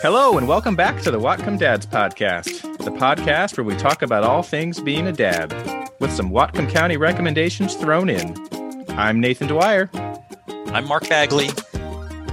Hello, 0.00 0.38
and 0.38 0.46
welcome 0.46 0.76
back 0.76 1.02
to 1.02 1.10
the 1.10 1.18
Whatcom 1.18 1.58
Dads 1.58 1.84
podcast, 1.84 2.62
the 2.78 2.92
podcast 2.92 3.56
where 3.56 3.64
we 3.64 3.74
talk 3.74 4.02
about 4.02 4.22
all 4.22 4.44
things 4.44 4.78
being 4.78 5.08
a 5.08 5.12
dad, 5.12 5.52
with 5.98 6.12
some 6.12 6.30
Whatcom 6.30 6.70
County 6.70 6.96
recommendations 6.96 7.74
thrown 7.74 8.08
in. 8.08 8.36
I'm 8.90 9.18
Nathan 9.18 9.48
Dwyer. 9.48 9.90
I'm 10.66 10.86
Mark 10.86 11.08
Bagley. 11.08 11.48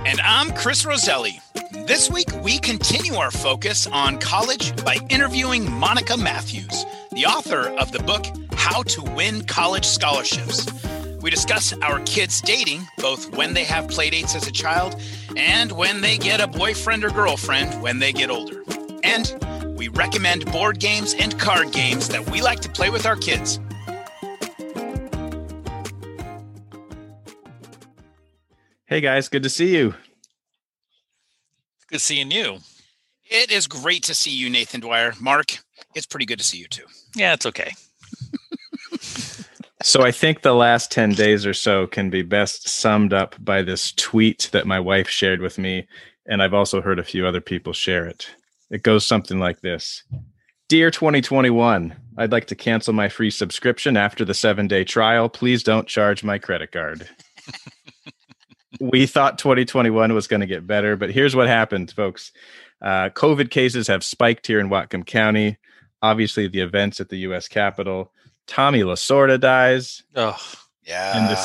And 0.05 0.21
I'm 0.21 0.51
Chris 0.51 0.85
Roselli. 0.85 1.41
This 1.87 2.11
week, 2.11 2.27
we 2.43 2.59
continue 2.59 3.15
our 3.15 3.31
focus 3.31 3.87
on 3.87 4.19
college 4.19 4.75
by 4.85 4.97
interviewing 5.09 5.71
Monica 5.71 6.17
Matthews, 6.17 6.85
the 7.13 7.25
author 7.25 7.69
of 7.79 7.91
the 7.91 8.03
book 8.03 8.27
How 8.53 8.83
to 8.83 9.01
Win 9.01 9.43
College 9.45 9.85
Scholarships. 9.85 10.67
We 11.25 11.31
discuss 11.31 11.73
our 11.81 12.01
kids 12.01 12.39
dating, 12.39 12.85
both 12.99 13.35
when 13.35 13.55
they 13.55 13.63
have 13.63 13.87
playdates 13.87 14.35
as 14.35 14.45
a 14.45 14.51
child 14.51 15.01
and 15.35 15.71
when 15.71 16.01
they 16.01 16.19
get 16.19 16.39
a 16.39 16.45
boyfriend 16.45 17.03
or 17.03 17.09
girlfriend 17.09 17.81
when 17.81 17.97
they 17.97 18.13
get 18.13 18.29
older. 18.29 18.61
And 19.01 19.75
we 19.75 19.87
recommend 19.87 20.45
board 20.51 20.79
games 20.79 21.15
and 21.15 21.39
card 21.39 21.71
games 21.71 22.09
that 22.09 22.29
we 22.29 22.43
like 22.43 22.59
to 22.59 22.69
play 22.69 22.91
with 22.91 23.07
our 23.07 23.15
kids. 23.15 23.59
Hey 28.85 29.01
guys, 29.01 29.27
good 29.27 29.41
to 29.41 29.49
see 29.49 29.75
you. 29.75 29.95
Good 31.87 32.01
seeing 32.01 32.29
you. 32.29 32.59
It 33.23 33.51
is 33.51 33.65
great 33.65 34.03
to 34.03 34.13
see 34.13 34.29
you, 34.29 34.51
Nathan 34.51 34.79
Dwyer. 34.79 35.13
Mark, 35.19 35.57
it's 35.95 36.05
pretty 36.05 36.27
good 36.27 36.37
to 36.37 36.45
see 36.45 36.59
you 36.59 36.67
too. 36.67 36.85
Yeah, 37.15 37.33
it's 37.33 37.47
okay. 37.47 37.71
So 39.85 40.01
I 40.01 40.11
think 40.11 40.41
the 40.41 40.55
last 40.55 40.91
10 40.91 41.11
days 41.11 41.45
or 41.45 41.53
so 41.53 41.85
can 41.85 42.09
be 42.09 42.23
best 42.23 42.67
summed 42.67 43.13
up 43.13 43.35
by 43.39 43.61
this 43.61 43.91
tweet 43.91 44.49
that 44.51 44.65
my 44.65 44.79
wife 44.79 45.07
shared 45.07 45.41
with 45.41 45.59
me. 45.59 45.87
And 46.25 46.41
I've 46.41 46.55
also 46.55 46.81
heard 46.81 46.97
a 46.97 47.03
few 47.03 47.27
other 47.27 47.39
people 47.39 47.71
share 47.71 48.07
it. 48.07 48.27
It 48.71 48.81
goes 48.81 49.05
something 49.05 49.37
like 49.37 49.61
this 49.61 50.03
Dear 50.69 50.89
2021, 50.89 51.95
I'd 52.17 52.31
like 52.31 52.47
to 52.47 52.55
cancel 52.55 52.93
my 52.93 53.09
free 53.09 53.29
subscription 53.29 53.95
after 53.95 54.25
the 54.25 54.33
seven 54.33 54.67
day 54.67 54.83
trial. 54.83 55.29
Please 55.29 55.61
don't 55.61 55.87
charge 55.87 56.23
my 56.23 56.39
credit 56.39 56.71
card. 56.71 57.07
we 58.79 59.05
thought 59.05 59.37
2021 59.37 60.15
was 60.15 60.27
going 60.27 60.41
to 60.41 60.47
get 60.47 60.65
better, 60.65 60.95
but 60.95 61.11
here's 61.11 61.35
what 61.35 61.47
happened, 61.47 61.91
folks. 61.91 62.31
Uh, 62.81 63.09
COVID 63.09 63.51
cases 63.51 63.87
have 63.87 64.03
spiked 64.03 64.47
here 64.47 64.59
in 64.59 64.69
Whatcom 64.69 65.05
County. 65.05 65.57
Obviously, 66.01 66.47
the 66.47 66.61
events 66.61 66.99
at 66.99 67.09
the 67.09 67.17
U.S. 67.17 67.47
Capitol 67.47 68.11
Tommy 68.47 68.81
Lasorda 68.81 69.39
dies. 69.39 70.03
Oh, 70.15 70.39
yeah. 70.83 71.17
And 71.17 71.29
the, 71.29 71.35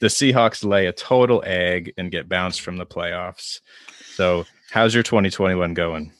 the 0.00 0.06
Seahawks 0.08 0.64
lay 0.64 0.86
a 0.86 0.92
total 0.92 1.42
egg 1.46 1.92
and 1.96 2.10
get 2.10 2.28
bounced 2.28 2.60
from 2.60 2.76
the 2.76 2.86
playoffs. 2.86 3.60
So, 4.14 4.46
how's 4.70 4.94
your 4.94 5.02
2021 5.02 5.74
going? 5.74 6.12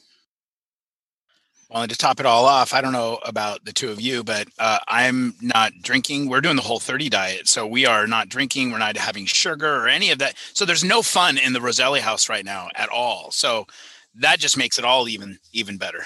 Well, 1.69 1.81
and 1.81 1.91
to 1.91 1.97
top 1.97 2.21
it 2.21 2.25
all 2.25 2.45
off, 2.45 2.73
I 2.73 2.79
don't 2.79 2.93
know 2.93 3.19
about 3.25 3.65
the 3.65 3.73
two 3.73 3.89
of 3.89 3.99
you, 3.99 4.23
but 4.23 4.47
uh, 4.57 4.79
I'm 4.87 5.35
not 5.41 5.73
drinking. 5.81 6.29
We're 6.29 6.39
doing 6.39 6.55
the 6.55 6.61
whole 6.61 6.79
30 6.79 7.09
diet. 7.09 7.47
So 7.49 7.67
we 7.67 7.85
are 7.85 8.07
not 8.07 8.29
drinking. 8.29 8.71
We're 8.71 8.77
not 8.77 8.95
having 8.95 9.25
sugar 9.25 9.83
or 9.83 9.87
any 9.89 10.11
of 10.11 10.19
that. 10.19 10.35
So 10.53 10.63
there's 10.63 10.85
no 10.85 11.01
fun 11.01 11.37
in 11.37 11.51
the 11.51 11.59
Roselli 11.59 11.99
house 11.99 12.29
right 12.29 12.45
now 12.45 12.69
at 12.75 12.87
all. 12.87 13.31
So 13.31 13.67
that 14.15 14.39
just 14.39 14.57
makes 14.57 14.79
it 14.79 14.85
all 14.85 15.09
even 15.09 15.39
even 15.51 15.77
better. 15.77 16.03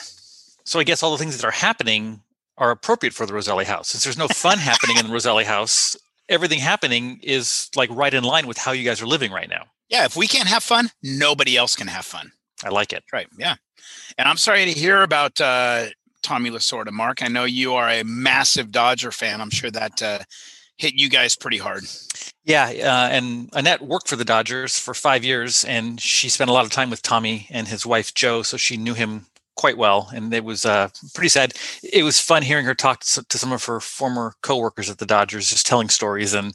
So 0.64 0.80
I 0.80 0.84
guess 0.84 1.04
all 1.04 1.12
the 1.12 1.20
things 1.20 1.38
that 1.38 1.48
are 1.48 1.52
happening 1.52 2.24
are 2.62 2.70
appropriate 2.70 3.14
for 3.14 3.26
the 3.26 3.34
Roselli 3.34 3.66
house. 3.66 3.90
Since 3.90 4.04
there's 4.04 4.20
no 4.20 4.28
fun 4.28 4.58
happening 4.70 4.98
in 4.98 5.08
the 5.08 5.12
Roselli 5.12 5.44
house, 5.44 5.98
everything 6.30 6.60
happening 6.60 7.20
is 7.24 7.70
like 7.76 7.90
right 7.92 8.14
in 8.14 8.24
line 8.24 8.46
with 8.48 8.60
how 8.60 8.72
you 8.72 8.86
guys 8.86 9.02
are 9.02 9.08
living 9.08 9.32
right 9.32 9.50
now. 9.50 9.66
Yeah, 9.90 10.06
if 10.06 10.16
we 10.16 10.28
can't 10.28 10.48
have 10.48 10.64
fun, 10.64 10.92
nobody 11.04 11.58
else 11.58 11.76
can 11.76 11.88
have 11.88 12.06
fun. 12.06 12.32
I 12.64 12.70
like 12.70 12.94
it. 12.94 13.04
Right. 13.12 13.28
Yeah. 13.38 13.56
And 14.18 14.30
I'm 14.30 14.38
sorry 14.38 14.64
to 14.66 14.72
hear 14.72 15.02
about 15.02 15.42
uh, 15.42 15.88
Tommy 16.22 16.52
Lasorda, 16.52 16.92
Mark. 16.92 17.24
I 17.24 17.28
know 17.28 17.46
you 17.46 17.74
are 17.74 17.90
a 17.90 18.04
massive 18.04 18.72
Dodger 18.72 19.12
fan. 19.12 19.42
I'm 19.42 19.50
sure 19.50 19.72
that 19.72 20.02
uh, 20.02 20.20
hit 20.78 20.94
you 20.94 21.10
guys 21.10 21.36
pretty 21.36 21.58
hard. 21.58 21.84
Yeah, 22.46 22.66
uh, 22.66 23.10
and 23.12 23.50
Annette 23.54 23.82
worked 23.82 24.08
for 24.08 24.16
the 24.16 24.26
Dodgers 24.26 24.78
for 24.78 24.94
five 24.94 25.24
years, 25.24 25.66
and 25.66 26.00
she 26.00 26.30
spent 26.30 26.50
a 26.50 26.54
lot 26.54 26.66
of 26.66 26.72
time 26.72 26.90
with 26.90 27.02
Tommy 27.02 27.48
and 27.52 27.68
his 27.68 27.86
wife 27.86 28.14
Jo, 28.14 28.42
so 28.42 28.58
she 28.58 28.78
knew 28.78 28.94
him 28.94 29.28
quite 29.56 29.78
well, 29.78 30.10
and 30.14 30.34
it 30.34 30.44
was 30.44 30.66
uh, 30.66 30.90
pretty 31.14 31.30
sad. 31.30 31.54
It 31.84 32.04
was 32.04 32.20
fun 32.20 32.44
hearing 32.44 32.66
her 32.66 32.76
talk 32.76 33.02
to, 33.02 33.38
some 33.38 33.52
of 33.52 33.64
her 33.66 33.80
former 33.80 34.34
coworkers 34.42 34.90
at 34.90 34.98
the 34.98 35.06
Dodgers, 35.06 35.50
just 35.50 35.66
telling 35.66 35.90
stories 35.90 36.34
and 36.34 36.54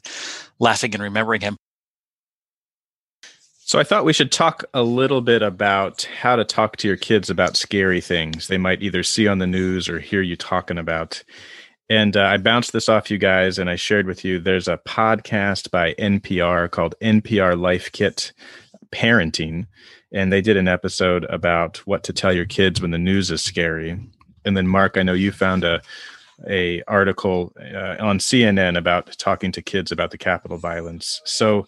laughing 0.59 0.93
and 0.93 1.03
remembering 1.03 1.41
him. 1.41 1.57
So 3.67 3.79
I 3.79 3.83
thought 3.83 4.05
we 4.05 4.13
should 4.13 4.31
talk 4.31 4.63
a 4.73 4.81
little 4.81 5.19
bit 5.19 5.41
about 5.41 6.03
how 6.21 6.37
to 6.37 6.45
talk 6.45 6.77
to 6.77 6.87
your 6.87 6.95
kids 6.95 7.29
about 7.29 7.57
scary 7.57 7.99
things 7.99 8.47
they 8.47 8.57
might 8.57 8.81
either 8.81 9.03
see 9.03 9.27
on 9.27 9.39
the 9.39 9.47
news 9.47 9.89
or 9.89 9.99
hear 9.99 10.21
you 10.21 10.37
talking 10.37 10.77
about. 10.77 11.21
And 11.89 12.15
uh, 12.15 12.23
I 12.23 12.37
bounced 12.37 12.71
this 12.71 12.87
off 12.87 13.11
you 13.11 13.17
guys 13.17 13.59
and 13.59 13.69
I 13.69 13.75
shared 13.75 14.07
with 14.07 14.23
you 14.23 14.39
there's 14.39 14.69
a 14.69 14.79
podcast 14.87 15.69
by 15.69 15.95
NPR 15.95 16.71
called 16.71 16.95
NPR 17.01 17.59
Life 17.59 17.91
Kit 17.91 18.31
Parenting 18.93 19.67
and 20.11 20.31
they 20.31 20.41
did 20.41 20.57
an 20.57 20.67
episode 20.67 21.25
about 21.25 21.77
what 21.87 22.03
to 22.03 22.13
tell 22.13 22.33
your 22.33 22.45
kids 22.45 22.81
when 22.81 22.91
the 22.91 22.97
news 22.97 23.31
is 23.31 23.43
scary. 23.43 23.99
And 24.45 24.55
then 24.55 24.67
Mark, 24.67 24.97
I 24.97 25.03
know 25.03 25.13
you 25.13 25.31
found 25.31 25.63
a 25.63 25.81
a 26.47 26.83
article 26.83 27.51
uh, 27.59 27.95
on 27.99 28.19
CNN 28.19 28.77
about 28.77 29.17
talking 29.17 29.51
to 29.51 29.61
kids 29.61 29.91
about 29.91 30.11
the 30.11 30.17
Capitol 30.17 30.57
violence. 30.57 31.21
So, 31.25 31.67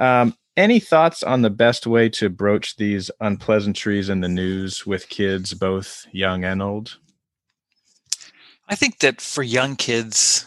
um, 0.00 0.34
any 0.56 0.80
thoughts 0.80 1.22
on 1.22 1.42
the 1.42 1.50
best 1.50 1.86
way 1.86 2.08
to 2.10 2.30
broach 2.30 2.76
these 2.76 3.10
unpleasantries 3.20 4.08
in 4.08 4.20
the 4.20 4.28
news 4.28 4.86
with 4.86 5.10
kids, 5.10 5.52
both 5.52 6.06
young 6.12 6.44
and 6.44 6.62
old? 6.62 6.96
I 8.68 8.74
think 8.74 9.00
that 9.00 9.20
for 9.20 9.42
young 9.42 9.76
kids, 9.76 10.46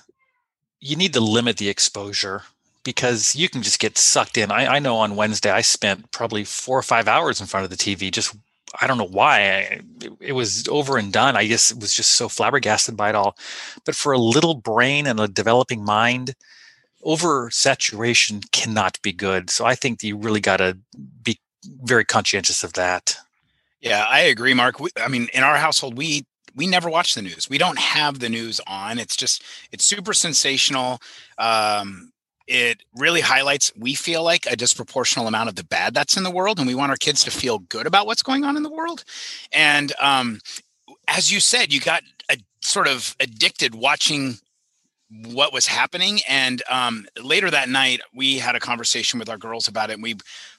you 0.79 0.95
need 0.95 1.13
to 1.13 1.19
limit 1.19 1.57
the 1.57 1.69
exposure 1.69 2.41
because 2.89 3.35
you 3.35 3.47
can 3.47 3.61
just 3.61 3.77
get 3.77 3.99
sucked 3.99 4.35
in. 4.35 4.49
I, 4.49 4.65
I 4.65 4.79
know 4.79 4.95
on 4.95 5.15
Wednesday 5.15 5.51
I 5.51 5.61
spent 5.61 6.09
probably 6.09 6.43
four 6.43 6.79
or 6.79 6.81
five 6.81 7.07
hours 7.07 7.39
in 7.39 7.45
front 7.45 7.63
of 7.63 7.69
the 7.69 7.75
TV. 7.75 8.11
Just 8.11 8.35
I 8.81 8.87
don't 8.87 8.97
know 8.97 9.03
why 9.05 9.41
it, 9.41 9.85
it 10.19 10.31
was 10.31 10.67
over 10.67 10.97
and 10.97 11.13
done. 11.13 11.35
I 11.35 11.45
guess 11.45 11.69
it 11.69 11.79
was 11.79 11.93
just 11.93 12.13
so 12.13 12.27
flabbergasted 12.27 12.97
by 12.97 13.09
it 13.09 13.15
all. 13.15 13.37
But 13.85 13.93
for 13.93 14.11
a 14.11 14.17
little 14.17 14.55
brain 14.55 15.05
and 15.05 15.19
a 15.19 15.27
developing 15.27 15.85
mind, 15.85 16.33
oversaturation 17.05 18.51
cannot 18.51 18.99
be 19.03 19.11
good. 19.11 19.51
So 19.51 19.65
I 19.65 19.75
think 19.75 20.01
you 20.01 20.17
really 20.17 20.41
got 20.41 20.57
to 20.57 20.75
be 21.21 21.39
very 21.83 22.05
conscientious 22.05 22.63
of 22.63 22.73
that. 22.73 23.17
Yeah, 23.81 24.03
I 24.09 24.21
agree, 24.21 24.55
Mark. 24.55 24.79
We, 24.79 24.89
I 24.97 25.09
mean, 25.09 25.27
in 25.31 25.43
our 25.43 25.57
household, 25.57 25.95
we 25.95 26.25
we 26.55 26.65
never 26.65 26.89
watch 26.89 27.13
the 27.13 27.21
news. 27.21 27.47
We 27.51 27.59
don't 27.59 27.77
have 27.77 28.17
the 28.17 28.29
news 28.29 28.59
on. 28.65 28.97
It's 28.97 29.15
just 29.15 29.43
it's 29.71 29.85
super 29.85 30.15
sensational. 30.15 30.99
Um, 31.37 32.13
it 32.49 32.81
really 32.95 33.21
highlights 33.21 33.71
we 33.77 33.93
feel 33.93 34.23
like 34.23 34.47
a 34.47 34.57
disproportional 34.57 35.27
amount 35.27 35.49
of 35.49 35.55
the 35.55 35.63
bad 35.63 35.93
that's 35.93 36.17
in 36.17 36.23
the 36.23 36.31
world 36.31 36.57
and 36.57 36.67
we 36.67 36.73
want 36.73 36.89
our 36.89 36.97
kids 36.97 37.23
to 37.23 37.31
feel 37.31 37.59
good 37.59 37.85
about 37.85 38.07
what's 38.07 38.23
going 38.23 38.43
on 38.43 38.57
in 38.57 38.63
the 38.63 38.71
world. 38.71 39.03
And 39.53 39.93
um, 40.01 40.41
as 41.07 41.31
you 41.31 41.39
said 41.39 41.71
you 41.71 41.79
got 41.79 42.01
a, 42.29 42.37
sort 42.61 42.87
of 42.87 43.15
addicted 43.19 43.75
watching 43.75 44.39
what 45.27 45.53
was 45.53 45.67
happening 45.67 46.19
and 46.27 46.61
um, 46.69 47.05
later 47.23 47.49
that 47.51 47.69
night 47.69 48.01
we 48.15 48.39
had 48.39 48.55
a 48.55 48.59
conversation 48.59 49.19
with 49.19 49.29
our 49.29 49.37
girls 49.37 49.67
about 49.67 49.89
it 49.91 49.93
and 49.93 50.03
we 50.03 50.15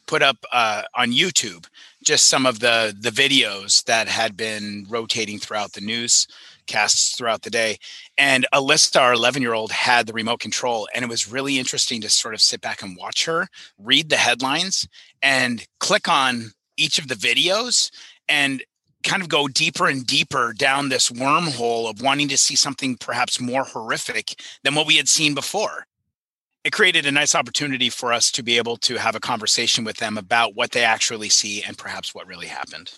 put 0.06 0.22
up 0.22 0.38
uh, 0.52 0.82
on 0.96 1.12
youtube 1.12 1.66
just 2.04 2.26
some 2.26 2.46
of 2.46 2.58
the 2.58 2.96
the 3.00 3.10
videos 3.10 3.84
that 3.84 4.08
had 4.08 4.36
been 4.36 4.86
rotating 4.88 5.38
throughout 5.38 5.72
the 5.74 5.80
news 5.80 6.26
casts 6.70 7.16
throughout 7.16 7.42
the 7.42 7.50
day. 7.50 7.76
And 8.16 8.46
Alyssa, 8.54 9.00
our 9.00 9.12
11 9.12 9.42
year 9.42 9.54
old, 9.54 9.72
had 9.72 10.06
the 10.06 10.12
remote 10.12 10.40
control. 10.40 10.88
And 10.94 11.04
it 11.04 11.08
was 11.08 11.30
really 11.30 11.58
interesting 11.58 12.00
to 12.02 12.08
sort 12.08 12.34
of 12.34 12.40
sit 12.40 12.60
back 12.60 12.82
and 12.82 12.96
watch 12.96 13.24
her 13.26 13.48
read 13.78 14.08
the 14.08 14.16
headlines 14.16 14.86
and 15.20 15.66
click 15.80 16.08
on 16.08 16.52
each 16.76 16.98
of 16.98 17.08
the 17.08 17.14
videos 17.14 17.90
and 18.28 18.62
kind 19.02 19.22
of 19.22 19.28
go 19.28 19.48
deeper 19.48 19.86
and 19.86 20.06
deeper 20.06 20.52
down 20.52 20.88
this 20.88 21.10
wormhole 21.10 21.88
of 21.88 22.02
wanting 22.02 22.28
to 22.28 22.38
see 22.38 22.54
something 22.54 22.96
perhaps 22.96 23.40
more 23.40 23.64
horrific 23.64 24.40
than 24.62 24.74
what 24.74 24.86
we 24.86 24.96
had 24.96 25.08
seen 25.08 25.34
before. 25.34 25.86
It 26.62 26.72
created 26.72 27.06
a 27.06 27.12
nice 27.12 27.34
opportunity 27.34 27.88
for 27.88 28.12
us 28.12 28.30
to 28.32 28.42
be 28.42 28.58
able 28.58 28.76
to 28.78 28.96
have 28.96 29.14
a 29.14 29.20
conversation 29.20 29.82
with 29.82 29.96
them 29.96 30.18
about 30.18 30.54
what 30.54 30.72
they 30.72 30.84
actually 30.84 31.30
see 31.30 31.62
and 31.62 31.78
perhaps 31.78 32.14
what 32.14 32.26
really 32.26 32.48
happened. 32.48 32.92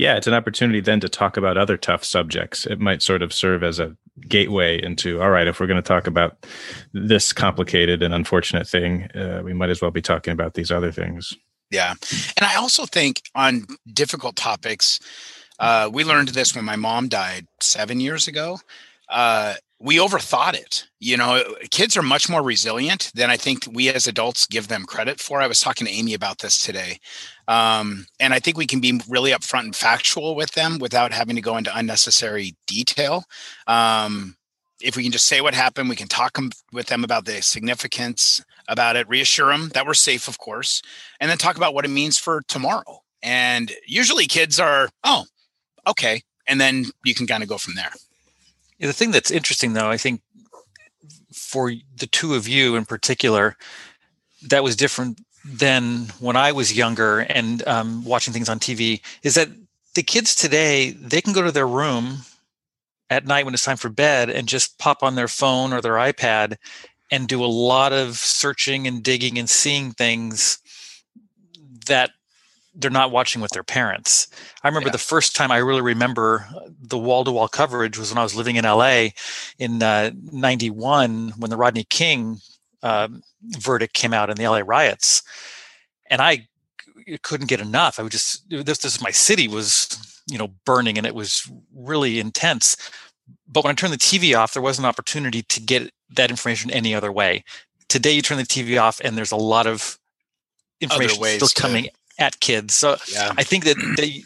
Yeah, 0.00 0.16
it's 0.16 0.26
an 0.26 0.32
opportunity 0.32 0.80
then 0.80 0.98
to 1.00 1.10
talk 1.10 1.36
about 1.36 1.58
other 1.58 1.76
tough 1.76 2.04
subjects. 2.04 2.64
It 2.64 2.80
might 2.80 3.02
sort 3.02 3.20
of 3.20 3.34
serve 3.34 3.62
as 3.62 3.78
a 3.78 3.94
gateway 4.28 4.82
into 4.82 5.20
all 5.20 5.28
right, 5.28 5.46
if 5.46 5.60
we're 5.60 5.66
going 5.66 5.76
to 5.76 5.86
talk 5.86 6.06
about 6.06 6.46
this 6.94 7.34
complicated 7.34 8.02
and 8.02 8.14
unfortunate 8.14 8.66
thing, 8.66 9.10
uh, 9.14 9.42
we 9.44 9.52
might 9.52 9.68
as 9.68 9.82
well 9.82 9.90
be 9.90 10.00
talking 10.00 10.32
about 10.32 10.54
these 10.54 10.70
other 10.70 10.90
things. 10.90 11.36
Yeah. 11.70 11.92
And 12.38 12.46
I 12.46 12.54
also 12.56 12.86
think 12.86 13.20
on 13.34 13.66
difficult 13.92 14.36
topics, 14.36 15.00
uh, 15.58 15.90
we 15.92 16.02
learned 16.02 16.28
this 16.28 16.56
when 16.56 16.64
my 16.64 16.76
mom 16.76 17.08
died 17.08 17.46
seven 17.60 18.00
years 18.00 18.26
ago. 18.26 18.58
uh, 19.10 19.54
we 19.80 19.96
overthought 19.96 20.54
it. 20.54 20.86
You 20.98 21.16
know, 21.16 21.42
kids 21.70 21.96
are 21.96 22.02
much 22.02 22.28
more 22.28 22.42
resilient 22.42 23.10
than 23.14 23.30
I 23.30 23.38
think 23.38 23.66
we 23.72 23.88
as 23.88 24.06
adults 24.06 24.46
give 24.46 24.68
them 24.68 24.84
credit 24.84 25.18
for. 25.18 25.40
I 25.40 25.46
was 25.46 25.60
talking 25.60 25.86
to 25.86 25.92
Amy 25.92 26.12
about 26.12 26.38
this 26.38 26.60
today. 26.60 26.98
Um, 27.48 28.06
and 28.20 28.34
I 28.34 28.40
think 28.40 28.58
we 28.58 28.66
can 28.66 28.80
be 28.80 29.00
really 29.08 29.30
upfront 29.30 29.64
and 29.64 29.76
factual 29.76 30.36
with 30.36 30.52
them 30.52 30.78
without 30.78 31.12
having 31.12 31.34
to 31.36 31.42
go 31.42 31.56
into 31.56 31.76
unnecessary 31.76 32.54
detail. 32.66 33.24
Um, 33.66 34.36
if 34.82 34.96
we 34.96 35.02
can 35.02 35.12
just 35.12 35.26
say 35.26 35.40
what 35.40 35.54
happened, 35.54 35.88
we 35.88 35.96
can 35.96 36.08
talk 36.08 36.38
with 36.72 36.86
them 36.86 37.02
about 37.02 37.24
the 37.24 37.40
significance 37.42 38.42
about 38.68 38.96
it, 38.96 39.08
reassure 39.08 39.50
them 39.50 39.70
that 39.70 39.86
we're 39.86 39.94
safe, 39.94 40.28
of 40.28 40.38
course, 40.38 40.82
and 41.20 41.30
then 41.30 41.38
talk 41.38 41.56
about 41.56 41.74
what 41.74 41.84
it 41.84 41.90
means 41.90 42.18
for 42.18 42.42
tomorrow. 42.48 43.02
And 43.22 43.72
usually 43.86 44.26
kids 44.26 44.60
are, 44.60 44.90
oh, 45.04 45.24
okay. 45.86 46.22
And 46.46 46.60
then 46.60 46.86
you 47.04 47.14
can 47.14 47.26
kind 47.26 47.42
of 47.42 47.48
go 47.48 47.58
from 47.58 47.74
there. 47.74 47.92
Yeah, 48.80 48.86
the 48.86 48.94
thing 48.94 49.10
that's 49.10 49.30
interesting, 49.30 49.74
though, 49.74 49.90
I 49.90 49.98
think 49.98 50.22
for 51.34 51.70
the 51.96 52.06
two 52.06 52.34
of 52.34 52.48
you 52.48 52.76
in 52.76 52.86
particular, 52.86 53.56
that 54.48 54.64
was 54.64 54.74
different 54.74 55.20
than 55.44 56.06
when 56.18 56.34
I 56.34 56.52
was 56.52 56.76
younger 56.76 57.20
and 57.20 57.66
um, 57.68 58.04
watching 58.06 58.32
things 58.32 58.48
on 58.48 58.58
TV, 58.58 59.02
is 59.22 59.34
that 59.34 59.48
the 59.94 60.02
kids 60.02 60.34
today, 60.34 60.92
they 60.92 61.20
can 61.20 61.34
go 61.34 61.42
to 61.42 61.52
their 61.52 61.68
room 61.68 62.20
at 63.10 63.26
night 63.26 63.44
when 63.44 63.52
it's 63.52 63.64
time 63.64 63.76
for 63.76 63.90
bed 63.90 64.30
and 64.30 64.48
just 64.48 64.78
pop 64.78 65.02
on 65.02 65.14
their 65.14 65.28
phone 65.28 65.74
or 65.74 65.82
their 65.82 65.94
iPad 65.94 66.56
and 67.10 67.28
do 67.28 67.44
a 67.44 67.46
lot 67.46 67.92
of 67.92 68.16
searching 68.16 68.86
and 68.86 69.02
digging 69.02 69.38
and 69.38 69.50
seeing 69.50 69.92
things 69.92 70.58
that 71.86 72.12
they're 72.74 72.90
not 72.90 73.10
watching 73.10 73.42
with 73.42 73.50
their 73.50 73.64
parents. 73.64 74.28
I 74.62 74.68
remember 74.68 74.88
yeah. 74.88 74.92
the 74.92 74.98
first 74.98 75.34
time 75.34 75.50
I 75.50 75.58
really 75.58 75.80
remember 75.80 76.46
the 76.80 76.98
wall 76.98 77.24
to 77.24 77.32
wall 77.32 77.48
coverage 77.48 77.98
was 77.98 78.10
when 78.10 78.18
I 78.18 78.22
was 78.22 78.36
living 78.36 78.56
in 78.56 78.64
LA 78.64 79.08
in 79.58 79.82
uh, 79.82 80.12
91 80.32 81.30
when 81.36 81.50
the 81.50 81.56
Rodney 81.56 81.84
King 81.84 82.38
uh, 82.82 83.08
verdict 83.42 83.94
came 83.94 84.14
out 84.14 84.30
in 84.30 84.36
the 84.36 84.46
LA 84.46 84.62
riots. 84.64 85.22
And 86.08 86.22
I 86.22 86.48
couldn't 87.22 87.48
get 87.48 87.60
enough. 87.60 87.98
I 87.98 88.02
would 88.02 88.12
just, 88.12 88.48
this, 88.48 88.78
this, 88.78 89.02
my 89.02 89.10
city 89.10 89.48
was, 89.48 90.22
you 90.28 90.38
know, 90.38 90.48
burning 90.64 90.96
and 90.96 91.06
it 91.06 91.14
was 91.14 91.50
really 91.74 92.20
intense. 92.20 92.76
But 93.48 93.64
when 93.64 93.72
I 93.72 93.74
turned 93.74 93.92
the 93.92 93.98
TV 93.98 94.38
off, 94.38 94.52
there 94.52 94.62
was 94.62 94.78
an 94.78 94.84
opportunity 94.84 95.42
to 95.42 95.60
get 95.60 95.90
that 96.14 96.30
information 96.30 96.70
any 96.70 96.94
other 96.94 97.10
way. 97.10 97.44
Today, 97.88 98.12
you 98.12 98.22
turn 98.22 98.38
the 98.38 98.44
TV 98.44 98.80
off 98.80 99.00
and 99.02 99.18
there's 99.18 99.32
a 99.32 99.36
lot 99.36 99.66
of 99.66 99.98
information 100.80 101.22
still 101.22 101.48
coming 101.56 101.88
at 102.20 102.40
kids. 102.40 102.74
So 102.74 102.96
yeah. 103.12 103.32
I 103.36 103.42
think 103.42 103.64
that 103.64 103.76
the 103.76 104.24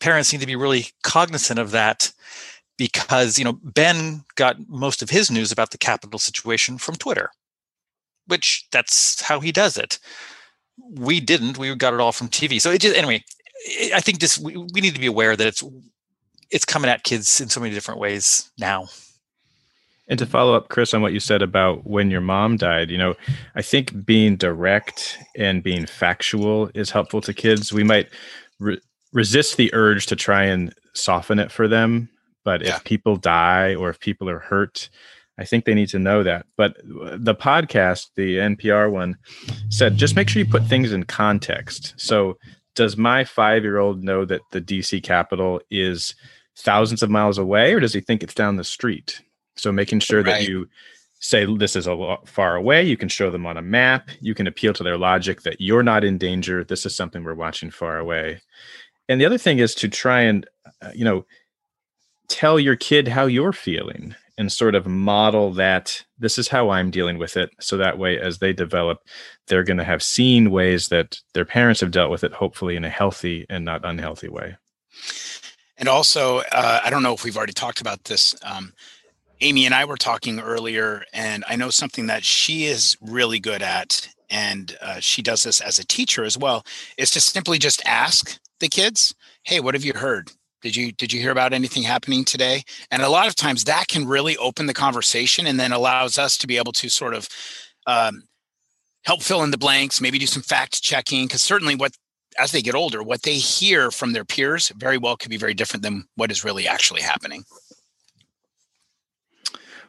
parents 0.00 0.32
need 0.32 0.40
to 0.40 0.46
be 0.46 0.56
really 0.56 0.86
cognizant 1.02 1.58
of 1.58 1.70
that 1.70 2.12
because 2.76 3.38
you 3.38 3.44
know 3.44 3.58
Ben 3.62 4.24
got 4.34 4.56
most 4.68 5.02
of 5.02 5.10
his 5.10 5.30
news 5.30 5.52
about 5.52 5.70
the 5.70 5.78
Capitol 5.78 6.18
situation 6.18 6.78
from 6.78 6.96
Twitter, 6.96 7.30
which 8.26 8.66
that's 8.72 9.22
how 9.22 9.40
he 9.40 9.52
does 9.52 9.76
it. 9.76 9.98
We 10.90 11.20
didn't. 11.20 11.58
We 11.58 11.74
got 11.74 11.94
it 11.94 12.00
all 12.00 12.12
from 12.12 12.28
TV. 12.28 12.60
So 12.60 12.70
it 12.70 12.80
just 12.80 12.96
anyway. 12.96 13.24
I 13.94 14.00
think 14.00 14.20
just 14.20 14.38
we, 14.38 14.54
we 14.56 14.82
need 14.82 14.94
to 14.94 15.00
be 15.00 15.06
aware 15.06 15.34
that 15.34 15.46
it's 15.46 15.64
it's 16.50 16.64
coming 16.64 16.90
at 16.90 17.04
kids 17.04 17.40
in 17.40 17.48
so 17.48 17.60
many 17.60 17.74
different 17.74 18.00
ways 18.00 18.50
now. 18.58 18.88
And 20.08 20.18
to 20.18 20.26
follow 20.26 20.54
up, 20.54 20.68
Chris, 20.68 20.94
on 20.94 21.02
what 21.02 21.12
you 21.12 21.20
said 21.20 21.42
about 21.42 21.86
when 21.86 22.10
your 22.10 22.20
mom 22.20 22.56
died, 22.56 22.90
you 22.90 22.98
know, 22.98 23.14
I 23.56 23.62
think 23.62 24.04
being 24.04 24.36
direct 24.36 25.18
and 25.36 25.62
being 25.62 25.86
factual 25.86 26.70
is 26.74 26.90
helpful 26.90 27.20
to 27.22 27.34
kids. 27.34 27.72
We 27.72 27.82
might 27.82 28.08
re- 28.60 28.80
resist 29.12 29.56
the 29.56 29.72
urge 29.74 30.06
to 30.06 30.16
try 30.16 30.44
and 30.44 30.72
soften 30.94 31.38
it 31.38 31.50
for 31.50 31.66
them. 31.66 32.08
But 32.44 32.62
yeah. 32.62 32.76
if 32.76 32.84
people 32.84 33.16
die 33.16 33.74
or 33.74 33.90
if 33.90 33.98
people 33.98 34.30
are 34.30 34.38
hurt, 34.38 34.88
I 35.38 35.44
think 35.44 35.64
they 35.64 35.74
need 35.74 35.88
to 35.90 35.98
know 35.98 36.22
that. 36.22 36.46
But 36.56 36.76
the 36.84 37.34
podcast, 37.34 38.06
the 38.14 38.36
NPR 38.36 38.90
one, 38.90 39.16
said 39.68 39.96
just 39.96 40.16
make 40.16 40.28
sure 40.28 40.40
you 40.40 40.48
put 40.48 40.64
things 40.64 40.92
in 40.92 41.04
context. 41.04 41.94
So, 41.96 42.38
does 42.74 42.96
my 42.96 43.24
five 43.24 43.64
year 43.64 43.78
old 43.78 44.04
know 44.04 44.24
that 44.24 44.42
the 44.52 44.60
DC 44.60 45.02
Capitol 45.02 45.60
is 45.70 46.14
thousands 46.56 47.02
of 47.02 47.10
miles 47.10 47.38
away, 47.38 47.74
or 47.74 47.80
does 47.80 47.94
he 47.94 48.00
think 48.00 48.22
it's 48.22 48.34
down 48.34 48.56
the 48.56 48.64
street? 48.64 49.22
So 49.56 49.72
making 49.72 50.00
sure 50.00 50.22
right. 50.22 50.40
that 50.40 50.48
you 50.48 50.68
say 51.18 51.46
this 51.56 51.76
is 51.76 51.86
a 51.86 51.94
lot 51.94 52.28
far 52.28 52.56
away, 52.56 52.82
you 52.82 52.96
can 52.96 53.08
show 53.08 53.30
them 53.30 53.46
on 53.46 53.56
a 53.56 53.62
map, 53.62 54.10
you 54.20 54.34
can 54.34 54.46
appeal 54.46 54.72
to 54.74 54.82
their 54.82 54.98
logic 54.98 55.42
that 55.42 55.60
you're 55.60 55.82
not 55.82 56.04
in 56.04 56.18
danger. 56.18 56.62
This 56.62 56.84
is 56.86 56.94
something 56.94 57.24
we're 57.24 57.34
watching 57.34 57.70
far 57.70 57.98
away. 57.98 58.40
And 59.08 59.20
the 59.20 59.26
other 59.26 59.38
thing 59.38 59.58
is 59.58 59.74
to 59.76 59.88
try 59.88 60.22
and 60.22 60.46
uh, 60.82 60.90
you 60.94 61.04
know 61.04 61.24
tell 62.28 62.58
your 62.58 62.76
kid 62.76 63.08
how 63.08 63.26
you're 63.26 63.52
feeling 63.52 64.14
and 64.38 64.52
sort 64.52 64.74
of 64.74 64.86
model 64.86 65.52
that 65.52 66.04
this 66.18 66.38
is 66.38 66.48
how 66.48 66.70
I'm 66.70 66.90
dealing 66.90 67.18
with 67.18 67.36
it. 67.36 67.50
So 67.60 67.76
that 67.78 67.98
way, 67.98 68.18
as 68.18 68.38
they 68.38 68.52
develop, 68.52 69.00
they're 69.46 69.64
going 69.64 69.78
to 69.78 69.84
have 69.84 70.02
seen 70.02 70.50
ways 70.50 70.88
that 70.88 71.20
their 71.32 71.44
parents 71.44 71.80
have 71.80 71.90
dealt 71.90 72.10
with 72.10 72.22
it, 72.22 72.32
hopefully 72.32 72.76
in 72.76 72.84
a 72.84 72.90
healthy 72.90 73.46
and 73.48 73.64
not 73.64 73.84
unhealthy 73.84 74.28
way. 74.28 74.56
And 75.78 75.88
also, 75.88 76.38
uh, 76.52 76.80
I 76.84 76.90
don't 76.90 77.02
know 77.02 77.14
if 77.14 77.24
we've 77.24 77.36
already 77.36 77.52
talked 77.52 77.80
about 77.80 78.04
this. 78.04 78.34
Um, 78.42 78.72
Amy 79.40 79.66
and 79.66 79.74
I 79.74 79.84
were 79.84 79.96
talking 79.96 80.40
earlier, 80.40 81.04
and 81.12 81.44
I 81.46 81.56
know 81.56 81.70
something 81.70 82.06
that 82.06 82.24
she 82.24 82.64
is 82.64 82.96
really 83.00 83.38
good 83.38 83.62
at, 83.62 84.08
and 84.30 84.76
uh, 84.80 84.98
she 84.98 85.22
does 85.22 85.42
this 85.42 85.60
as 85.60 85.78
a 85.78 85.86
teacher 85.86 86.24
as 86.24 86.38
well, 86.38 86.64
is 86.96 87.10
to 87.12 87.20
simply 87.20 87.58
just 87.58 87.84
ask 87.86 88.38
the 88.60 88.68
kids, 88.68 89.14
"Hey, 89.42 89.60
what 89.60 89.74
have 89.74 89.84
you 89.84 89.92
heard? 89.92 90.30
Did 90.62 90.74
you 90.74 90.92
did 90.92 91.12
you 91.12 91.20
hear 91.20 91.30
about 91.30 91.52
anything 91.52 91.82
happening 91.82 92.24
today?" 92.24 92.62
And 92.90 93.02
a 93.02 93.10
lot 93.10 93.28
of 93.28 93.34
times 93.34 93.64
that 93.64 93.88
can 93.88 94.06
really 94.06 94.36
open 94.38 94.66
the 94.66 94.74
conversation, 94.74 95.46
and 95.46 95.60
then 95.60 95.72
allows 95.72 96.16
us 96.16 96.38
to 96.38 96.46
be 96.46 96.56
able 96.56 96.72
to 96.72 96.88
sort 96.88 97.14
of 97.14 97.28
um, 97.86 98.22
help 99.04 99.22
fill 99.22 99.42
in 99.42 99.50
the 99.50 99.58
blanks, 99.58 100.00
maybe 100.00 100.18
do 100.18 100.26
some 100.26 100.42
fact 100.42 100.82
checking, 100.82 101.26
because 101.26 101.42
certainly 101.42 101.74
what 101.74 101.92
as 102.38 102.52
they 102.52 102.62
get 102.62 102.74
older, 102.74 103.02
what 103.02 103.22
they 103.22 103.34
hear 103.34 103.90
from 103.90 104.12
their 104.12 104.24
peers 104.24 104.70
very 104.76 104.98
well 104.98 105.16
could 105.16 105.30
be 105.30 105.36
very 105.36 105.54
different 105.54 105.82
than 105.82 106.06
what 106.16 106.30
is 106.30 106.44
really 106.44 106.66
actually 106.66 107.02
happening. 107.02 107.44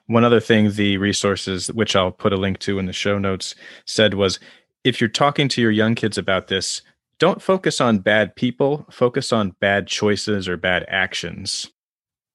One 0.08 0.24
other 0.24 0.40
thing 0.40 0.72
the 0.72 0.98
resources, 0.98 1.68
which 1.68 1.96
I'll 1.96 2.12
put 2.12 2.34
a 2.34 2.38
link 2.38 2.60
to 2.60 2.80
in 2.80 2.86
the 2.86 2.94
show 2.94 3.18
notes, 3.20 3.56
said 3.86 4.14
was 4.14 4.40
if 4.84 5.02
you're 5.02 5.10
talking 5.10 5.50
to 5.50 5.62
your 5.62 5.72
young 5.72 5.96
kids 5.96 6.18
about 6.18 6.48
this, 6.48 6.82
don't 7.20 7.42
focus 7.42 7.82
on 7.82 8.00
bad 8.00 8.36
people, 8.36 8.86
focus 8.90 9.34
on 9.34 9.56
bad 9.60 9.88
choices 9.88 10.48
or 10.48 10.56
bad 10.56 10.86
actions. 10.88 11.68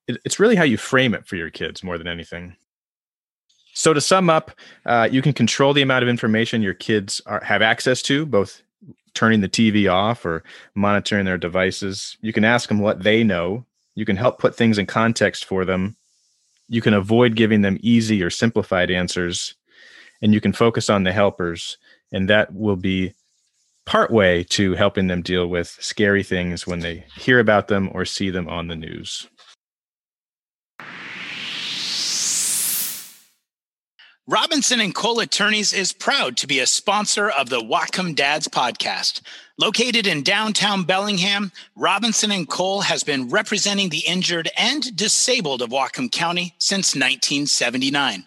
it's 0.08 0.40
really 0.40 0.56
how 0.56 0.64
you 0.64 0.76
frame 0.76 1.14
it 1.14 1.26
for 1.26 1.36
your 1.36 1.50
kids 1.50 1.82
more 1.82 1.96
than 1.96 2.08
anything. 2.08 2.56
So, 3.74 3.94
to 3.94 4.00
sum 4.02 4.28
up, 4.28 4.50
uh, 4.84 5.08
you 5.10 5.22
can 5.22 5.32
control 5.32 5.72
the 5.72 5.80
amount 5.80 6.02
of 6.02 6.08
information 6.08 6.60
your 6.60 6.74
kids 6.74 7.22
are, 7.24 7.42
have 7.42 7.62
access 7.62 8.02
to, 8.02 8.26
both 8.26 8.60
turning 9.14 9.40
the 9.40 9.48
TV 9.48 9.90
off 9.90 10.26
or 10.26 10.42
monitoring 10.74 11.24
their 11.24 11.38
devices. 11.38 12.18
You 12.20 12.34
can 12.34 12.44
ask 12.44 12.68
them 12.68 12.80
what 12.80 13.02
they 13.02 13.24
know. 13.24 13.64
You 13.94 14.04
can 14.04 14.16
help 14.16 14.38
put 14.38 14.54
things 14.54 14.76
in 14.76 14.84
context 14.86 15.46
for 15.46 15.64
them 15.64 15.96
you 16.68 16.80
can 16.80 16.94
avoid 16.94 17.36
giving 17.36 17.62
them 17.62 17.78
easy 17.80 18.22
or 18.22 18.30
simplified 18.30 18.90
answers 18.90 19.54
and 20.20 20.32
you 20.32 20.40
can 20.40 20.52
focus 20.52 20.88
on 20.88 21.02
the 21.02 21.12
helpers 21.12 21.78
and 22.12 22.28
that 22.28 22.54
will 22.54 22.76
be 22.76 23.14
part 23.84 24.10
way 24.10 24.44
to 24.44 24.74
helping 24.74 25.08
them 25.08 25.22
deal 25.22 25.48
with 25.48 25.76
scary 25.80 26.22
things 26.22 26.66
when 26.66 26.80
they 26.80 27.04
hear 27.16 27.40
about 27.40 27.68
them 27.68 27.90
or 27.92 28.04
see 28.04 28.30
them 28.30 28.48
on 28.48 28.68
the 28.68 28.76
news 28.76 29.28
Robinson 34.28 34.78
and 34.78 34.94
Cole 34.94 35.18
Attorneys 35.18 35.72
is 35.72 35.92
proud 35.92 36.36
to 36.36 36.46
be 36.46 36.60
a 36.60 36.66
sponsor 36.66 37.28
of 37.28 37.48
the 37.48 37.58
Whatcom 37.58 38.14
Dads 38.14 38.46
podcast. 38.46 39.20
Located 39.58 40.06
in 40.06 40.22
downtown 40.22 40.84
Bellingham, 40.84 41.50
Robinson 41.74 42.30
and 42.30 42.48
Cole 42.48 42.82
has 42.82 43.02
been 43.02 43.30
representing 43.30 43.88
the 43.88 44.04
injured 44.06 44.48
and 44.56 44.96
disabled 44.96 45.60
of 45.60 45.70
Whatcom 45.70 46.12
County 46.12 46.54
since 46.58 46.94
1979. 46.94 48.24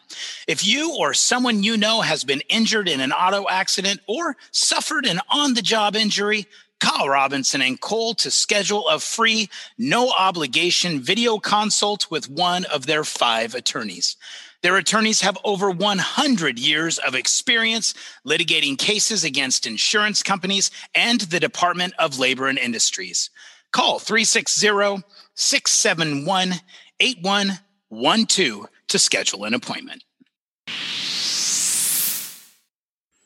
If 0.49 0.67
you 0.67 0.93
or 0.99 1.13
someone 1.13 1.63
you 1.63 1.77
know 1.77 2.01
has 2.01 2.25
been 2.25 2.41
injured 2.49 2.89
in 2.89 2.99
an 2.99 3.13
auto 3.13 3.47
accident 3.47 4.01
or 4.05 4.35
suffered 4.51 5.05
an 5.05 5.21
on-the-job 5.29 5.95
injury, 5.95 6.45
Call 6.81 7.07
Robinson 7.07 7.61
and 7.61 7.79
Cole 7.79 8.13
to 8.15 8.29
schedule 8.29 8.89
a 8.89 8.99
free, 8.99 9.49
no 9.77 10.11
obligation 10.11 10.99
video 10.99 11.39
consult 11.39 12.11
with 12.11 12.29
one 12.29 12.65
of 12.65 12.85
their 12.85 13.05
five 13.05 13.55
attorneys. 13.55 14.17
Their 14.65 14.77
attorneys 14.77 15.21
have 15.21 15.37
over 15.43 15.69
100 15.69 16.57
years 16.57 16.97
of 16.97 17.13
experience 17.13 17.93
litigating 18.25 18.79
cases 18.79 19.23
against 19.23 19.67
insurance 19.67 20.23
companies 20.23 20.71
and 20.95 21.21
the 21.21 21.39
Department 21.39 21.93
of 21.99 22.17
Labor 22.17 22.47
and 22.47 22.57
Industries. 22.57 23.29
Call 23.71 23.99
360 23.99 25.03
671 25.35 26.53
8112 26.99 28.65
to 28.87 28.97
schedule 28.97 29.43
an 29.43 29.53
appointment. 29.53 30.03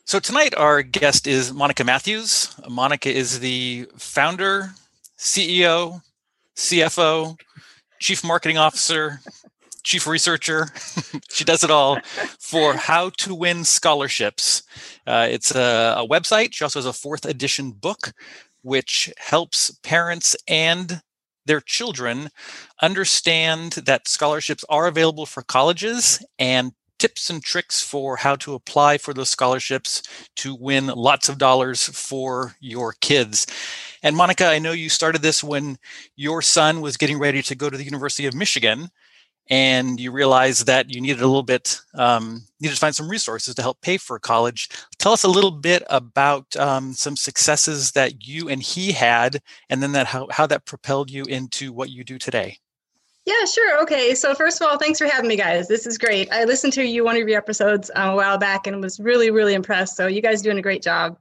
So 0.04 0.18
tonight, 0.20 0.54
our 0.54 0.82
guest 0.82 1.26
is 1.26 1.54
Monica 1.54 1.84
Matthews. 1.84 2.54
Monica 2.68 3.10
is 3.10 3.40
the 3.40 3.88
founder, 3.96 4.72
CEO, 5.16 6.02
CFO, 6.54 7.38
Chief 7.98 8.22
Marketing 8.22 8.58
Officer, 8.58 9.20
chief 9.82 10.06
researcher. 10.06 10.68
she 11.30 11.44
does 11.44 11.64
it 11.64 11.70
all 11.70 11.98
for 12.38 12.74
how 12.74 13.10
to 13.18 13.34
win 13.34 13.64
scholarships. 13.64 14.62
Uh, 15.06 15.26
it's 15.30 15.54
a, 15.54 15.96
a 15.98 16.06
website. 16.06 16.54
She 16.54 16.64
also 16.64 16.78
has 16.78 16.86
a 16.86 16.92
fourth 16.92 17.24
edition 17.24 17.72
book, 17.72 18.12
which 18.62 19.12
helps 19.18 19.70
parents 19.82 20.36
and 20.46 21.02
their 21.46 21.60
children 21.60 22.28
understand 22.82 23.72
that 23.72 24.06
scholarships 24.06 24.64
are 24.68 24.86
available 24.86 25.26
for 25.26 25.42
colleges 25.42 26.24
and 26.38 26.72
tips 27.00 27.30
and 27.30 27.42
tricks 27.42 27.82
for 27.82 28.16
how 28.16 28.36
to 28.36 28.54
apply 28.54 28.98
for 28.98 29.14
those 29.14 29.30
scholarships 29.30 30.02
to 30.36 30.54
win 30.54 30.86
lots 30.86 31.28
of 31.30 31.38
dollars 31.38 31.88
for 31.88 32.54
your 32.60 32.92
kids. 33.00 33.46
And 34.02 34.14
Monica, 34.14 34.46
I 34.46 34.58
know 34.58 34.72
you 34.72 34.90
started 34.90 35.22
this 35.22 35.42
when 35.42 35.78
your 36.14 36.42
son 36.42 36.82
was 36.82 36.98
getting 36.98 37.18
ready 37.18 37.42
to 37.42 37.54
go 37.54 37.70
to 37.70 37.76
the 37.76 37.84
University 37.84 38.26
of 38.26 38.34
Michigan 38.34 38.90
and 39.50 39.98
you 39.98 40.12
realized 40.12 40.66
that 40.66 40.94
you 40.94 41.00
needed 41.00 41.20
a 41.20 41.26
little 41.26 41.42
bit 41.42 41.80
um, 41.94 42.42
needed 42.60 42.74
to 42.74 42.80
find 42.80 42.94
some 42.94 43.08
resources 43.08 43.54
to 43.54 43.62
help 43.62 43.80
pay 43.82 43.96
for 43.96 44.18
college 44.18 44.68
tell 44.98 45.12
us 45.12 45.24
a 45.24 45.28
little 45.28 45.50
bit 45.50 45.82
about 45.90 46.56
um, 46.56 46.92
some 46.92 47.16
successes 47.16 47.92
that 47.92 48.26
you 48.26 48.48
and 48.48 48.62
he 48.62 48.92
had 48.92 49.42
and 49.68 49.82
then 49.82 49.92
that 49.92 50.06
how, 50.06 50.28
how 50.30 50.46
that 50.46 50.64
propelled 50.64 51.10
you 51.10 51.24
into 51.24 51.72
what 51.72 51.90
you 51.90 52.04
do 52.04 52.18
today 52.18 52.56
yeah, 53.26 53.44
sure. 53.44 53.82
Okay. 53.82 54.14
So 54.14 54.34
first 54.34 54.60
of 54.60 54.66
all, 54.66 54.78
thanks 54.78 54.98
for 54.98 55.06
having 55.06 55.28
me, 55.28 55.36
guys. 55.36 55.68
This 55.68 55.86
is 55.86 55.98
great. 55.98 56.32
I 56.32 56.44
listened 56.44 56.72
to 56.72 56.84
you 56.84 57.04
one 57.04 57.16
of 57.16 57.28
your 57.28 57.38
episodes 57.38 57.90
um, 57.94 58.10
a 58.10 58.16
while 58.16 58.38
back 58.38 58.66
and 58.66 58.80
was 58.80 58.98
really, 58.98 59.30
really 59.30 59.54
impressed. 59.54 59.96
So 59.96 60.06
you 60.06 60.22
guys 60.22 60.40
doing 60.40 60.58
a 60.58 60.62
great 60.62 60.82
job. 60.82 61.18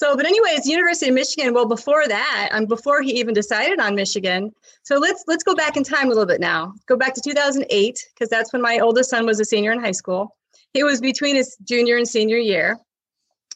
So, 0.00 0.16
but 0.16 0.24
anyways, 0.24 0.66
University 0.66 1.10
of 1.10 1.14
Michigan. 1.14 1.52
Well, 1.52 1.66
before 1.66 2.08
that, 2.08 2.48
um, 2.52 2.64
before 2.64 3.02
he 3.02 3.20
even 3.20 3.34
decided 3.34 3.80
on 3.80 3.94
Michigan. 3.94 4.50
So 4.82 4.96
let's 4.96 5.24
let's 5.26 5.42
go 5.42 5.54
back 5.54 5.76
in 5.76 5.84
time 5.84 6.06
a 6.06 6.08
little 6.08 6.24
bit 6.24 6.40
now. 6.40 6.72
Go 6.86 6.96
back 6.96 7.12
to 7.12 7.20
2008 7.20 8.08
because 8.14 8.30
that's 8.30 8.50
when 8.50 8.62
my 8.62 8.78
oldest 8.78 9.10
son 9.10 9.26
was 9.26 9.40
a 9.40 9.44
senior 9.44 9.72
in 9.72 9.78
high 9.78 9.92
school. 9.92 10.34
He 10.72 10.82
was 10.84 11.02
between 11.02 11.36
his 11.36 11.54
junior 11.64 11.98
and 11.98 12.08
senior 12.08 12.38
year. 12.38 12.78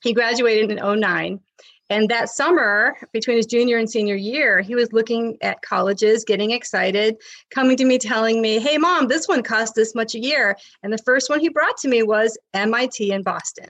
He 0.03 0.13
graduated 0.13 0.71
in 0.71 1.01
09. 1.01 1.41
And 1.89 2.11
that 2.11 2.29
summer, 2.29 2.95
between 3.15 3.39
his 3.39 3.47
junior 3.47 3.79
and 3.79 3.89
senior 3.89 4.15
year, 4.15 4.61
he 4.61 4.75
was 4.75 4.93
looking 4.93 5.39
at 5.41 5.63
colleges, 5.63 6.25
getting 6.25 6.51
excited, 6.51 7.17
coming 7.55 7.79
to 7.79 7.87
me 7.87 7.97
telling 7.97 8.43
me, 8.43 8.59
Hey, 8.59 8.77
mom, 8.77 9.09
this 9.09 9.27
one 9.29 9.43
costs 9.43 9.75
this 9.75 9.95
much 9.95 10.15
a 10.15 10.21
year. 10.21 10.59
And 10.83 10.93
the 10.93 10.99
first 10.99 11.31
one 11.31 11.41
he 11.41 11.49
brought 11.49 11.79
to 11.79 11.89
me 11.89 12.03
was 12.03 12.37
MIT 12.53 13.13
in 13.13 13.23
Boston. 13.23 13.69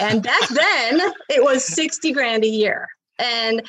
And 0.00 0.22
back 0.22 0.48
then, 0.48 1.12
it 1.28 1.42
was 1.42 1.64
60 1.64 2.12
grand 2.12 2.44
a 2.44 2.48
year. 2.48 2.88
And 3.18 3.62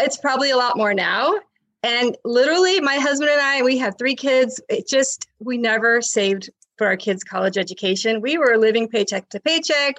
it's 0.00 0.16
probably 0.16 0.50
a 0.50 0.56
lot 0.56 0.76
more 0.76 0.94
now. 0.94 1.34
And 1.82 2.16
literally, 2.24 2.80
my 2.80 2.96
husband 2.96 3.30
and 3.30 3.40
I, 3.40 3.62
we 3.62 3.78
have 3.78 3.96
three 3.98 4.14
kids. 4.14 4.60
It 4.68 4.86
just, 4.86 5.26
we 5.40 5.58
never 5.58 6.00
saved 6.00 6.50
for 6.78 6.86
our 6.86 6.96
kids' 6.96 7.24
college 7.24 7.58
education. 7.58 8.20
We 8.20 8.38
were 8.38 8.56
living 8.56 8.88
paycheck 8.88 9.28
to 9.30 9.40
paycheck. 9.40 9.96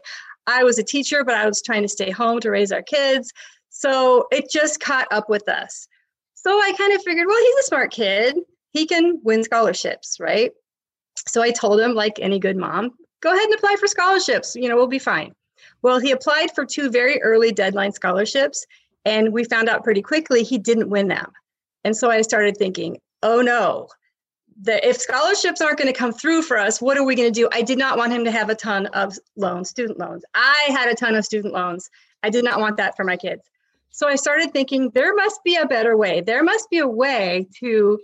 I 0.47 0.63
was 0.63 0.77
a 0.77 0.83
teacher, 0.83 1.23
but 1.23 1.35
I 1.35 1.45
was 1.45 1.61
trying 1.61 1.83
to 1.83 1.89
stay 1.89 2.09
home 2.09 2.39
to 2.41 2.51
raise 2.51 2.71
our 2.71 2.81
kids. 2.81 3.31
So 3.69 4.27
it 4.31 4.49
just 4.49 4.79
caught 4.79 5.07
up 5.11 5.29
with 5.29 5.47
us. 5.49 5.87
So 6.35 6.51
I 6.51 6.73
kind 6.77 6.93
of 6.93 7.01
figured, 7.03 7.27
well, 7.27 7.39
he's 7.39 7.63
a 7.63 7.67
smart 7.67 7.91
kid. 7.91 8.37
He 8.71 8.85
can 8.85 9.19
win 9.23 9.43
scholarships, 9.43 10.17
right? 10.19 10.51
So 11.27 11.41
I 11.41 11.51
told 11.51 11.79
him, 11.79 11.93
like 11.93 12.19
any 12.19 12.39
good 12.39 12.57
mom, 12.57 12.91
go 13.23 13.31
ahead 13.31 13.45
and 13.45 13.53
apply 13.55 13.75
for 13.79 13.87
scholarships. 13.87 14.55
You 14.55 14.69
know, 14.69 14.75
we'll 14.75 14.87
be 14.87 14.99
fine. 14.99 15.33
Well, 15.81 15.99
he 15.99 16.11
applied 16.11 16.53
for 16.53 16.65
two 16.65 16.91
very 16.91 17.21
early 17.23 17.51
deadline 17.51 17.93
scholarships, 17.93 18.65
and 19.05 19.33
we 19.33 19.45
found 19.45 19.69
out 19.69 19.83
pretty 19.83 20.01
quickly 20.01 20.43
he 20.43 20.57
didn't 20.57 20.89
win 20.89 21.07
them. 21.07 21.31
And 21.85 21.95
so 21.95 22.11
I 22.11 22.21
started 22.21 22.57
thinking, 22.57 22.99
oh 23.23 23.41
no, 23.41 23.87
that 24.61 24.85
if 24.85 24.97
scholarships 24.97 25.61
aren't 25.61 25.77
going 25.77 25.91
to 25.91 25.97
come 25.97 26.13
through 26.13 26.43
for 26.43 26.57
us, 26.57 26.81
what 26.81 26.97
are 26.97 27.05
we 27.05 27.15
going 27.15 27.31
to 27.31 27.39
do? 27.39 27.49
I 27.51 27.61
did 27.61 27.77
not 27.77 27.97
want 27.97 28.13
him 28.13 28.25
to 28.25 28.31
have 28.31 28.49
a 28.49 28.55
ton 28.55 28.87
of 28.87 29.17
loans, 29.35 29.69
student 29.69 29.99
loans. 29.99 30.23
I 30.35 30.67
had 30.69 30.89
a 30.89 30.95
ton 30.95 31.15
of 31.15 31.25
student 31.25 31.53
loans. 31.53 31.89
I 32.23 32.29
did 32.29 32.43
not 32.43 32.59
want 32.59 32.77
that 32.77 32.95
for 32.95 33.03
my 33.03 33.17
kids. 33.17 33.49
So 33.89 34.07
I 34.07 34.15
started 34.15 34.51
thinking 34.51 34.89
there 34.89 35.15
must 35.15 35.43
be 35.43 35.55
a 35.55 35.65
better 35.65 35.95
way. 35.95 36.21
There 36.21 36.43
must 36.43 36.69
be 36.69 36.79
a 36.79 36.87
way 36.87 37.47
to 37.59 37.99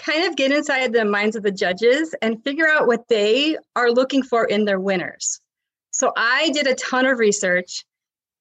kind 0.00 0.24
of 0.24 0.36
get 0.36 0.52
inside 0.52 0.92
the 0.92 1.04
minds 1.04 1.36
of 1.36 1.42
the 1.42 1.50
judges 1.50 2.14
and 2.22 2.42
figure 2.42 2.68
out 2.68 2.86
what 2.86 3.08
they 3.08 3.56
are 3.76 3.90
looking 3.90 4.22
for 4.22 4.44
in 4.44 4.64
their 4.64 4.80
winners. 4.80 5.40
So 5.92 6.12
I 6.16 6.50
did 6.50 6.66
a 6.66 6.74
ton 6.74 7.06
of 7.06 7.18
research 7.18 7.84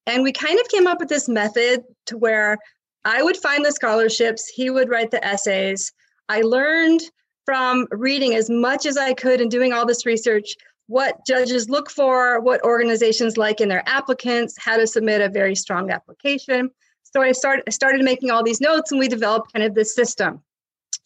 and 0.05 0.23
we 0.23 0.31
kind 0.31 0.59
of 0.59 0.67
came 0.69 0.87
up 0.87 0.99
with 0.99 1.09
this 1.09 1.27
method 1.27 1.83
to 2.07 2.17
where 2.17 2.57
I 3.05 3.23
would 3.23 3.37
find 3.37 3.63
the 3.63 3.71
scholarships, 3.71 4.47
he 4.47 4.69
would 4.69 4.89
write 4.89 5.11
the 5.11 5.23
essays. 5.25 5.91
I 6.27 6.41
learned 6.41 7.01
from 7.45 7.87
reading 7.91 8.35
as 8.35 8.49
much 8.49 8.85
as 8.85 8.97
I 8.97 9.13
could 9.13 9.41
and 9.41 9.49
doing 9.49 9.73
all 9.73 9.85
this 9.85 10.05
research 10.05 10.55
what 10.87 11.23
judges 11.25 11.69
look 11.69 11.89
for, 11.91 12.39
what 12.39 12.63
organizations 12.63 13.37
like 13.37 13.61
in 13.61 13.69
their 13.69 13.87
applicants, 13.87 14.55
how 14.57 14.75
to 14.75 14.87
submit 14.87 15.21
a 15.21 15.29
very 15.29 15.55
strong 15.55 15.91
application. 15.91 16.71
So 17.03 17.21
I 17.21 17.31
started 17.31 17.71
started 17.71 18.03
making 18.03 18.31
all 18.31 18.43
these 18.43 18.61
notes 18.61 18.91
and 18.91 18.99
we 18.99 19.07
developed 19.07 19.53
kind 19.53 19.63
of 19.63 19.75
this 19.75 19.93
system. 19.93 20.41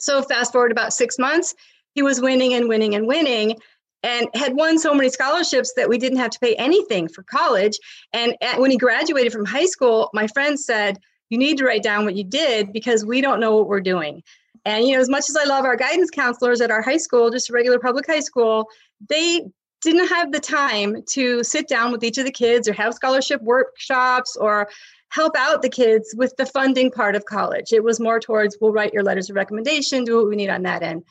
So 0.04 0.22
fast 0.22 0.52
forward 0.52 0.72
about 0.72 0.94
6 0.94 1.18
months, 1.18 1.56
he 1.96 2.02
was 2.02 2.20
winning 2.20 2.54
and 2.54 2.68
winning 2.68 2.94
and 2.96 3.08
winning 3.08 3.58
and 4.04 4.28
had 4.34 4.56
won 4.56 4.78
so 4.78 4.94
many 4.94 5.10
scholarships 5.10 5.74
that 5.78 5.88
we 5.88 5.98
didn't 5.98 6.18
have 6.18 6.32
to 6.32 6.40
pay 6.40 6.56
anything 6.56 7.08
for 7.08 7.24
college. 7.24 7.80
And 8.12 8.36
when 8.58 8.70
he 8.70 8.78
graduated 8.78 9.32
from 9.32 9.46
high 9.46 9.66
school, 9.66 10.10
my 10.14 10.28
friend 10.28 10.60
said, 10.60 11.00
"You 11.30 11.38
need 11.38 11.58
to 11.60 11.66
write 11.66 11.84
down 11.84 12.04
what 12.04 12.16
you 12.16 12.26
did 12.26 12.74
because 12.74 13.06
we 13.06 13.22
don't 13.22 13.40
know 13.40 13.56
what 13.56 13.68
we're 13.68 13.80
doing." 13.80 14.22
And, 14.66 14.86
you 14.86 14.96
know, 14.96 15.02
as 15.02 15.10
much 15.10 15.30
as 15.30 15.38
I 15.38 15.46
love 15.46 15.64
our 15.64 15.78
guidance 15.78 16.10
counselors 16.10 16.60
at 16.60 16.72
our 16.72 16.82
high 16.82 16.98
school, 16.98 17.30
just 17.30 17.50
a 17.50 17.54
regular 17.54 17.80
public 17.80 18.06
high 18.06 18.20
school, 18.20 18.68
they 19.10 19.46
didn't 19.82 20.08
have 20.08 20.32
the 20.32 20.40
time 20.40 21.04
to 21.12 21.44
sit 21.44 21.68
down 21.68 21.92
with 21.92 22.04
each 22.04 22.18
of 22.18 22.26
the 22.26 22.32
kids 22.32 22.68
or 22.68 22.74
have 22.74 22.94
scholarship 22.94 23.42
workshops 23.42 24.36
or 24.38 24.70
help 25.14 25.38
out 25.38 25.62
the 25.62 25.70
kids 25.70 26.14
with 26.18 26.36
the 26.38 26.46
funding 26.46 26.90
part 26.90 27.16
of 27.16 27.26
college. 27.26 27.72
It 27.72 27.84
was 27.84 28.00
more 28.00 28.20
towards 28.20 28.58
we'll 28.60 28.74
write 28.74 28.94
your 28.94 29.04
letters 29.04 29.30
of 29.30 29.36
recommendation, 29.36 30.04
do 30.04 30.18
what 30.18 30.28
we 30.28 30.36
need 30.36 30.50
on 30.50 30.64
that 30.64 30.82
end. 30.82 31.04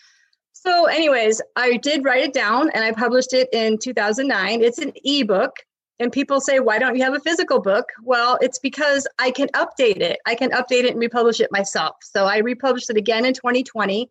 So, 0.52 0.86
anyways, 0.86 1.40
I 1.54 1.76
did 1.76 2.04
write 2.04 2.24
it 2.24 2.32
down 2.32 2.70
and 2.70 2.84
I 2.84 2.92
published 2.92 3.32
it 3.32 3.48
in 3.52 3.78
2009. 3.78 4.62
It's 4.62 4.78
an 4.78 4.92
ebook. 5.04 5.56
And 6.00 6.10
people 6.10 6.40
say, 6.40 6.58
why 6.58 6.78
don't 6.78 6.96
you 6.96 7.04
have 7.04 7.14
a 7.14 7.20
physical 7.20 7.60
book? 7.60 7.90
Well, 8.02 8.38
it's 8.40 8.58
because 8.58 9.06
I 9.20 9.30
can 9.30 9.48
update 9.48 10.00
it. 10.00 10.18
I 10.26 10.34
can 10.34 10.50
update 10.50 10.82
it 10.84 10.90
and 10.92 11.00
republish 11.00 11.38
it 11.38 11.52
myself. 11.52 11.94
So 12.02 12.24
I 12.24 12.38
republished 12.38 12.90
it 12.90 12.96
again 12.96 13.24
in 13.24 13.34
2020. 13.34 14.10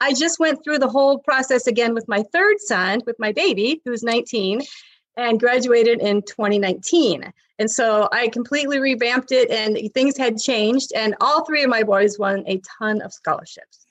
I 0.00 0.14
just 0.14 0.40
went 0.40 0.64
through 0.64 0.78
the 0.78 0.88
whole 0.88 1.18
process 1.18 1.68
again 1.68 1.94
with 1.94 2.08
my 2.08 2.24
third 2.32 2.56
son, 2.58 3.02
with 3.06 3.16
my 3.20 3.30
baby, 3.30 3.82
who's 3.84 4.02
19, 4.02 4.62
and 5.18 5.38
graduated 5.38 6.00
in 6.00 6.22
2019. 6.22 7.32
And 7.58 7.70
so 7.70 8.08
I 8.12 8.28
completely 8.28 8.78
revamped 8.78 9.32
it, 9.32 9.50
and 9.50 9.76
things 9.92 10.16
had 10.16 10.38
changed. 10.38 10.92
And 10.94 11.16
all 11.20 11.44
three 11.44 11.64
of 11.64 11.68
my 11.68 11.82
boys 11.82 12.18
won 12.18 12.44
a 12.46 12.62
ton 12.78 13.02
of 13.02 13.12
scholarships. 13.12 13.84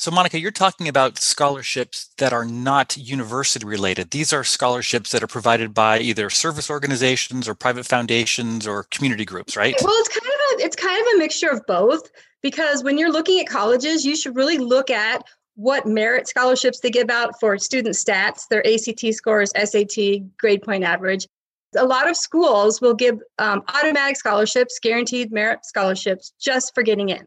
So, 0.00 0.10
Monica, 0.10 0.40
you're 0.40 0.50
talking 0.50 0.88
about 0.88 1.18
scholarships 1.18 2.08
that 2.16 2.32
are 2.32 2.46
not 2.46 2.96
university 2.96 3.66
related. 3.66 4.12
These 4.12 4.32
are 4.32 4.44
scholarships 4.44 5.10
that 5.10 5.22
are 5.22 5.26
provided 5.26 5.74
by 5.74 5.98
either 5.98 6.30
service 6.30 6.70
organizations 6.70 7.46
or 7.46 7.54
private 7.54 7.84
foundations 7.84 8.66
or 8.66 8.84
community 8.84 9.26
groups, 9.26 9.58
right? 9.58 9.74
Well, 9.82 9.92
it's 9.98 10.08
kind 10.08 10.24
of 10.24 10.60
a 10.60 10.64
it's 10.64 10.76
kind 10.76 10.98
of 10.98 11.14
a 11.14 11.18
mixture 11.18 11.50
of 11.50 11.60
both 11.66 12.10
because 12.40 12.82
when 12.82 12.96
you're 12.96 13.12
looking 13.12 13.40
at 13.40 13.46
colleges, 13.46 14.06
you 14.06 14.16
should 14.16 14.36
really 14.36 14.56
look 14.56 14.88
at 14.88 15.22
what 15.60 15.86
merit 15.86 16.26
scholarships 16.26 16.80
they 16.80 16.88
give 16.88 17.10
out 17.10 17.38
for 17.38 17.58
student 17.58 17.94
stats, 17.94 18.48
their 18.48 18.66
ACT 18.66 19.14
scores, 19.14 19.52
SAT, 19.54 20.36
grade 20.38 20.62
point 20.62 20.84
average. 20.84 21.28
A 21.76 21.84
lot 21.84 22.08
of 22.08 22.16
schools 22.16 22.80
will 22.80 22.94
give 22.94 23.20
um, 23.38 23.62
automatic 23.68 24.16
scholarships, 24.16 24.78
guaranteed 24.82 25.30
merit 25.30 25.66
scholarships, 25.66 26.32
just 26.40 26.74
for 26.74 26.82
getting 26.82 27.10
in. 27.10 27.26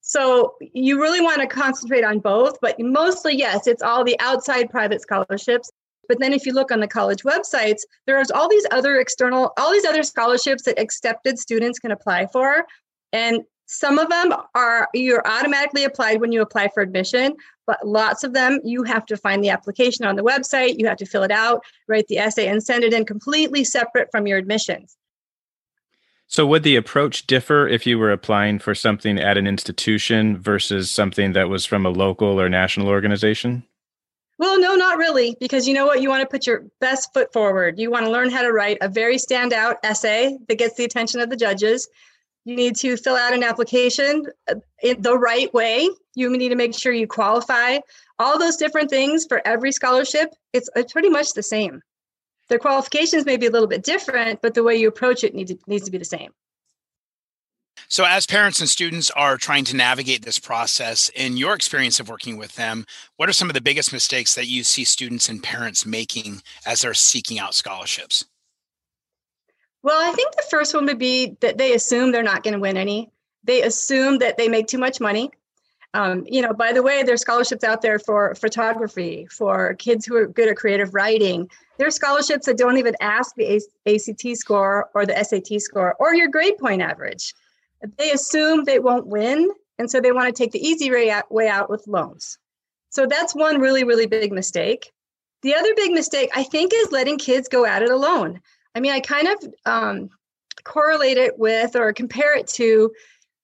So 0.00 0.54
you 0.72 0.98
really 0.98 1.20
want 1.20 1.42
to 1.42 1.46
concentrate 1.46 2.04
on 2.04 2.20
both, 2.20 2.56
but 2.62 2.76
mostly, 2.80 3.36
yes, 3.36 3.66
it's 3.66 3.82
all 3.82 4.02
the 4.02 4.18
outside 4.18 4.70
private 4.70 5.02
scholarships. 5.02 5.70
But 6.08 6.20
then 6.20 6.32
if 6.32 6.46
you 6.46 6.54
look 6.54 6.72
on 6.72 6.80
the 6.80 6.88
college 6.88 7.22
websites, 7.22 7.80
there's 8.06 8.30
all 8.30 8.48
these 8.48 8.66
other 8.70 8.98
external, 8.98 9.52
all 9.58 9.70
these 9.70 9.84
other 9.84 10.02
scholarships 10.02 10.62
that 10.62 10.80
accepted 10.80 11.38
students 11.38 11.78
can 11.78 11.90
apply 11.90 12.28
for. 12.32 12.64
And 13.12 13.42
some 13.68 13.98
of 13.98 14.08
them 14.08 14.32
are 14.54 14.88
you're 14.94 15.26
automatically 15.26 15.84
applied 15.84 16.20
when 16.20 16.32
you 16.32 16.40
apply 16.40 16.68
for 16.68 16.82
admission, 16.82 17.36
but 17.66 17.86
lots 17.86 18.24
of 18.24 18.32
them 18.32 18.60
you 18.64 18.82
have 18.82 19.04
to 19.06 19.16
find 19.16 19.44
the 19.44 19.50
application 19.50 20.06
on 20.06 20.16
the 20.16 20.24
website, 20.24 20.78
you 20.78 20.86
have 20.86 20.96
to 20.96 21.06
fill 21.06 21.22
it 21.22 21.30
out, 21.30 21.62
write 21.86 22.08
the 22.08 22.16
essay, 22.16 22.48
and 22.48 22.62
send 22.62 22.82
it 22.82 22.94
in 22.94 23.04
completely 23.04 23.62
separate 23.62 24.08
from 24.10 24.26
your 24.26 24.38
admissions. 24.38 24.96
So, 26.26 26.46
would 26.46 26.62
the 26.62 26.76
approach 26.76 27.26
differ 27.26 27.68
if 27.68 27.86
you 27.86 27.98
were 27.98 28.10
applying 28.10 28.58
for 28.58 28.74
something 28.74 29.18
at 29.18 29.36
an 29.36 29.46
institution 29.46 30.38
versus 30.38 30.90
something 30.90 31.32
that 31.34 31.50
was 31.50 31.66
from 31.66 31.84
a 31.84 31.90
local 31.90 32.40
or 32.40 32.48
national 32.48 32.88
organization? 32.88 33.64
Well, 34.38 34.58
no, 34.58 34.76
not 34.76 34.98
really, 34.98 35.36
because 35.40 35.68
you 35.68 35.74
know 35.74 35.84
what? 35.84 36.00
You 36.00 36.08
want 36.08 36.22
to 36.22 36.28
put 36.28 36.46
your 36.46 36.64
best 36.80 37.12
foot 37.12 37.32
forward. 37.32 37.78
You 37.78 37.90
want 37.90 38.06
to 38.06 38.10
learn 38.10 38.30
how 38.30 38.42
to 38.42 38.52
write 38.52 38.78
a 38.80 38.88
very 38.88 39.16
standout 39.16 39.76
essay 39.82 40.38
that 40.48 40.58
gets 40.58 40.76
the 40.76 40.84
attention 40.84 41.20
of 41.20 41.28
the 41.28 41.36
judges. 41.36 41.88
You 42.44 42.56
need 42.56 42.76
to 42.76 42.96
fill 42.96 43.16
out 43.16 43.34
an 43.34 43.42
application 43.42 44.26
uh, 44.50 44.54
in 44.82 45.02
the 45.02 45.18
right 45.18 45.52
way. 45.52 45.88
You 46.14 46.34
need 46.36 46.48
to 46.48 46.56
make 46.56 46.74
sure 46.74 46.92
you 46.92 47.06
qualify. 47.06 47.78
All 48.18 48.38
those 48.38 48.56
different 48.56 48.90
things 48.90 49.26
for 49.26 49.46
every 49.46 49.72
scholarship, 49.72 50.34
it's, 50.52 50.70
pretty 50.90 51.10
much 51.10 51.34
the 51.34 51.42
same. 51.42 51.82
Their 52.48 52.58
qualifications 52.58 53.26
may 53.26 53.36
be 53.36 53.46
a 53.46 53.50
little 53.50 53.68
bit 53.68 53.84
different, 53.84 54.40
but 54.40 54.54
the 54.54 54.62
way 54.62 54.76
you 54.76 54.88
approach 54.88 55.22
it 55.22 55.34
needs 55.34 55.52
to, 55.52 55.58
needs 55.66 55.84
to 55.84 55.90
be 55.90 55.98
the 55.98 56.04
same. 56.04 56.32
So, 57.90 58.04
as 58.04 58.26
parents 58.26 58.60
and 58.60 58.68
students 58.68 59.10
are 59.12 59.36
trying 59.36 59.64
to 59.64 59.76
navigate 59.76 60.24
this 60.24 60.38
process, 60.38 61.10
in 61.14 61.36
your 61.36 61.54
experience 61.54 62.00
of 62.00 62.08
working 62.08 62.36
with 62.36 62.56
them, 62.56 62.84
what 63.16 63.28
are 63.28 63.32
some 63.32 63.48
of 63.48 63.54
the 63.54 63.60
biggest 63.60 63.92
mistakes 63.92 64.34
that 64.34 64.46
you 64.46 64.64
see 64.64 64.84
students 64.84 65.28
and 65.28 65.42
parents 65.42 65.86
making 65.86 66.42
as 66.66 66.82
they're 66.82 66.94
seeking 66.94 67.38
out 67.38 67.54
scholarships? 67.54 68.24
Well, 69.82 70.00
I 70.00 70.12
think 70.12 70.34
the 70.34 70.46
first 70.50 70.74
one 70.74 70.86
would 70.86 70.98
be 70.98 71.36
that 71.40 71.58
they 71.58 71.74
assume 71.74 72.10
they're 72.10 72.22
not 72.22 72.42
going 72.42 72.54
to 72.54 72.60
win 72.60 72.76
any. 72.76 73.10
They 73.44 73.62
assume 73.62 74.18
that 74.18 74.36
they 74.36 74.48
make 74.48 74.66
too 74.66 74.78
much 74.78 75.00
money. 75.00 75.30
Um, 75.94 76.24
you 76.26 76.42
know, 76.42 76.52
by 76.52 76.72
the 76.72 76.82
way, 76.82 77.02
there's 77.02 77.22
scholarships 77.22 77.64
out 77.64 77.80
there 77.80 77.98
for 77.98 78.34
photography, 78.34 79.26
for 79.30 79.74
kids 79.74 80.04
who 80.04 80.16
are 80.16 80.26
good 80.26 80.48
at 80.48 80.56
creative 80.56 80.92
writing. 80.92 81.48
There 81.78 81.86
are 81.86 81.92
scholarships 81.92 82.46
that 82.46 82.58
don't 82.58 82.76
even 82.76 82.94
ask 83.00 83.34
the 83.36 83.62
ACT 83.86 84.36
score 84.36 84.90
or 84.94 85.06
the 85.06 85.24
SAT 85.24 85.60
score 85.62 85.94
or 85.98 86.14
your 86.14 86.28
grade 86.28 86.58
point 86.58 86.82
average. 86.82 87.34
They 87.96 88.10
assume 88.10 88.64
they 88.64 88.80
won't 88.80 89.06
win, 89.06 89.48
and 89.78 89.90
so 89.90 90.00
they 90.00 90.12
want 90.12 90.34
to 90.34 90.42
take 90.42 90.52
the 90.52 90.66
easy 90.66 90.90
way 90.90 91.10
out, 91.10 91.32
way 91.32 91.48
out 91.48 91.70
with 91.70 91.86
loans. 91.86 92.36
So 92.90 93.06
that's 93.06 93.34
one 93.34 93.60
really, 93.60 93.84
really 93.84 94.06
big 94.06 94.32
mistake. 94.32 94.92
The 95.42 95.54
other 95.54 95.72
big 95.76 95.92
mistake, 95.92 96.30
I 96.34 96.42
think, 96.42 96.72
is 96.74 96.90
letting 96.90 97.16
kids 97.16 97.48
go 97.48 97.64
at 97.64 97.82
it 97.82 97.90
alone. 97.90 98.40
I 98.78 98.80
mean, 98.80 98.92
I 98.92 99.00
kind 99.00 99.26
of 99.26 99.54
um, 99.66 100.08
correlate 100.62 101.16
it 101.16 101.36
with 101.36 101.74
or 101.74 101.92
compare 101.92 102.36
it 102.38 102.46
to, 102.50 102.92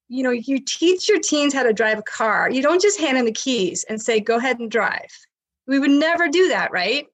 you 0.08 0.22
know, 0.22 0.30
you 0.30 0.60
teach 0.60 1.08
your 1.08 1.18
teens 1.18 1.52
how 1.52 1.64
to 1.64 1.72
drive 1.72 1.98
a 1.98 2.02
car. 2.02 2.48
You 2.48 2.62
don't 2.62 2.80
just 2.80 3.00
hand 3.00 3.16
them 3.16 3.24
the 3.24 3.32
keys 3.32 3.84
and 3.88 4.00
say, 4.00 4.20
go 4.20 4.36
ahead 4.36 4.60
and 4.60 4.70
drive. 4.70 5.10
We 5.66 5.80
would 5.80 5.90
never 5.90 6.28
do 6.28 6.46
that, 6.50 6.70
right? 6.70 7.08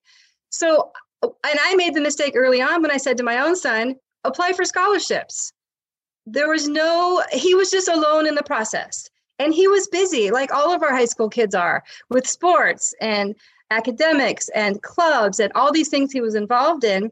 So, 0.51 0.91
and 1.23 1.33
I 1.63 1.73
made 1.77 1.95
the 1.95 2.01
mistake 2.01 2.33
early 2.35 2.61
on 2.61 2.83
when 2.83 2.91
I 2.91 2.97
said 2.97 3.17
to 3.17 3.23
my 3.23 3.39
own 3.39 3.55
son, 3.55 3.95
apply 4.23 4.53
for 4.53 4.65
scholarships. 4.65 5.51
There 6.27 6.47
was 6.47 6.67
no, 6.67 7.23
he 7.31 7.55
was 7.55 7.71
just 7.71 7.87
alone 7.87 8.27
in 8.27 8.35
the 8.35 8.43
process. 8.43 9.09
And 9.39 9.51
he 9.51 9.67
was 9.67 9.87
busy, 9.87 10.29
like 10.29 10.53
all 10.53 10.71
of 10.71 10.83
our 10.83 10.91
high 10.93 11.05
school 11.05 11.27
kids 11.27 11.55
are, 11.55 11.83
with 12.11 12.27
sports 12.27 12.93
and 13.01 13.33
academics 13.71 14.47
and 14.49 14.79
clubs 14.83 15.39
and 15.39 15.51
all 15.55 15.71
these 15.71 15.89
things 15.89 16.11
he 16.11 16.21
was 16.21 16.35
involved 16.35 16.83
in 16.83 17.11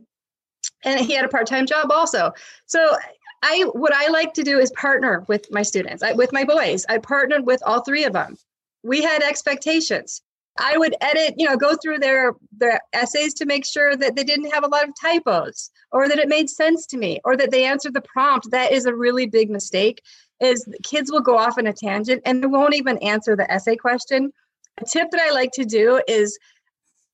and 0.84 1.00
he 1.00 1.14
had 1.14 1.26
a 1.26 1.30
part-time 1.30 1.66
job 1.66 1.92
also. 1.92 2.32
So 2.66 2.96
i 3.42 3.64
what 3.72 3.94
i 3.96 4.10
like 4.10 4.34
to 4.34 4.44
do 4.44 4.60
is 4.60 4.70
partner 4.72 5.24
with 5.30 5.48
my 5.50 5.62
students 5.62 6.04
I, 6.04 6.14
with 6.14 6.34
my 6.34 6.44
boys. 6.44 6.86
I 6.90 6.98
partnered 6.98 7.46
with 7.46 7.62
all 7.66 7.82
three 7.82 8.04
of 8.04 8.14
them. 8.14 8.36
We 8.84 9.02
had 9.02 9.24
expectations. 9.24 10.22
I 10.58 10.78
would 10.78 10.96
edit 11.00 11.36
you 11.38 11.48
know 11.48 11.56
go 11.56 11.76
through 11.76 12.00
their 12.00 12.34
their 12.58 12.82
essays 12.94 13.34
to 13.36 13.46
make 13.46 13.66
sure 13.66 13.96
that 13.96 14.16
they 14.16 14.24
didn't 14.24 14.54
have 14.54 14.64
a 14.64 14.68
lot 14.68 14.88
of 14.88 14.94
typos 15.02 15.72
or 15.92 16.10
that 16.10 16.20
it 16.20 16.28
made 16.28 16.50
sense 16.50 16.86
to 16.88 16.98
me 16.98 17.20
or 17.24 17.38
that 17.38 17.52
they 17.52 17.66
answered 17.66 17.94
the 17.94 18.02
prompt. 18.02 18.52
That 18.52 18.72
is 18.72 18.86
a 18.86 18.96
really 18.96 19.26
big 19.26 19.50
mistake 19.50 20.02
is 20.42 20.66
kids 20.84 21.12
will 21.12 21.22
go 21.22 21.38
off 21.38 21.58
on 21.58 21.68
a 21.68 21.74
tangent 21.74 22.22
and 22.26 22.44
they 22.44 22.48
won't 22.48 22.76
even 22.76 22.98
answer 23.00 23.36
the 23.36 23.50
essay 23.52 23.76
question. 23.76 24.32
A 24.82 24.86
tip 24.86 25.12
that 25.12 25.22
i 25.22 25.32
like 25.32 25.52
to 25.54 25.66
do 25.66 26.02
is 26.08 26.38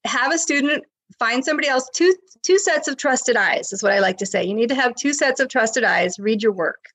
have 0.05 0.33
a 0.33 0.37
student 0.37 0.83
find 1.19 1.43
somebody 1.43 1.67
else 1.67 1.89
two 1.93 2.13
two 2.43 2.59
sets 2.59 2.87
of 2.87 2.97
trusted 2.97 3.35
eyes 3.35 3.71
is 3.73 3.81
what 3.81 3.91
i 3.91 3.99
like 3.99 4.17
to 4.17 4.25
say. 4.25 4.43
You 4.43 4.53
need 4.53 4.69
to 4.69 4.75
have 4.75 4.95
two 4.95 5.13
sets 5.13 5.39
of 5.39 5.49
trusted 5.49 5.83
eyes. 5.83 6.19
Read 6.19 6.43
your 6.43 6.51
work. 6.51 6.85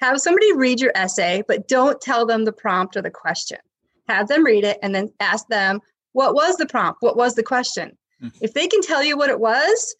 Have 0.00 0.20
somebody 0.20 0.52
read 0.54 0.80
your 0.80 0.92
essay 0.94 1.42
but 1.46 1.68
don't 1.68 2.00
tell 2.00 2.26
them 2.26 2.44
the 2.44 2.52
prompt 2.52 2.96
or 2.96 3.02
the 3.02 3.10
question. 3.10 3.58
Have 4.08 4.28
them 4.28 4.44
read 4.44 4.64
it 4.64 4.78
and 4.82 4.94
then 4.94 5.12
ask 5.20 5.46
them 5.48 5.80
what 6.12 6.34
was 6.34 6.56
the 6.56 6.66
prompt? 6.66 6.98
What 7.00 7.16
was 7.16 7.34
the 7.34 7.42
question? 7.42 7.96
Mm-hmm. 8.22 8.44
if 8.44 8.54
they 8.54 8.68
can 8.68 8.82
tell 8.82 9.02
you 9.02 9.16
what 9.16 9.30
it 9.30 9.40
was 9.40 9.96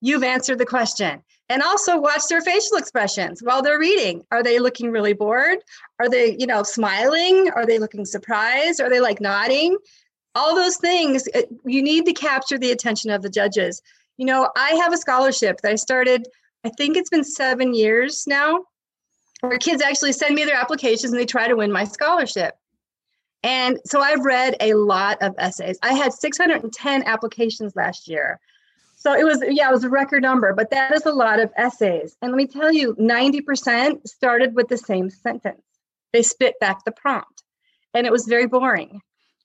you've 0.00 0.24
answered 0.24 0.58
the 0.58 0.66
question. 0.66 1.22
And 1.48 1.62
also 1.62 1.98
watch 1.98 2.22
their 2.28 2.40
facial 2.40 2.76
expressions 2.76 3.40
while 3.42 3.60
they're 3.60 3.78
reading. 3.78 4.22
Are 4.30 4.42
they 4.42 4.60
looking 4.60 4.92
really 4.92 5.12
bored? 5.12 5.58
Are 5.98 6.08
they 6.08 6.36
you 6.38 6.46
know 6.46 6.62
smiling? 6.62 7.50
Are 7.54 7.66
they 7.66 7.78
looking 7.78 8.04
surprised? 8.04 8.80
Are 8.80 8.88
they 8.88 9.00
like 9.00 9.20
nodding 9.20 9.76
all 10.34 10.54
those 10.54 10.76
things 10.76 11.28
uh, 11.34 11.42
you 11.64 11.82
need 11.82 12.06
to 12.06 12.12
capture 12.12 12.58
the 12.58 12.70
attention 12.70 13.10
of 13.10 13.22
the 13.22 13.30
judges. 13.30 13.82
You 14.16 14.26
know 14.26 14.50
i 14.56 14.70
have 14.72 14.92
a 14.92 14.98
scholarship 14.98 15.60
that 15.62 15.72
i 15.72 15.76
started 15.76 16.28
i 16.64 16.68
think 16.68 16.96
it's 16.96 17.10
been 17.10 17.24
seven 17.24 17.74
years 17.74 18.26
now 18.26 18.64
where 19.40 19.56
kids 19.56 19.82
actually 19.82 20.12
send 20.12 20.34
me 20.34 20.44
their 20.44 20.56
applications 20.56 21.12
and 21.12 21.18
they 21.18 21.24
try 21.24 21.48
to 21.48 21.56
win 21.56 21.72
my 21.72 21.84
scholarship. 21.84 22.54
And 23.42 23.78
so 23.86 24.00
i've 24.00 24.24
read 24.24 24.56
a 24.60 24.74
lot 24.74 25.22
of 25.22 25.34
essays. 25.38 25.78
I 25.82 25.94
had 25.94 26.12
610 26.12 27.04
applications 27.04 27.74
last 27.74 28.08
year. 28.08 28.38
So 28.96 29.14
it 29.14 29.24
was 29.24 29.42
yeah 29.48 29.70
it 29.70 29.72
was 29.72 29.84
a 29.84 29.88
record 29.88 30.22
number 30.22 30.52
but 30.52 30.70
that 30.70 30.92
is 30.92 31.06
a 31.06 31.12
lot 31.12 31.40
of 31.40 31.50
essays. 31.56 32.16
And 32.20 32.30
let 32.32 32.36
me 32.36 32.46
tell 32.46 32.72
you 32.72 32.94
90% 32.96 34.06
started 34.06 34.54
with 34.54 34.68
the 34.68 34.76
same 34.76 35.08
sentence. 35.08 35.62
They 36.12 36.22
spit 36.22 36.60
back 36.60 36.84
the 36.84 36.92
prompt. 36.92 37.42
And 37.94 38.06
it 38.06 38.12
was 38.12 38.26
very 38.26 38.46
boring 38.46 39.00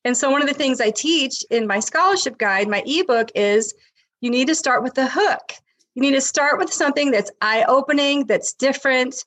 and 0.06 0.15
so, 0.15 0.30
one 0.30 0.44
of 0.44 0.48
the 0.48 0.54
things 0.54 0.80
I 0.80 0.91
teach 0.91 1.44
in 1.50 1.65
my 1.65 1.80
scholarship 1.80 2.38
guide, 2.38 2.68
my 2.68 2.84
ebook, 2.86 3.30
is 3.34 3.74
you 4.22 4.30
need 4.30 4.48
to 4.48 4.56
start 4.56 4.84
with 4.84 4.94
the 4.94 5.08
hook. 5.08 5.54
You 5.96 6.02
need 6.04 6.13
to 6.13 6.22
start 6.22 6.60
with 6.60 6.72
something 6.72 7.10
that's 7.10 7.32
eye 7.41 7.65
opening, 7.68 8.26
that's 8.26 8.54
different, 8.54 9.26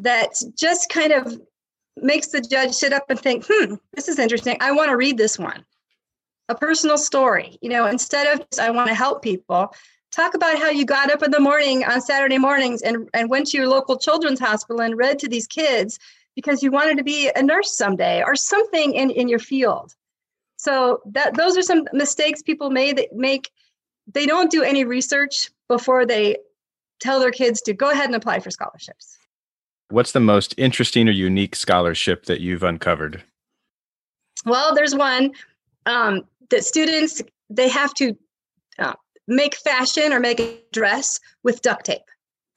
that 0.00 0.34
just 0.58 0.88
kind 0.88 1.12
of 1.12 1.40
makes 1.96 2.28
the 2.28 2.40
judge 2.40 2.72
sit 2.72 2.92
up 2.92 3.08
and 3.08 3.18
think, 3.18 3.44
hmm, 3.48 3.74
this 3.94 4.08
is 4.08 4.18
interesting. 4.18 4.56
I 4.60 4.72
want 4.72 4.90
to 4.90 4.96
read 4.96 5.16
this 5.16 5.38
one. 5.38 5.64
A 6.48 6.54
personal 6.54 6.98
story, 6.98 7.56
you 7.62 7.70
know, 7.70 7.86
instead 7.86 8.26
of 8.26 8.46
I 8.60 8.70
want 8.70 8.88
to 8.88 8.94
help 8.94 9.22
people, 9.22 9.72
talk 10.10 10.34
about 10.34 10.58
how 10.58 10.70
you 10.70 10.84
got 10.84 11.10
up 11.10 11.22
in 11.22 11.30
the 11.30 11.40
morning 11.40 11.84
on 11.84 12.00
Saturday 12.00 12.38
mornings 12.38 12.82
and, 12.82 13.08
and 13.14 13.30
went 13.30 13.46
to 13.48 13.58
your 13.58 13.68
local 13.68 13.96
children's 13.96 14.40
hospital 14.40 14.80
and 14.80 14.96
read 14.96 15.20
to 15.20 15.28
these 15.28 15.46
kids 15.46 15.98
because 16.34 16.62
you 16.62 16.70
wanted 16.72 16.98
to 16.98 17.04
be 17.04 17.30
a 17.34 17.42
nurse 17.42 17.76
someday 17.76 18.22
or 18.24 18.34
something 18.34 18.94
in, 18.94 19.10
in 19.10 19.28
your 19.28 19.38
field. 19.38 19.94
So 20.66 21.00
that 21.12 21.36
those 21.36 21.56
are 21.56 21.62
some 21.62 21.84
mistakes 21.92 22.42
people 22.42 22.70
that 22.70 23.08
make 23.12 23.50
they 24.12 24.26
don't 24.26 24.50
do 24.50 24.64
any 24.64 24.84
research 24.84 25.48
before 25.68 26.04
they 26.04 26.38
tell 26.98 27.20
their 27.20 27.30
kids 27.30 27.62
to 27.62 27.72
go 27.72 27.90
ahead 27.90 28.06
and 28.06 28.16
apply 28.16 28.40
for 28.40 28.50
scholarships. 28.50 29.16
What's 29.90 30.10
the 30.10 30.18
most 30.18 30.54
interesting 30.56 31.08
or 31.08 31.12
unique 31.12 31.54
scholarship 31.54 32.24
that 32.24 32.40
you've 32.40 32.64
uncovered? 32.64 33.22
Well, 34.44 34.74
there's 34.74 34.94
one 34.94 35.30
um, 35.86 36.24
that 36.50 36.64
students 36.64 37.22
they 37.48 37.68
have 37.68 37.94
to 37.94 38.16
uh, 38.80 38.94
make 39.28 39.54
fashion 39.54 40.12
or 40.12 40.18
make 40.18 40.40
a 40.40 40.58
dress 40.72 41.20
with 41.44 41.62
duct 41.62 41.86
tape. 41.86 42.10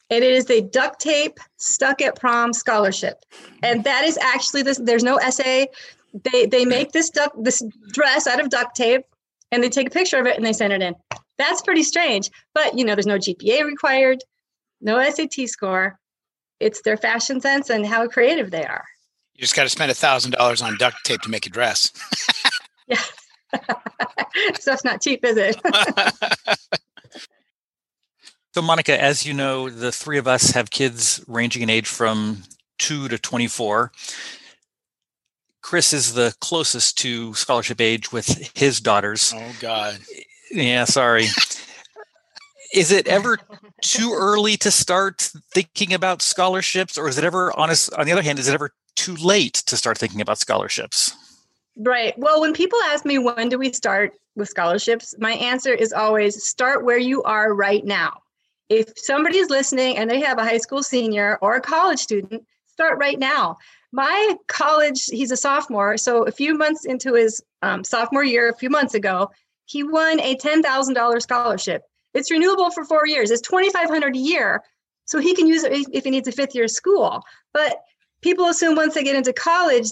And 0.10 0.24
it 0.24 0.32
is 0.32 0.50
a 0.50 0.62
duct 0.62 1.00
tape 1.00 1.40
stuck 1.58 2.02
at 2.02 2.16
prom 2.16 2.54
scholarship. 2.54 3.24
And 3.62 3.84
that 3.84 4.04
is 4.06 4.18
actually 4.18 4.64
this, 4.64 4.80
there's 4.84 5.04
no 5.04 5.18
essay, 5.18 5.68
they 6.14 6.46
they 6.46 6.66
make 6.66 6.92
this 6.92 7.10
duck 7.10 7.34
this 7.38 7.64
dress 7.92 8.28
out 8.28 8.40
of 8.40 8.50
duct 8.50 8.76
tape 8.76 9.04
and 9.52 9.64
they 9.64 9.70
take 9.70 9.88
a 9.88 9.92
picture 9.92 10.18
of 10.18 10.26
it 10.26 10.38
and 10.38 10.46
they 10.46 10.54
send 10.54 10.74
it 10.74 10.82
in. 10.82 10.96
That's 11.38 11.62
pretty 11.62 11.84
strange. 11.84 12.30
But 12.54 12.78
you 12.78 12.86
know, 12.86 12.96
there's 12.96 13.08
no 13.08 13.18
GPA 13.18 13.64
required, 13.64 14.24
no 14.82 15.02
SAT 15.10 15.48
score. 15.48 16.00
It's 16.60 16.82
their 16.82 16.98
fashion 16.98 17.40
sense 17.42 17.70
and 17.70 17.86
how 17.86 18.08
creative 18.08 18.52
they 18.52 18.66
are. 18.66 18.86
You 19.34 19.42
just 19.42 19.56
got 19.56 19.64
to 19.64 19.70
spend 19.70 19.90
a 19.90 19.96
thousand 19.96 20.32
dollars 20.32 20.62
on 20.62 20.76
duct 20.78 20.98
tape 21.06 21.22
to 21.22 21.30
make 21.30 21.46
a 21.46 21.50
dress. 21.50 21.92
yeah. 22.88 23.02
Stuff's 24.56 24.84
not 24.84 25.02
cheap, 25.02 25.24
is 25.24 25.38
it? 25.38 25.56
so, 28.54 28.62
Monica, 28.62 29.02
as 29.02 29.26
you 29.26 29.34
know, 29.34 29.70
the 29.70 29.92
three 29.92 30.18
of 30.18 30.28
us 30.28 30.52
have 30.52 30.70
kids 30.70 31.24
ranging 31.28 31.62
in 31.62 31.70
age 31.70 31.88
from 31.88 32.44
two 32.78 33.08
to 33.08 33.18
24. 33.18 33.92
Chris 35.62 35.94
is 35.94 36.14
the 36.14 36.36
closest 36.40 36.98
to 37.00 37.34
scholarship 37.34 37.82
age 37.82 38.12
with 38.12 38.52
his 38.58 38.80
daughters. 38.80 39.34
Oh 39.36 39.56
God. 39.60 40.00
Yeah, 40.52 40.86
sorry. 40.86 41.28
is 42.74 42.92
it 42.92 43.08
ever 43.08 43.38
too 43.82 44.14
early 44.16 44.58
to 44.58 44.72
start 44.72 45.32
thinking 45.54 45.94
about 45.94 46.22
scholarships, 46.22 46.98
or 46.98 47.08
is 47.08 47.18
it 47.18 47.24
ever 47.24 47.58
honest? 47.58 47.94
On 47.94 48.06
the 48.06 48.12
other 48.12 48.22
hand, 48.22 48.40
is 48.40 48.48
it 48.48 48.54
ever 48.54 48.72
too 48.96 49.16
late 49.16 49.56
to 49.66 49.78
start 49.78 49.98
thinking 49.98 50.22
about 50.22 50.38
scholarships? 50.38 51.14
Right. 51.78 52.18
Well, 52.18 52.42
when 52.42 52.54
people 52.54 52.80
ask 52.88 53.06
me 53.06 53.20
when 53.20 53.50
do 53.50 53.58
we 53.58 53.72
start 53.72 54.14
with 54.36 54.50
scholarships, 54.50 55.16
my 55.18 55.34
answer 55.34 55.74
is 55.74 55.94
always 55.94 56.44
start 56.44 56.84
where 56.84 56.98
you 56.98 57.24
are 57.24 57.54
right 57.54 57.86
now. 57.86 58.22
If 58.70 58.98
somebody's 58.98 59.50
listening 59.50 59.98
and 59.98 60.10
they 60.10 60.20
have 60.20 60.38
a 60.38 60.44
high 60.44 60.58
school 60.58 60.84
senior 60.84 61.38
or 61.42 61.56
a 61.56 61.62
college 61.62 62.00
student, 62.00 62.46
start 62.68 63.00
right 63.00 63.18
now 63.18 63.58
my 63.92 64.36
college, 64.48 65.06
he's 65.06 65.32
a 65.32 65.38
sophomore. 65.38 65.98
So 65.98 66.24
a 66.24 66.32
few 66.32 66.54
months 66.56 66.86
into 66.86 67.14
his 67.14 67.42
um, 67.62 67.84
sophomore 67.84 68.24
year, 68.24 68.50
a 68.50 68.56
few 68.56 68.70
months 68.70 68.94
ago, 68.94 69.32
he 69.66 69.84
won 69.84 70.20
a 70.20 70.36
$10,000 70.36 71.22
scholarship. 71.22 71.84
It's 72.14 72.32
renewable 72.32 72.72
for 72.72 72.84
four 72.86 73.06
years. 73.08 73.32
It's 73.32 73.42
2,500 73.42 74.16
a 74.16 74.20
year. 74.20 74.64
So 75.06 75.20
he 75.20 75.36
can 75.36 75.48
use 75.48 75.64
it 75.64 75.88
if 75.92 76.04
he 76.04 76.12
needs 76.12 76.28
a 76.28 76.32
fifth 76.32 76.54
year 76.54 76.66
of 76.66 76.72
school. 76.72 77.24
But 77.54 77.82
people 78.22 78.46
assume 78.48 78.76
once 78.76 78.94
they 78.94 79.04
get 79.04 79.16
into 79.16 79.34
college, 79.34 79.90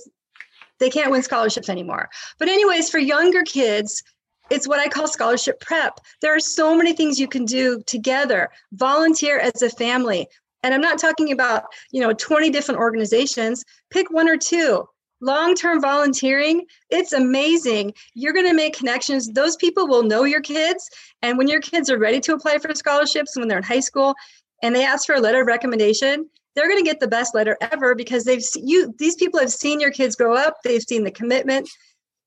they 0.80 0.90
can't 0.90 1.12
win 1.12 1.24
scholarships 1.24 1.70
anymore. 1.70 2.10
But, 2.38 2.50
anyways, 2.50 2.90
for 2.90 3.00
younger 3.00 3.44
kids, 3.44 4.04
it's 4.50 4.68
what 4.68 4.80
I 4.80 4.88
call 4.88 5.08
scholarship 5.08 5.60
prep. 5.60 6.00
There 6.22 6.36
are 6.36 6.40
so 6.40 6.76
many 6.76 6.94
things 6.94 7.20
you 7.20 7.28
can 7.28 7.46
do 7.46 7.82
together. 7.86 8.50
Volunteer 8.74 9.40
as 9.40 9.62
a 9.62 9.70
family. 9.70 10.28
And 10.64 10.74
I'm 10.74 10.82
not 10.82 11.00
talking 11.00 11.32
about, 11.32 11.66
you 11.92 12.02
know, 12.02 12.14
20 12.14 12.50
different 12.50 12.80
organizations. 12.80 13.64
Pick 13.90 14.12
one 14.12 14.30
or 14.30 14.38
two. 14.38 14.88
Long-term 15.20 15.82
volunteering, 15.82 16.66
it's 16.92 17.12
amazing. 17.12 17.94
You're 18.14 18.34
going 18.34 18.48
to 18.48 18.54
make 18.54 18.78
connections. 18.78 19.28
Those 19.30 19.56
people 19.56 19.88
will 19.88 20.04
know 20.04 20.26
your 20.26 20.42
kids. 20.42 20.88
And 21.24 21.40
when 21.40 21.48
your 21.48 21.60
kids 21.60 21.90
are 21.90 21.98
ready 21.98 22.20
to 22.22 22.34
apply 22.34 22.60
for 22.60 22.74
scholarships 22.76 23.36
when 23.36 23.48
they're 23.48 23.58
in 23.58 23.64
high 23.64 23.80
school 23.80 24.14
and 24.62 24.76
they 24.76 24.86
ask 24.86 25.08
for 25.08 25.16
a 25.16 25.20
letter 25.20 25.42
of 25.42 25.48
recommendation, 25.48 26.30
they're 26.56 26.68
going 26.68 26.84
to 26.84 26.88
get 26.88 27.00
the 27.00 27.08
best 27.08 27.34
letter 27.34 27.58
ever 27.62 27.96
because 27.96 28.26
they've 28.26 28.44
you 28.56 28.94
these 28.98 29.16
people 29.16 29.40
have 29.40 29.52
seen 29.52 29.80
your 29.80 29.92
kids 29.92 30.16
grow 30.16 30.36
up, 30.36 30.58
they've 30.64 30.82
seen 30.82 31.04
the 31.04 31.12
commitment, 31.12 31.70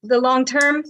the 0.03 0.21
long 0.21 0.45
term 0.45 0.83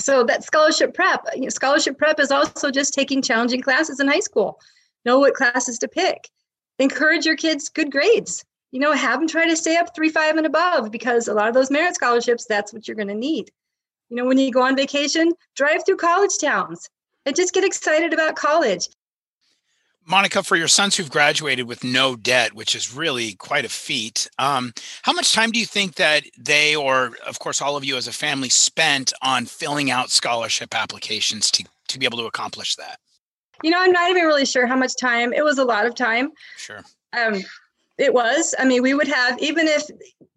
so 0.00 0.22
that 0.24 0.44
scholarship 0.44 0.94
prep 0.94 1.24
you 1.34 1.42
know, 1.42 1.48
scholarship 1.48 1.98
prep 1.98 2.20
is 2.20 2.30
also 2.30 2.70
just 2.70 2.94
taking 2.94 3.20
challenging 3.22 3.60
classes 3.60 4.00
in 4.00 4.08
high 4.08 4.20
school 4.20 4.58
know 5.04 5.18
what 5.18 5.34
classes 5.34 5.78
to 5.78 5.88
pick 5.88 6.28
encourage 6.78 7.26
your 7.26 7.36
kids 7.36 7.68
good 7.68 7.90
grades. 7.90 8.44
You 8.70 8.80
know 8.80 8.92
have 8.92 9.20
them 9.20 9.28
try 9.28 9.48
to 9.48 9.56
stay 9.56 9.76
up 9.76 9.94
three 9.94 10.10
five 10.10 10.36
and 10.36 10.46
above 10.46 10.90
because 10.90 11.28
a 11.28 11.34
lot 11.34 11.48
of 11.48 11.54
those 11.54 11.70
merit 11.70 11.94
scholarships 11.94 12.44
that's 12.46 12.72
what 12.72 12.86
you're 12.86 12.96
going 12.96 13.08
to 13.08 13.14
need. 13.14 13.50
You 14.10 14.16
know 14.16 14.26
when 14.26 14.38
you 14.38 14.50
go 14.50 14.62
on 14.62 14.76
vacation 14.76 15.32
drive 15.54 15.84
through 15.84 15.96
college 15.96 16.38
towns 16.40 16.88
and 17.26 17.36
just 17.36 17.54
get 17.54 17.64
excited 17.64 18.12
about 18.12 18.36
college. 18.36 18.88
Monica, 20.08 20.42
for 20.42 20.56
your 20.56 20.68
sons 20.68 20.96
who've 20.96 21.10
graduated 21.10 21.68
with 21.68 21.84
no 21.84 22.16
debt, 22.16 22.54
which 22.54 22.74
is 22.74 22.94
really 22.94 23.34
quite 23.34 23.66
a 23.66 23.68
feat, 23.68 24.26
um, 24.38 24.72
how 25.02 25.12
much 25.12 25.34
time 25.34 25.50
do 25.50 25.60
you 25.60 25.66
think 25.66 25.96
that 25.96 26.24
they, 26.38 26.74
or 26.74 27.12
of 27.26 27.38
course 27.38 27.60
all 27.60 27.76
of 27.76 27.84
you 27.84 27.94
as 27.94 28.08
a 28.08 28.12
family, 28.12 28.48
spent 28.48 29.12
on 29.20 29.44
filling 29.44 29.90
out 29.90 30.10
scholarship 30.10 30.74
applications 30.74 31.50
to 31.50 31.64
to 31.88 31.98
be 31.98 32.06
able 32.06 32.18
to 32.18 32.24
accomplish 32.26 32.76
that? 32.76 33.00
You 33.62 33.70
know, 33.70 33.78
I'm 33.80 33.92
not 33.92 34.10
even 34.10 34.24
really 34.24 34.46
sure 34.46 34.66
how 34.66 34.76
much 34.76 34.96
time. 34.96 35.32
It 35.32 35.44
was 35.44 35.58
a 35.58 35.64
lot 35.64 35.86
of 35.86 35.94
time. 35.94 36.30
Sure. 36.56 36.82
Um, 37.12 37.42
it 37.98 38.14
was. 38.14 38.54
I 38.58 38.64
mean, 38.64 38.82
we 38.82 38.94
would 38.94 39.08
have 39.08 39.38
even 39.40 39.66
if 39.66 39.84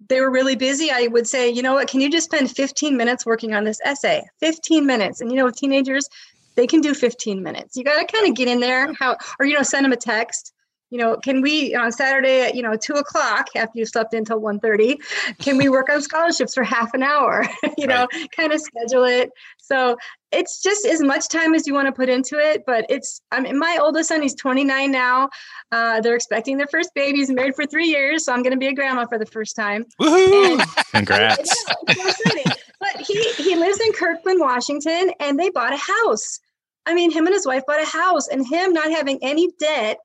they 0.10 0.20
were 0.20 0.32
really 0.32 0.56
busy. 0.56 0.92
I 0.92 1.08
would 1.08 1.28
say, 1.28 1.50
you 1.50 1.62
know 1.62 1.74
what? 1.74 1.88
Can 1.88 2.02
you 2.02 2.10
just 2.10 2.26
spend 2.26 2.52
15 2.52 2.98
minutes 2.98 3.26
working 3.26 3.54
on 3.54 3.64
this 3.64 3.80
essay? 3.86 4.24
15 4.40 4.86
minutes. 4.86 5.22
And 5.22 5.32
you 5.32 5.38
know, 5.38 5.46
with 5.46 5.56
teenagers, 5.56 6.10
they 6.56 6.68
can 6.68 6.82
do 6.82 6.94
15 6.94 7.42
minutes. 7.42 7.78
You 7.78 7.84
got 7.84 8.00
to 8.00 8.06
kind 8.06 8.28
of 8.28 8.36
get 8.36 8.48
in 8.48 8.60
there. 8.60 8.92
How 8.94 9.18
or 9.40 9.46
you 9.46 9.56
know 9.56 9.64
send 9.64 9.86
them 9.86 9.94
a 9.94 9.98
text. 9.98 10.54
You 10.92 10.98
know, 10.98 11.16
can 11.16 11.42
we 11.42 11.74
on 11.74 11.92
Saturday 11.92 12.42
at 12.42 12.56
you 12.56 12.62
know 12.62 12.76
two 12.76 12.94
o'clock 12.94 13.48
after 13.56 13.80
you 13.80 13.86
slept 13.86 14.14
until 14.14 14.42
1.30, 14.42 14.98
can 15.40 15.58
we 15.58 15.70
work 15.70 15.90
on 15.90 16.02
scholarships 16.02 16.54
for 16.54 16.64
half 16.64 16.94
an 16.94 17.02
hour? 17.02 17.48
you 17.78 17.88
know, 17.88 18.08
kind 18.36 18.52
of 18.52 18.60
schedule 18.60 19.06
it. 19.06 19.32
So 19.58 19.96
it's 20.32 20.62
just 20.62 20.86
as 20.86 21.02
much 21.02 21.30
time 21.30 21.54
as 21.54 21.66
you 21.66 21.74
want 21.74 21.88
to 21.88 21.94
put 21.94 22.10
into 22.10 22.38
it. 22.38 22.64
But 22.66 22.86
it's 22.90 23.22
I 23.32 23.40
mean 23.40 23.58
my 23.58 23.80
oldest 23.82 24.10
son, 24.10 24.22
he's 24.22 24.36
29 24.36 24.92
now. 24.92 25.30
Uh, 25.72 26.02
they're 26.02 26.16
expecting 26.16 26.58
their 26.58 26.68
first 26.68 26.94
baby. 26.94 27.20
He's 27.20 27.32
married 27.32 27.56
for 27.56 27.66
three 27.66 27.88
years, 27.88 28.26
so 28.26 28.34
I'm 28.34 28.44
going 28.44 28.52
to 28.52 28.60
be 28.60 28.68
a 28.68 28.74
grandma 28.74 29.06
for 29.06 29.18
the 29.18 29.26
first 29.26 29.56
time. 29.56 29.86
Woohoo! 30.00 30.60
And, 30.60 30.62
Congrats. 30.92 31.66
but 32.82 32.98
he 32.98 33.18
he 33.34 33.56
lives 33.56 33.80
in 33.80 33.94
Kirkland, 33.94 34.42
Washington, 34.42 35.12
and 35.22 35.40
they 35.40 35.50
bought 35.50 35.72
a 35.72 35.78
house. 35.78 36.40
I 36.86 36.94
mean, 36.94 37.12
him 37.12 37.28
and 37.28 37.34
his 37.34 37.46
wife 37.46 37.64
bought 37.66 37.82
a 37.82 37.86
house, 37.86 38.28
and 38.28 38.46
him 38.46 38.74
not 38.74 38.92
having 38.92 39.20
any 39.22 39.50
debt 39.58 40.00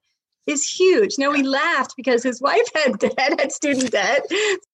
is 0.47 0.67
huge. 0.67 1.15
Now 1.17 1.31
we 1.31 1.43
laughed 1.43 1.93
because 1.95 2.23
his 2.23 2.41
wife 2.41 2.67
had 2.73 2.99
debt, 2.99 3.39
had 3.39 3.51
student 3.51 3.91
debt, 3.91 4.25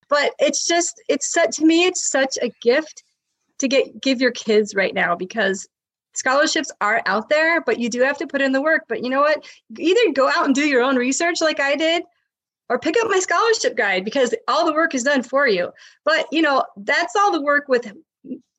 but 0.09 0.33
it's 0.39 0.65
just 0.65 1.01
it's 1.09 1.31
such 1.31 1.57
to 1.57 1.65
me, 1.65 1.85
it's 1.85 2.09
such 2.09 2.37
a 2.41 2.49
gift 2.61 3.03
to 3.59 3.67
get 3.67 4.01
give 4.01 4.21
your 4.21 4.31
kids 4.31 4.75
right 4.75 4.93
now 4.93 5.15
because 5.15 5.67
scholarships 6.15 6.71
are 6.79 7.01
out 7.05 7.29
there, 7.29 7.61
but 7.61 7.79
you 7.79 7.89
do 7.89 8.01
have 8.01 8.17
to 8.19 8.27
put 8.27 8.41
in 8.41 8.51
the 8.51 8.61
work. 8.61 8.83
But 8.87 9.03
you 9.03 9.09
know 9.09 9.21
what? 9.21 9.43
Either 9.77 10.13
go 10.13 10.29
out 10.29 10.45
and 10.45 10.55
do 10.55 10.67
your 10.67 10.83
own 10.83 10.95
research 10.95 11.41
like 11.41 11.59
I 11.59 11.75
did, 11.75 12.03
or 12.69 12.79
pick 12.79 12.95
up 13.01 13.09
my 13.09 13.19
scholarship 13.19 13.75
guide 13.75 14.05
because 14.05 14.33
all 14.47 14.65
the 14.65 14.73
work 14.73 14.95
is 14.95 15.03
done 15.03 15.23
for 15.23 15.47
you. 15.47 15.71
But 16.05 16.27
you 16.31 16.41
know, 16.41 16.63
that's 16.77 17.15
all 17.15 17.31
the 17.31 17.41
work 17.41 17.67
with 17.67 17.91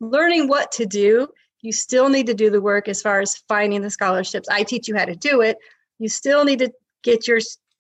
learning 0.01 0.49
what 0.49 0.73
to 0.73 0.85
do 0.85 1.29
you 1.65 1.73
still 1.73 2.11
need 2.11 2.27
to 2.27 2.35
do 2.35 2.51
the 2.51 2.61
work 2.61 2.89
as 2.89 3.01
far 3.01 3.23
as 3.23 3.39
finding 3.49 3.81
the 3.81 3.89
scholarships. 3.89 4.51
I 4.51 4.65
teach 4.65 4.87
you 4.87 4.95
how 4.95 5.07
to 5.07 5.17
do 5.17 5.41
it. 5.41 5.57
You 5.99 6.11
still 6.11 6.45
need 6.45 6.59
to 6.59 6.71
get 7.05 7.29
your 7.29 7.39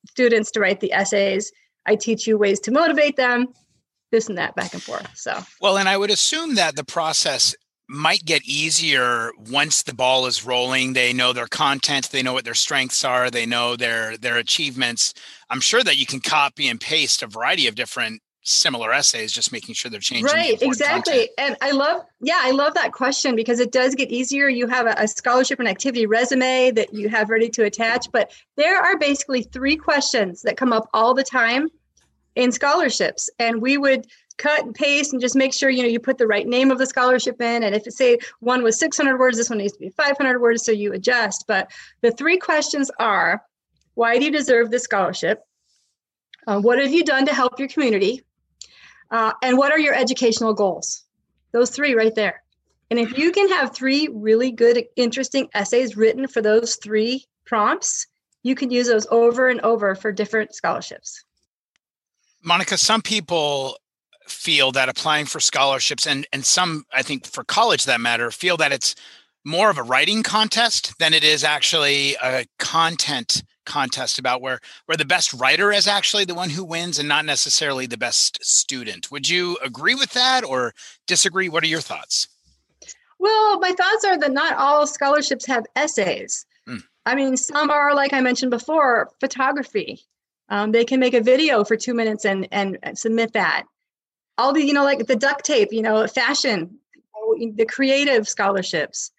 students 0.08 0.50
to 0.52 0.60
write 0.60 0.80
the 0.80 0.92
essays. 0.92 1.50
I 1.86 1.96
teach 1.96 2.26
you 2.26 2.38
ways 2.38 2.60
to 2.60 2.70
motivate 2.70 3.16
them, 3.16 3.48
this 4.12 4.28
and 4.28 4.38
that, 4.38 4.54
back 4.54 4.72
and 4.72 4.82
forth. 4.82 5.08
So, 5.16 5.38
well, 5.60 5.76
and 5.76 5.88
I 5.88 5.96
would 5.96 6.10
assume 6.10 6.54
that 6.54 6.76
the 6.76 6.84
process 6.84 7.54
might 7.88 8.24
get 8.24 8.44
easier 8.44 9.30
once 9.50 9.82
the 9.82 9.94
ball 9.94 10.24
is 10.24 10.46
rolling 10.46 10.94
they 10.94 11.12
know 11.12 11.34
their 11.34 11.46
content 11.46 12.08
they 12.10 12.22
know 12.22 12.32
what 12.32 12.44
their 12.44 12.54
strengths 12.54 13.04
are 13.04 13.30
they 13.30 13.44
know 13.44 13.76
their 13.76 14.16
their 14.16 14.38
achievements 14.38 15.12
i'm 15.50 15.60
sure 15.60 15.82
that 15.82 15.98
you 15.98 16.06
can 16.06 16.18
copy 16.18 16.66
and 16.66 16.80
paste 16.80 17.22
a 17.22 17.26
variety 17.26 17.66
of 17.66 17.74
different 17.74 18.22
similar 18.44 18.92
essays, 18.92 19.32
just 19.32 19.52
making 19.52 19.74
sure 19.74 19.90
they're 19.90 20.00
changing. 20.00 20.26
Right, 20.26 20.60
exactly. 20.60 21.12
Content. 21.12 21.30
And 21.38 21.56
I 21.62 21.72
love, 21.72 22.02
yeah, 22.20 22.40
I 22.40 22.50
love 22.50 22.74
that 22.74 22.92
question 22.92 23.34
because 23.34 23.58
it 23.58 23.72
does 23.72 23.94
get 23.94 24.10
easier. 24.10 24.48
You 24.48 24.68
have 24.68 24.86
a, 24.86 24.94
a, 24.98 25.08
scholarship 25.08 25.58
and 25.58 25.66
activity 25.66 26.04
resume 26.06 26.70
that 26.72 26.92
you 26.92 27.08
have 27.08 27.30
ready 27.30 27.48
to 27.48 27.64
attach, 27.64 28.12
but 28.12 28.32
there 28.56 28.78
are 28.78 28.98
basically 28.98 29.42
three 29.42 29.76
questions 29.76 30.42
that 30.42 30.58
come 30.58 30.72
up 30.72 30.88
all 30.92 31.14
the 31.14 31.24
time 31.24 31.68
in 32.34 32.52
scholarships. 32.52 33.30
And 33.38 33.62
we 33.62 33.78
would 33.78 34.06
cut 34.36 34.64
and 34.64 34.74
paste 34.74 35.12
and 35.12 35.22
just 35.22 35.36
make 35.36 35.54
sure 35.54 35.70
you 35.70 35.82
know 35.82 35.88
you 35.88 36.00
put 36.00 36.18
the 36.18 36.26
right 36.26 36.46
name 36.46 36.70
of 36.70 36.78
the 36.78 36.86
scholarship 36.86 37.40
in 37.40 37.62
and 37.62 37.72
if 37.72 37.86
it 37.86 37.92
say 37.92 38.18
one 38.40 38.64
was 38.64 38.76
600 38.80 39.16
words 39.16 39.36
this 39.36 39.48
one 39.48 39.58
needs 39.58 39.74
to 39.74 39.78
be 39.78 39.90
500 39.90 40.40
words 40.40 40.64
so 40.64 40.72
you 40.72 40.92
adjust 40.92 41.44
but 41.46 41.70
the 42.00 42.10
three 42.10 42.36
questions 42.36 42.90
are 42.98 43.44
why 43.94 44.18
do 44.18 44.24
you 44.24 44.32
deserve 44.32 44.72
this 44.72 44.82
scholarship 44.82 45.44
uh, 46.48 46.60
what 46.60 46.80
have 46.80 46.92
you 46.92 47.04
done 47.04 47.26
to 47.26 47.32
help 47.32 47.60
your 47.60 47.68
community 47.68 48.22
uh, 49.10 49.32
and 49.42 49.58
what 49.58 49.72
are 49.72 49.78
your 49.78 49.94
educational 49.94 50.54
goals? 50.54 51.04
Those 51.52 51.70
three 51.70 51.94
right 51.94 52.14
there. 52.14 52.42
And 52.90 52.98
if 52.98 53.16
you 53.16 53.32
can 53.32 53.48
have 53.48 53.74
three 53.74 54.08
really 54.12 54.50
good, 54.50 54.84
interesting 54.96 55.48
essays 55.54 55.96
written 55.96 56.26
for 56.26 56.42
those 56.42 56.76
three 56.76 57.26
prompts, 57.44 58.06
you 58.42 58.54
can 58.54 58.70
use 58.70 58.88
those 58.88 59.06
over 59.10 59.48
and 59.48 59.60
over 59.62 59.94
for 59.94 60.12
different 60.12 60.54
scholarships. 60.54 61.24
Monica, 62.42 62.76
some 62.76 63.02
people 63.02 63.78
feel 64.26 64.72
that 64.72 64.88
applying 64.88 65.26
for 65.26 65.40
scholarships 65.40 66.06
and 66.06 66.26
and 66.32 66.46
some 66.46 66.84
I 66.92 67.02
think 67.02 67.26
for 67.26 67.44
college 67.44 67.84
that 67.84 68.00
matter 68.00 68.30
feel 68.30 68.56
that 68.56 68.72
it's 68.72 68.94
more 69.44 69.68
of 69.68 69.76
a 69.76 69.82
writing 69.82 70.22
contest 70.22 70.98
than 70.98 71.12
it 71.12 71.22
is 71.24 71.44
actually 71.44 72.16
a 72.22 72.46
content 72.58 73.42
contest 73.64 74.18
about 74.18 74.40
where 74.40 74.60
where 74.86 74.96
the 74.96 75.04
best 75.04 75.32
writer 75.34 75.72
is 75.72 75.86
actually 75.86 76.24
the 76.24 76.34
one 76.34 76.50
who 76.50 76.64
wins 76.64 76.98
and 76.98 77.08
not 77.08 77.24
necessarily 77.24 77.86
the 77.86 77.96
best 77.96 78.44
student. 78.44 79.10
Would 79.10 79.28
you 79.28 79.58
agree 79.62 79.94
with 79.94 80.12
that 80.12 80.44
or 80.44 80.74
disagree? 81.06 81.48
What 81.48 81.64
are 81.64 81.68
your 81.68 81.80
thoughts? 81.80 82.28
Well, 83.18 83.58
my 83.60 83.72
thoughts 83.72 84.04
are 84.04 84.18
that 84.18 84.32
not 84.32 84.56
all 84.56 84.86
scholarships 84.86 85.46
have 85.46 85.64
essays. 85.76 86.46
Mm. 86.68 86.82
I 87.06 87.14
mean, 87.14 87.36
some 87.36 87.70
are 87.70 87.94
like 87.94 88.12
I 88.12 88.20
mentioned 88.20 88.50
before, 88.50 89.10
photography. 89.20 90.00
Um, 90.50 90.72
they 90.72 90.84
can 90.84 91.00
make 91.00 91.14
a 91.14 91.22
video 91.22 91.64
for 91.64 91.76
two 91.76 91.94
minutes 91.94 92.24
and 92.24 92.48
and 92.52 92.78
submit 92.94 93.32
that. 93.32 93.64
All 94.36 94.52
the 94.52 94.64
you 94.64 94.72
know 94.72 94.84
like 94.84 95.06
the 95.06 95.16
duct 95.16 95.44
tape, 95.44 95.72
you 95.72 95.82
know, 95.82 96.06
fashion, 96.06 96.78
the 97.54 97.66
creative 97.66 98.28
scholarships. 98.28 99.10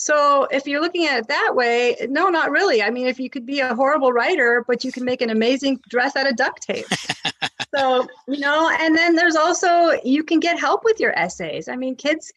So 0.00 0.44
if 0.50 0.66
you're 0.66 0.80
looking 0.80 1.04
at 1.04 1.18
it 1.18 1.28
that 1.28 1.52
way, 1.54 1.94
no, 2.08 2.30
not 2.30 2.50
really. 2.50 2.82
I 2.82 2.88
mean, 2.88 3.06
if 3.06 3.20
you 3.20 3.28
could 3.28 3.44
be 3.44 3.60
a 3.60 3.74
horrible 3.74 4.14
writer, 4.14 4.64
but 4.66 4.82
you 4.82 4.90
can 4.90 5.04
make 5.04 5.20
an 5.20 5.28
amazing 5.28 5.78
dress 5.90 6.16
out 6.16 6.26
of 6.26 6.36
duct 6.36 6.62
tape. 6.62 6.86
so, 7.76 8.08
you 8.26 8.38
know, 8.38 8.74
and 8.80 8.96
then 8.96 9.14
there's 9.14 9.36
also 9.36 10.00
you 10.02 10.24
can 10.24 10.40
get 10.40 10.58
help 10.58 10.84
with 10.84 10.98
your 11.00 11.12
essays. 11.18 11.68
I 11.68 11.76
mean, 11.76 11.96
kids, 11.96 12.32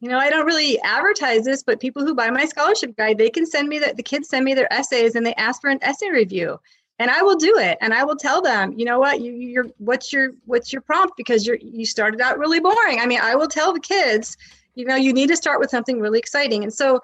you 0.00 0.08
know, 0.08 0.18
I 0.18 0.30
don't 0.30 0.46
really 0.46 0.80
advertise 0.82 1.44
this, 1.44 1.62
but 1.62 1.78
people 1.78 2.04
who 2.04 2.12
buy 2.12 2.28
my 2.30 2.44
scholarship 2.44 2.96
guide, 2.96 3.18
they 3.18 3.30
can 3.30 3.46
send 3.46 3.68
me 3.68 3.78
that 3.78 3.96
the 3.96 4.02
kids 4.02 4.28
send 4.28 4.44
me 4.44 4.54
their 4.54 4.72
essays 4.72 5.14
and 5.14 5.24
they 5.24 5.34
ask 5.34 5.60
for 5.60 5.70
an 5.70 5.78
essay 5.82 6.10
review. 6.10 6.58
And 6.98 7.08
I 7.08 7.22
will 7.22 7.36
do 7.36 7.56
it. 7.56 7.78
And 7.80 7.94
I 7.94 8.02
will 8.02 8.16
tell 8.16 8.42
them, 8.42 8.74
you 8.76 8.84
know 8.84 8.98
what, 8.98 9.20
you 9.20 9.30
you're 9.30 9.68
what's 9.78 10.12
your 10.12 10.32
what's 10.46 10.72
your 10.72 10.82
prompt 10.82 11.16
because 11.16 11.46
you're 11.46 11.58
you 11.62 11.86
started 11.86 12.20
out 12.20 12.36
really 12.36 12.58
boring. 12.58 12.98
I 12.98 13.06
mean, 13.06 13.20
I 13.22 13.36
will 13.36 13.46
tell 13.46 13.72
the 13.72 13.78
kids, 13.78 14.36
you 14.76 14.84
know 14.84 14.94
you 14.94 15.12
need 15.12 15.28
to 15.28 15.36
start 15.36 15.58
with 15.58 15.70
something 15.70 16.00
really 16.00 16.18
exciting. 16.18 16.62
And 16.62 16.72
so 16.72 17.00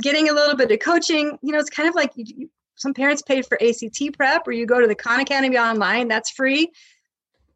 getting 0.00 0.30
a 0.30 0.32
little 0.32 0.56
bit 0.56 0.72
of 0.72 0.78
coaching 0.78 1.38
you 1.42 1.52
know 1.52 1.58
it's 1.58 1.68
kind 1.68 1.88
of 1.88 1.94
like 1.94 2.12
you, 2.14 2.48
some 2.76 2.94
parents 2.94 3.22
pay 3.22 3.42
for 3.42 3.58
act 3.62 4.16
prep 4.16 4.46
or 4.46 4.52
you 4.52 4.64
go 4.64 4.80
to 4.80 4.86
the 4.86 4.94
khan 4.94 5.20
academy 5.20 5.58
online 5.58 6.08
that's 6.08 6.30
free 6.30 6.70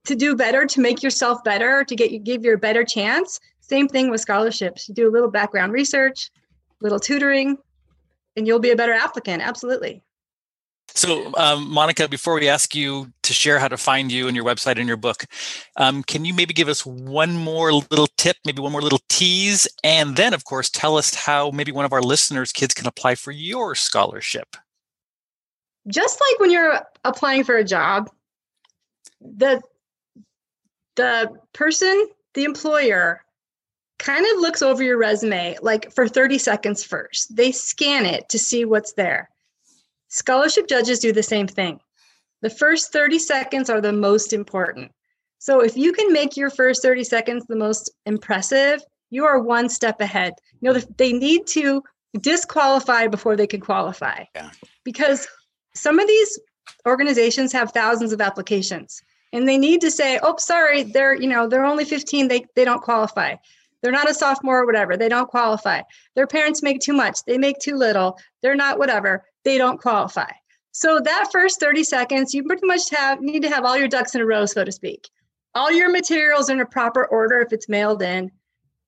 to 0.05 0.15
do 0.15 0.35
better 0.35 0.67
to 0.67 0.81
make 0.81 1.03
yourself 1.03 1.43
better 1.45 1.85
to 1.85 1.97
get 1.97 2.11
you 2.11 2.19
give 2.19 2.45
you 2.45 2.55
a 2.55 2.59
better 2.59 2.85
chance. 2.85 3.41
Same 3.61 3.89
thing 3.89 4.11
with 4.11 4.21
scholarships. 4.21 4.89
You 4.89 4.95
do 4.95 5.09
a 5.09 5.13
little 5.13 5.31
background 5.31 5.73
research 5.73 6.31
little 6.81 6.99
tutoring 6.99 7.59
and 8.37 8.47
you'll 8.47 8.59
be 8.59 8.71
a 8.71 8.77
better 8.77 8.95
applicant. 8.95 9.43
Absolutely 9.43 10.03
So, 10.95 11.33
um, 11.37 11.71
Monica, 11.71 12.09
before 12.09 12.35
we 12.35 12.49
ask 12.49 12.75
you 12.75 13.13
to 13.23 13.33
share 13.33 13.59
how 13.59 13.69
to 13.69 13.77
find 13.77 14.11
you 14.11 14.27
and 14.27 14.37
your 14.37 14.45
website 14.45 14.77
and 14.77 14.89
your 14.89 14.97
book, 14.97 15.25
um, 15.77 16.03
can 16.03 16.25
you 16.25 16.35
maybe 16.35 16.53
give 16.53 16.69
us 16.69 16.85
one 16.85 17.37
more 17.37 17.73
little 17.73 18.09
tip, 18.17 18.37
maybe 18.45 18.61
one 18.61 18.73
more 18.73 18.83
little 18.83 19.01
tease, 19.09 19.69
and 19.85 20.17
then, 20.17 20.35
of 20.35 20.45
course, 20.45 20.69
tell 20.71 20.97
us 20.97 21.15
how 21.15 21.51
maybe 21.51 21.73
one 21.73 21.85
of 21.85 21.93
our 21.93 22.03
listeners' 22.03 22.53
kids 22.53 22.75
can 22.75 22.87
apply 22.87 23.15
for 23.15 23.31
your 23.31 23.75
scholarship? 23.75 24.57
Just 25.89 26.21
like 26.21 26.41
when 26.41 26.51
you're 26.51 26.81
applying 27.05 27.45
for 27.45 27.57
a 27.57 27.65
job, 27.65 28.11
the 29.21 29.63
the 30.97 31.31
person, 31.53 32.09
the 32.35 32.45
employer, 32.45 33.25
kind 33.99 34.27
of 34.35 34.41
looks 34.41 34.61
over 34.61 34.83
your 34.83 34.99
resume 34.99 35.57
like 35.63 35.93
for 35.93 36.09
30 36.09 36.39
seconds 36.39 36.85
first. 36.85 37.35
They 37.35 37.53
scan 37.53 38.07
it 38.07 38.29
to 38.31 38.39
see 38.39 38.65
what's 38.65 38.95
there 38.95 39.31
Scholarship 40.11 40.69
judges 40.69 40.99
do 40.99 41.13
the 41.13 41.23
same 41.23 41.47
thing. 41.47 41.81
The 42.43 42.51
first 42.51 42.93
30 42.93 43.19
seconds 43.19 43.71
are 43.71 43.81
the 43.81 43.93
most 43.93 44.33
important. 44.33 44.93
So 45.39 45.61
if 45.61 45.77
you 45.77 45.93
can 45.93 46.13
make 46.13 46.37
your 46.37 46.51
first 46.51 46.83
30 46.83 47.05
seconds 47.05 47.47
the 47.47 47.57
most 47.57 47.91
impressive, 48.07 48.83
you 49.11 49.25
are 49.25 49.39
one 49.39 49.69
step 49.69 50.01
ahead. 50.01 50.35
You 50.61 50.73
know, 50.73 50.81
they 50.99 51.13
need 51.13 51.47
to 51.49 51.83
disqualify 52.21 53.07
before 53.07 53.37
they 53.37 53.47
can 53.47 53.61
qualify. 53.61 54.25
Yeah. 54.35 54.51
Because 54.85 55.29
some 55.75 55.99
of 55.99 56.09
these 56.09 56.39
organizations 56.87 57.53
have 57.53 57.73
thousands 57.73 58.13
of 58.13 58.21
applications 58.21 59.03
and 59.33 59.49
they 59.49 59.59
need 59.59 59.81
to 59.83 59.91
say, 59.91 60.19
"Oh, 60.23 60.37
sorry, 60.39 60.83
they're, 60.83 61.15
you 61.15 61.29
know, 61.29 61.47
they're 61.47 61.65
only 61.65 61.85
15, 61.85 62.29
they 62.29 62.45
they 62.55 62.65
don't 62.65 62.83
qualify." 62.83 63.37
They're 63.83 63.93
not 63.93 64.11
a 64.11 64.15
sophomore 64.15 64.61
or 64.61 64.67
whatever. 64.67 64.97
They 64.97 65.09
don't 65.09 65.29
qualify. 65.29 65.83
Their 66.15 66.27
parents 66.27 66.63
make 66.63 66.81
too 66.81 66.93
much. 66.93 67.25
They 67.25 67.39
make 67.39 67.59
too 67.59 67.77
little. 67.77 68.19
They're 68.43 68.55
not 68.55 68.79
whatever. 68.79 69.25
They 69.45 69.59
don't 69.59 69.81
qualify. 69.81 70.31
So 70.73 71.01
that 71.01 71.31
first 71.33 71.61
30 71.61 71.85
seconds, 71.85 72.33
you 72.33 72.45
pretty 72.45 72.67
much 72.67 72.91
have 72.91 73.21
need 73.21 73.43
to 73.43 73.51
have 73.51 73.65
all 73.65 73.77
your 73.77 73.89
ducks 73.89 74.15
in 74.15 74.21
a 74.21 74.27
row, 74.27 74.47
so 74.47 74.65
to 74.65 74.73
speak. 74.73 75.09
All 75.55 75.71
your 75.71 75.91
materials 75.91 76.49
in 76.49 76.61
a 76.61 76.67
proper 76.67 77.05
order 77.07 77.41
if 77.41 77.53
it's 77.53 77.69
mailed 77.69 78.03
in. 78.03 78.31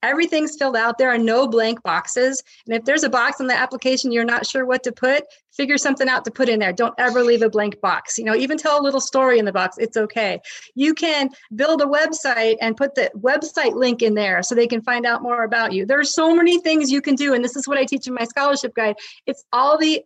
Everything's 0.02 0.56
filled 0.56 0.76
out. 0.76 0.98
There 0.98 1.10
are 1.10 1.18
no 1.18 1.46
blank 1.46 1.82
boxes. 1.84 2.42
And 2.66 2.74
if 2.74 2.84
there's 2.84 3.04
a 3.04 3.08
box 3.08 3.40
on 3.40 3.46
the 3.46 3.56
application 3.56 4.10
you're 4.10 4.24
not 4.24 4.46
sure 4.46 4.66
what 4.66 4.82
to 4.82 4.92
put, 4.92 5.22
figure 5.52 5.78
something 5.78 6.08
out 6.08 6.24
to 6.24 6.30
put 6.30 6.48
in 6.48 6.58
there. 6.58 6.72
Don't 6.72 6.94
ever 6.98 7.22
leave 7.22 7.42
a 7.42 7.48
blank 7.48 7.80
box. 7.80 8.18
You 8.18 8.24
know, 8.24 8.34
even 8.34 8.58
tell 8.58 8.80
a 8.80 8.82
little 8.82 9.00
story 9.00 9.38
in 9.38 9.44
the 9.44 9.52
box. 9.52 9.76
It's 9.78 9.96
okay. 9.96 10.40
You 10.74 10.94
can 10.94 11.30
build 11.54 11.82
a 11.82 11.86
website 11.86 12.56
and 12.60 12.76
put 12.76 12.96
the 12.96 13.12
website 13.16 13.74
link 13.74 14.02
in 14.02 14.14
there 14.14 14.42
so 14.42 14.54
they 14.54 14.66
can 14.66 14.82
find 14.82 15.06
out 15.06 15.22
more 15.22 15.44
about 15.44 15.72
you. 15.72 15.86
There 15.86 16.00
are 16.00 16.04
so 16.04 16.34
many 16.34 16.60
things 16.60 16.90
you 16.90 17.00
can 17.00 17.14
do. 17.14 17.34
And 17.34 17.44
this 17.44 17.54
is 17.54 17.68
what 17.68 17.78
I 17.78 17.84
teach 17.84 18.08
in 18.08 18.14
my 18.14 18.24
scholarship 18.24 18.74
guide. 18.74 18.96
It's 19.26 19.44
all 19.52 19.78
the 19.78 20.04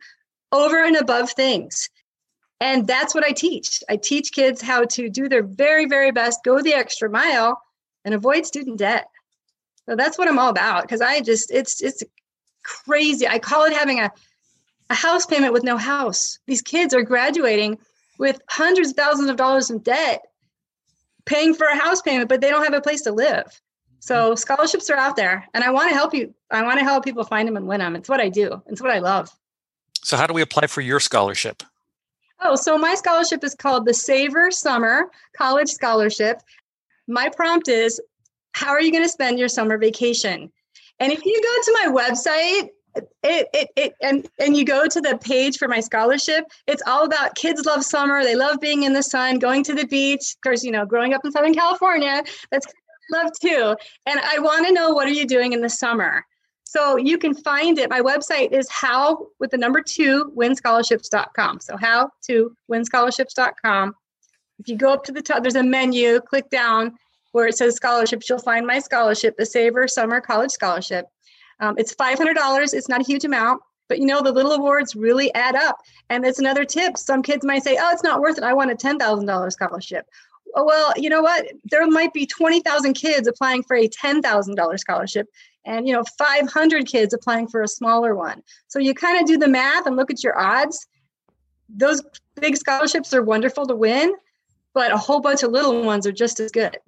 over 0.52 0.82
and 0.84 0.96
above 0.96 1.30
things. 1.30 1.88
And 2.60 2.86
that's 2.86 3.14
what 3.14 3.24
I 3.24 3.32
teach. 3.32 3.82
I 3.88 3.96
teach 3.96 4.32
kids 4.32 4.62
how 4.62 4.84
to 4.86 5.10
do 5.10 5.28
their 5.28 5.42
very, 5.42 5.86
very 5.86 6.10
best, 6.10 6.44
go 6.44 6.62
the 6.62 6.74
extra 6.74 7.10
mile, 7.10 7.60
and 8.04 8.14
avoid 8.14 8.46
student 8.46 8.78
debt. 8.78 9.08
So 9.88 9.94
that's 9.94 10.16
what 10.16 10.28
I'm 10.28 10.38
all 10.38 10.48
about 10.48 10.82
because 10.82 11.00
I 11.00 11.20
just 11.20 11.50
it's 11.50 11.82
it's 11.82 12.02
crazy. 12.64 13.28
I 13.28 13.38
call 13.38 13.64
it 13.64 13.72
having 13.72 14.00
a 14.00 14.10
a 14.88 14.94
house 14.94 15.26
payment 15.26 15.52
with 15.52 15.64
no 15.64 15.76
house. 15.76 16.38
These 16.46 16.62
kids 16.62 16.94
are 16.94 17.02
graduating 17.02 17.78
with 18.18 18.40
hundreds 18.48 18.90
of 18.90 18.96
thousands 18.96 19.28
of 19.28 19.36
dollars 19.36 19.70
in 19.70 19.80
debt, 19.80 20.22
paying 21.24 21.54
for 21.54 21.66
a 21.66 21.76
house 21.76 22.00
payment, 22.00 22.28
but 22.28 22.40
they 22.40 22.50
don't 22.50 22.64
have 22.64 22.74
a 22.74 22.80
place 22.80 23.02
to 23.02 23.12
live. 23.12 23.60
So 23.98 24.14
mm-hmm. 24.14 24.36
scholarships 24.36 24.88
are 24.90 24.96
out 24.96 25.16
there, 25.16 25.46
and 25.54 25.62
I 25.62 25.70
want 25.70 25.90
to 25.90 25.94
help 25.94 26.14
you. 26.14 26.34
I 26.50 26.62
want 26.62 26.78
to 26.78 26.84
help 26.84 27.04
people 27.04 27.24
find 27.24 27.46
them 27.46 27.56
and 27.56 27.66
win 27.66 27.80
them. 27.80 27.96
It's 27.96 28.08
what 28.08 28.20
I 28.20 28.28
do. 28.28 28.62
It's 28.66 28.80
what 28.80 28.92
I 28.92 29.00
love. 29.00 29.30
So, 30.02 30.16
how 30.16 30.26
do 30.26 30.34
we 30.34 30.42
apply 30.42 30.66
for 30.66 30.80
your 30.80 31.00
scholarship? 31.00 31.62
Oh, 32.40 32.54
so 32.54 32.76
my 32.76 32.94
scholarship 32.94 33.42
is 33.44 33.54
called 33.54 33.86
the 33.86 33.94
Savor 33.94 34.50
Summer 34.50 35.10
College 35.36 35.68
Scholarship. 35.68 36.40
My 37.08 37.30
prompt 37.34 37.68
is 37.68 38.00
how 38.52 38.70
are 38.70 38.80
you 38.80 38.90
going 38.90 39.04
to 39.04 39.08
spend 39.08 39.38
your 39.38 39.48
summer 39.48 39.78
vacation? 39.78 40.50
And 40.98 41.12
if 41.12 41.24
you 41.24 41.42
go 41.42 41.62
to 41.62 41.78
my 41.84 42.02
website, 42.02 42.70
it, 43.22 43.48
it, 43.52 43.68
it 43.76 43.94
and 44.00 44.26
and 44.38 44.56
you 44.56 44.64
go 44.64 44.86
to 44.86 45.00
the 45.00 45.18
page 45.18 45.58
for 45.58 45.68
my 45.68 45.80
scholarship 45.80 46.44
it's 46.66 46.82
all 46.86 47.04
about 47.04 47.34
kids 47.34 47.66
love 47.66 47.84
summer 47.84 48.22
they 48.22 48.34
love 48.34 48.58
being 48.58 48.84
in 48.84 48.94
the 48.94 49.02
sun 49.02 49.38
going 49.38 49.62
to 49.64 49.74
the 49.74 49.86
beach 49.86 50.34
of 50.34 50.40
course 50.40 50.64
you 50.64 50.70
know 50.70 50.86
growing 50.86 51.12
up 51.12 51.20
in 51.22 51.30
southern 51.30 51.52
california 51.52 52.22
that's 52.50 52.66
love 53.12 53.30
too 53.38 53.76
and 54.06 54.18
i 54.20 54.38
want 54.38 54.66
to 54.66 54.72
know 54.72 54.94
what 54.94 55.06
are 55.06 55.12
you 55.12 55.26
doing 55.26 55.52
in 55.52 55.60
the 55.60 55.68
summer 55.68 56.24
so 56.76 56.96
you 56.96 57.16
can 57.18 57.34
find 57.34 57.78
it 57.78 57.88
my 57.88 58.00
website 58.00 58.52
is 58.52 58.68
how 58.70 59.26
with 59.40 59.50
the 59.50 59.58
number 59.58 59.80
two 59.80 60.32
winscholarships.com 60.36 61.60
so 61.60 61.76
how 61.76 62.10
to 62.22 62.54
winscholarships.com 62.70 63.94
if 64.58 64.68
you 64.68 64.76
go 64.76 64.92
up 64.92 65.04
to 65.04 65.12
the 65.12 65.22
top 65.22 65.42
there's 65.42 65.56
a 65.56 65.62
menu 65.62 66.20
click 66.20 66.50
down 66.50 66.96
where 67.36 67.46
it 67.46 67.54
says 67.54 67.74
scholarships, 67.74 68.30
you'll 68.30 68.38
find 68.38 68.66
my 68.66 68.78
scholarship, 68.78 69.36
the 69.36 69.44
Savor 69.44 69.86
Summer 69.86 70.22
College 70.22 70.50
Scholarship. 70.50 71.04
Um, 71.60 71.74
it's 71.76 71.94
$500. 71.94 72.72
It's 72.72 72.88
not 72.88 73.02
a 73.02 73.04
huge 73.04 73.26
amount, 73.26 73.60
but 73.90 73.98
you 73.98 74.06
know, 74.06 74.22
the 74.22 74.32
little 74.32 74.52
awards 74.52 74.96
really 74.96 75.32
add 75.34 75.54
up. 75.54 75.76
And 76.08 76.24
it's 76.24 76.38
another 76.38 76.64
tip. 76.64 76.96
Some 76.96 77.22
kids 77.22 77.44
might 77.44 77.62
say, 77.62 77.76
oh, 77.78 77.90
it's 77.92 78.02
not 78.02 78.22
worth 78.22 78.38
it. 78.38 78.42
I 78.42 78.54
want 78.54 78.70
a 78.70 78.74
$10,000 78.74 79.52
scholarship. 79.52 80.06
Oh, 80.54 80.64
well, 80.64 80.94
you 80.96 81.10
know 81.10 81.20
what? 81.20 81.44
There 81.64 81.86
might 81.86 82.14
be 82.14 82.24
20,000 82.24 82.94
kids 82.94 83.28
applying 83.28 83.62
for 83.64 83.76
a 83.76 83.86
$10,000 83.86 84.78
scholarship 84.78 85.28
and, 85.66 85.86
you 85.86 85.92
know, 85.92 86.04
500 86.16 86.86
kids 86.86 87.12
applying 87.12 87.48
for 87.48 87.60
a 87.60 87.68
smaller 87.68 88.14
one. 88.14 88.42
So 88.68 88.78
you 88.78 88.94
kind 88.94 89.20
of 89.20 89.26
do 89.26 89.36
the 89.36 89.48
math 89.48 89.86
and 89.86 89.96
look 89.96 90.10
at 90.10 90.22
your 90.24 90.38
odds. 90.38 90.86
Those 91.68 92.02
big 92.40 92.56
scholarships 92.56 93.12
are 93.12 93.22
wonderful 93.22 93.66
to 93.66 93.74
win, 93.74 94.14
but 94.72 94.92
a 94.92 94.96
whole 94.96 95.20
bunch 95.20 95.42
of 95.42 95.50
little 95.50 95.82
ones 95.82 96.06
are 96.06 96.12
just 96.12 96.38
as 96.40 96.52
good. 96.52 96.78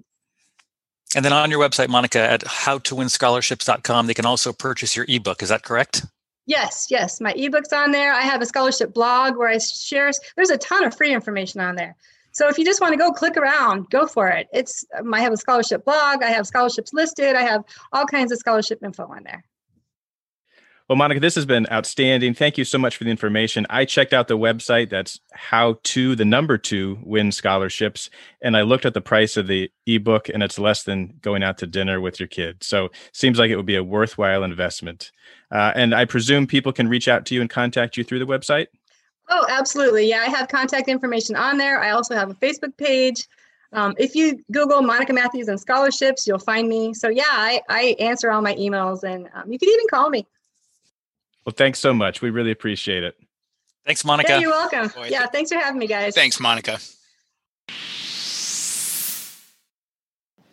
And 1.16 1.24
then 1.24 1.32
on 1.32 1.50
your 1.50 1.60
website, 1.60 1.88
Monica, 1.88 2.20
at 2.20 2.42
howtowinscholarships.com, 2.42 4.06
they 4.06 4.14
can 4.14 4.26
also 4.26 4.52
purchase 4.52 4.94
your 4.94 5.06
ebook. 5.08 5.42
Is 5.42 5.48
that 5.48 5.62
correct? 5.62 6.04
Yes, 6.46 6.86
yes. 6.90 7.20
My 7.20 7.32
ebook's 7.32 7.72
on 7.72 7.90
there. 7.90 8.12
I 8.12 8.22
have 8.22 8.40
a 8.40 8.46
scholarship 8.46 8.94
blog 8.94 9.36
where 9.36 9.48
I 9.48 9.58
share, 9.58 10.10
there's 10.36 10.50
a 10.50 10.58
ton 10.58 10.84
of 10.84 10.96
free 10.96 11.12
information 11.12 11.60
on 11.60 11.76
there. 11.76 11.96
So 12.32 12.48
if 12.48 12.58
you 12.58 12.64
just 12.64 12.80
want 12.80 12.92
to 12.92 12.98
go 12.98 13.10
click 13.10 13.36
around, 13.36 13.90
go 13.90 14.06
for 14.06 14.28
it. 14.28 14.48
It's 14.52 14.84
I 15.12 15.20
have 15.20 15.32
a 15.32 15.36
scholarship 15.36 15.84
blog, 15.84 16.22
I 16.22 16.30
have 16.30 16.46
scholarships 16.46 16.92
listed, 16.92 17.34
I 17.34 17.42
have 17.42 17.64
all 17.92 18.06
kinds 18.06 18.32
of 18.32 18.38
scholarship 18.38 18.82
info 18.82 19.06
on 19.06 19.24
there. 19.24 19.44
Well, 20.88 20.96
Monica, 20.96 21.20
this 21.20 21.34
has 21.34 21.44
been 21.44 21.66
outstanding. 21.70 22.32
Thank 22.32 22.56
you 22.56 22.64
so 22.64 22.78
much 22.78 22.96
for 22.96 23.04
the 23.04 23.10
information. 23.10 23.66
I 23.68 23.84
checked 23.84 24.14
out 24.14 24.26
the 24.26 24.38
website. 24.38 24.88
That's 24.88 25.20
how 25.34 25.78
to 25.82 26.16
the 26.16 26.24
number 26.24 26.56
two 26.56 26.98
win 27.02 27.30
scholarships. 27.30 28.08
And 28.40 28.56
I 28.56 28.62
looked 28.62 28.86
at 28.86 28.94
the 28.94 29.02
price 29.02 29.36
of 29.36 29.48
the 29.48 29.70
ebook 29.86 30.30
and 30.30 30.42
it's 30.42 30.58
less 30.58 30.84
than 30.84 31.18
going 31.20 31.42
out 31.42 31.58
to 31.58 31.66
dinner 31.66 32.00
with 32.00 32.18
your 32.18 32.26
kid. 32.26 32.64
So 32.64 32.88
seems 33.12 33.38
like 33.38 33.50
it 33.50 33.56
would 33.56 33.66
be 33.66 33.76
a 33.76 33.84
worthwhile 33.84 34.42
investment. 34.42 35.12
Uh, 35.50 35.72
and 35.74 35.94
I 35.94 36.06
presume 36.06 36.46
people 36.46 36.72
can 36.72 36.88
reach 36.88 37.06
out 37.06 37.26
to 37.26 37.34
you 37.34 37.42
and 37.42 37.50
contact 37.50 37.98
you 37.98 38.04
through 38.04 38.20
the 38.20 38.26
website. 38.26 38.68
Oh, 39.28 39.46
absolutely. 39.48 40.08
Yeah, 40.08 40.20
I 40.20 40.26
have 40.26 40.48
contact 40.48 40.88
information 40.88 41.36
on 41.36 41.58
there. 41.58 41.80
I 41.80 41.90
also 41.90 42.14
have 42.14 42.30
a 42.30 42.34
Facebook 42.34 42.76
page. 42.76 43.26
Um, 43.72 43.94
if 43.98 44.14
you 44.14 44.42
Google 44.50 44.80
Monica 44.80 45.12
Matthews 45.12 45.48
and 45.48 45.60
scholarships, 45.60 46.26
you'll 46.26 46.38
find 46.38 46.68
me. 46.68 46.94
So 46.94 47.08
yeah, 47.08 47.24
I, 47.26 47.60
I 47.68 47.96
answer 48.00 48.30
all 48.30 48.40
my 48.40 48.54
emails 48.54 49.02
and 49.02 49.28
um, 49.34 49.52
you 49.52 49.58
can 49.58 49.68
even 49.68 49.86
call 49.90 50.08
me. 50.08 50.26
Well, 51.44 51.54
thanks 51.54 51.78
so 51.78 51.92
much. 51.92 52.22
We 52.22 52.30
really 52.30 52.50
appreciate 52.50 53.04
it. 53.04 53.18
Thanks, 53.84 54.04
Monica. 54.04 54.32
Yeah, 54.32 54.38
you're 54.40 54.50
welcome. 54.50 54.88
Boy, 54.88 55.08
yeah, 55.10 55.26
thanks 55.26 55.50
for 55.50 55.58
having 55.58 55.78
me, 55.78 55.86
guys. 55.86 56.14
Thanks, 56.14 56.40
Monica. 56.40 56.78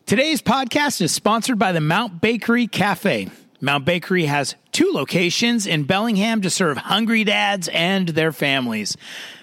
Today's 0.05 0.41
podcast 0.41 1.01
is 1.01 1.11
sponsored 1.11 1.57
by 1.57 1.71
the 1.71 1.81
Mount 1.81 2.21
Bakery 2.21 2.67
Cafe. 2.67 3.29
Mount 3.65 3.83
Bakery 3.83 4.25
has 4.25 4.53
two 4.71 4.91
locations 4.93 5.65
in 5.65 5.85
Bellingham 5.85 6.41
to 6.41 6.51
serve 6.51 6.77
hungry 6.77 7.23
dads 7.23 7.67
and 7.69 8.07
their 8.09 8.31
families. 8.31 8.95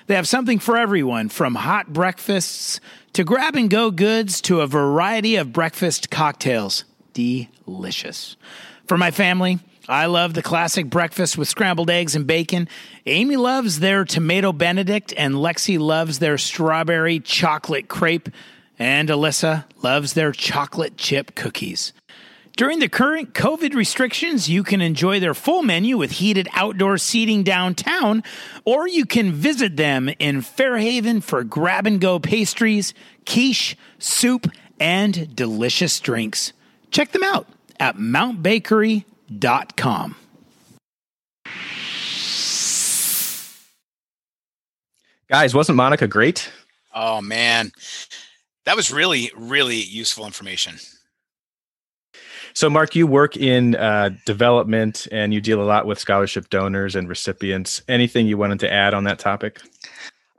They 0.07 0.15
have 0.15 0.29
something 0.29 0.61
for 0.61 0.77
everyone 0.77 1.29
from 1.29 1.57
hot 1.57 1.93
breakfasts 1.93 2.79
to 3.15 3.25
grab 3.25 3.57
and 3.57 3.69
go 3.69 3.91
goods 3.91 4.41
to 4.43 4.61
a 4.61 4.69
variety 4.69 5.35
of 5.35 5.53
breakfast 5.53 6.09
cocktails. 6.09 6.85
Delicious. 7.15 8.37
For 8.87 8.97
my 8.97 9.11
family, 9.11 9.59
I 9.89 10.07
love 10.07 10.35
the 10.35 10.43
classic 10.43 10.89
breakfast 10.89 11.37
with 11.37 11.49
scrambled 11.49 11.91
eggs 11.91 12.15
and 12.15 12.25
bacon. 12.25 12.69
Amy 13.07 13.37
loves 13.37 13.81
their 13.81 14.05
tomato 14.05 14.53
benedict, 14.53 15.13
and 15.17 15.35
Lexi 15.35 15.81
loves 15.81 16.21
their 16.21 16.39
strawberry 16.39 17.19
chocolate 17.19 17.89
crepe, 17.89 18.29
and 18.79 19.09
Alyssa 19.09 19.65
loves 19.83 20.13
their 20.13 20.31
chocolate 20.31 20.97
chip 20.97 21.35
cookies. 21.35 21.93
During 22.57 22.81
the 22.81 22.89
current 22.89 23.33
COVID 23.33 23.75
restrictions, 23.75 24.49
you 24.49 24.63
can 24.63 24.83
enjoy 24.83 25.21
their 25.21 25.33
full 25.33 25.63
menu 25.63 25.97
with 25.97 26.11
heated 26.13 26.49
outdoor 26.53 26.99
seating 26.99 27.43
downtown, 27.45 28.23
or 28.67 28.87
you 28.87 29.07
can 29.07 29.33
visit 29.33 29.77
them 29.77 30.11
in 30.19 30.43
Fairhaven 30.43 31.23
for 31.23 31.45
grab 31.45 31.87
and 31.87 31.99
go 31.99 32.19
pastries, 32.19 32.93
quiche, 33.25 33.75
soup, 33.99 34.51
and 34.79 35.35
delicious 35.35 35.99
drinks. 35.99 36.53
Check 36.91 37.13
them 37.13 37.23
out 37.23 37.47
at 37.81 37.99
Mount 37.99 38.43
Bakery 38.43 39.07
com. 39.77 40.15
Guys, 45.29 45.55
wasn't 45.55 45.77
Monica 45.77 46.07
great? 46.07 46.53
Oh 46.95 47.23
man, 47.23 47.73
that 48.67 48.77
was 48.77 48.93
really 48.93 49.33
really 49.37 49.81
useful 49.81 50.27
information. 50.27 50.77
So, 52.55 52.69
Mark, 52.69 52.95
you 52.95 53.07
work 53.07 53.37
in 53.37 53.77
uh, 53.77 54.11
development 54.27 55.07
and 55.11 55.33
you 55.33 55.41
deal 55.41 55.63
a 55.63 55.65
lot 55.65 55.87
with 55.87 55.99
scholarship 55.99 56.51
donors 56.51 56.95
and 56.95 57.09
recipients. 57.09 57.83
Anything 57.89 58.27
you 58.27 58.37
wanted 58.37 58.61
to 58.61 58.73
add 58.73 58.95
on 58.95 59.05
that 59.05 59.19
topic? 59.19 59.61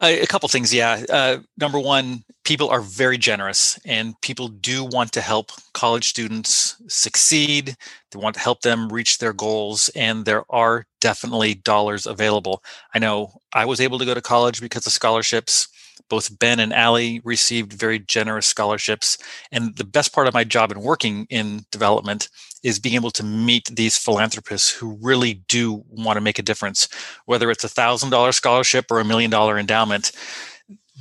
A 0.02 0.26
couple 0.28 0.50
things, 0.50 0.74
yeah. 0.74 1.02
Uh, 1.10 1.38
number 1.58 1.80
one, 1.80 2.26
people 2.44 2.70
are 2.70 2.82
very 2.82 3.18
generous, 3.18 3.80
and 3.86 4.20
people 4.20 4.50
do 4.50 4.84
want 4.84 5.14
to 5.14 5.22
help 5.22 5.54
college 5.74 6.10
students 6.10 6.76
succeed. 6.90 7.78
They 8.12 8.20
want 8.20 8.36
to 8.36 8.42
help 8.42 8.64
them 8.64 8.92
reach 8.92 9.20
their 9.20 9.32
goals, 9.32 9.90
and 9.96 10.26
there 10.26 10.44
are 10.50 10.86
definitely 11.00 11.56
dollars 11.56 12.06
available. 12.06 12.62
I 12.94 13.00
know 13.00 13.40
I 13.54 13.64
was 13.64 13.80
able 13.80 13.98
to 13.98 14.06
go 14.06 14.14
to 14.14 14.22
college 14.22 14.60
because 14.60 14.86
of 14.86 14.92
scholarships 14.92 15.70
both 16.14 16.38
Ben 16.38 16.60
and 16.60 16.72
Allie 16.72 17.22
received 17.24 17.74
very 17.74 17.98
generous 17.98 18.46
scholarships. 18.46 19.18
And 19.52 19.76
the 19.78 19.84
best 19.84 20.14
part 20.14 20.28
of 20.28 20.34
my 20.36 20.44
job 20.44 20.72
in 20.72 20.80
working 20.80 21.26
in 21.32 21.66
development 21.72 22.30
is 22.62 22.78
being 22.78 22.94
able 22.94 23.10
to 23.10 23.24
meet 23.24 23.66
these 23.76 23.98
philanthropists 23.98 24.70
who 24.70 24.96
really 25.02 25.42
do 25.48 25.84
want 25.90 26.18
to 26.18 26.22
make 26.22 26.38
a 26.38 26.44
difference, 26.44 26.88
whether 27.26 27.50
it's 27.50 27.64
a 27.64 27.68
thousand 27.68 28.12
dollar 28.12 28.32
scholarship 28.32 28.86
or 28.92 29.00
a 29.00 29.04
million 29.04 29.32
dollar 29.32 29.58
endowment. 29.58 30.12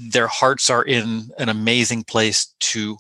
Their 0.00 0.28
hearts 0.28 0.70
are 0.70 0.82
in 0.82 1.28
an 1.36 1.50
amazing 1.50 2.04
place 2.04 2.54
to 2.72 2.96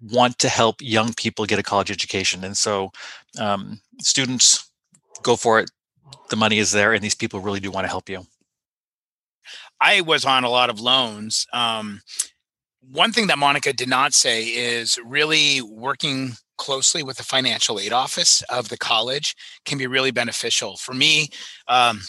want 0.00 0.38
to 0.38 0.48
help 0.48 0.76
young 0.80 1.14
people 1.14 1.46
get 1.46 1.58
a 1.58 1.64
college 1.64 1.90
education. 1.90 2.44
And 2.44 2.56
so, 2.56 2.92
um, 3.40 3.80
students, 3.98 4.70
go 5.24 5.34
for 5.34 5.58
it. 5.58 5.68
The 6.30 6.36
money 6.36 6.58
is 6.58 6.70
there, 6.70 6.92
and 6.92 7.02
these 7.02 7.16
people 7.16 7.40
really 7.40 7.58
do 7.58 7.72
want 7.72 7.86
to 7.86 7.88
help 7.96 8.08
you. 8.08 8.24
I 9.80 10.00
was 10.00 10.24
on 10.24 10.44
a 10.44 10.50
lot 10.50 10.70
of 10.70 10.80
loans. 10.80 11.46
Um, 11.52 12.00
one 12.80 13.12
thing 13.12 13.26
that 13.26 13.38
Monica 13.38 13.72
did 13.72 13.88
not 13.88 14.14
say 14.14 14.44
is 14.44 14.98
really 15.04 15.60
working 15.60 16.32
closely 16.56 17.02
with 17.02 17.16
the 17.18 17.22
financial 17.22 17.78
aid 17.78 17.92
office 17.92 18.42
of 18.48 18.68
the 18.68 18.78
college 18.78 19.34
can 19.64 19.78
be 19.78 19.86
really 19.86 20.10
beneficial. 20.10 20.76
For 20.76 20.94
me, 20.94 21.28
um, 21.68 22.00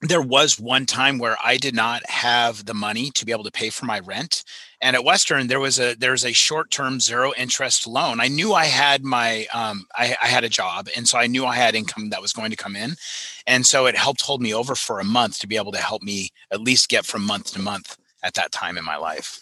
there 0.00 0.22
was 0.22 0.58
one 0.58 0.86
time 0.86 1.18
where 1.18 1.36
I 1.42 1.56
did 1.56 1.74
not 1.74 2.08
have 2.08 2.66
the 2.66 2.74
money 2.74 3.10
to 3.12 3.24
be 3.24 3.32
able 3.32 3.44
to 3.44 3.50
pay 3.50 3.70
for 3.70 3.86
my 3.86 4.00
rent. 4.00 4.44
And 4.80 4.94
at 4.94 5.04
Western, 5.04 5.46
there 5.46 5.60
was 5.60 5.78
a 5.78 5.94
there's 5.94 6.24
a 6.24 6.32
short-term 6.32 7.00
zero 7.00 7.32
interest 7.36 7.86
loan. 7.86 8.20
I 8.20 8.28
knew 8.28 8.52
I 8.52 8.66
had 8.66 9.02
my 9.02 9.46
um, 9.54 9.86
I, 9.96 10.14
I 10.22 10.26
had 10.26 10.44
a 10.44 10.48
job, 10.48 10.88
and 10.94 11.08
so 11.08 11.16
I 11.16 11.26
knew 11.26 11.46
I 11.46 11.54
had 11.54 11.74
income 11.74 12.10
that 12.10 12.20
was 12.20 12.32
going 12.32 12.50
to 12.50 12.56
come 12.56 12.76
in, 12.76 12.96
and 13.46 13.66
so 13.66 13.86
it 13.86 13.96
helped 13.96 14.22
hold 14.22 14.40
me 14.40 14.54
over 14.54 14.74
for 14.74 15.00
a 15.00 15.04
month 15.04 15.38
to 15.40 15.46
be 15.46 15.56
able 15.56 15.72
to 15.72 15.78
help 15.78 16.02
me 16.02 16.30
at 16.50 16.60
least 16.60 16.88
get 16.88 17.04
from 17.04 17.24
month 17.24 17.52
to 17.52 17.60
month 17.60 17.96
at 18.22 18.34
that 18.34 18.52
time 18.52 18.78
in 18.78 18.84
my 18.84 18.96
life. 18.96 19.40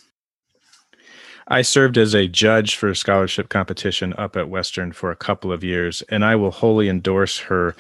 I 1.48 1.62
served 1.62 1.98
as 1.98 2.14
a 2.14 2.28
judge 2.28 2.76
for 2.76 2.88
a 2.88 2.96
scholarship 2.96 3.48
competition 3.48 4.14
up 4.16 4.36
at 4.36 4.48
Western 4.48 4.92
for 4.92 5.10
a 5.10 5.16
couple 5.16 5.52
of 5.52 5.64
years, 5.64 6.02
and 6.08 6.24
I 6.24 6.36
will 6.36 6.52
wholly 6.52 6.88
endorse 6.88 7.38
her 7.38 7.74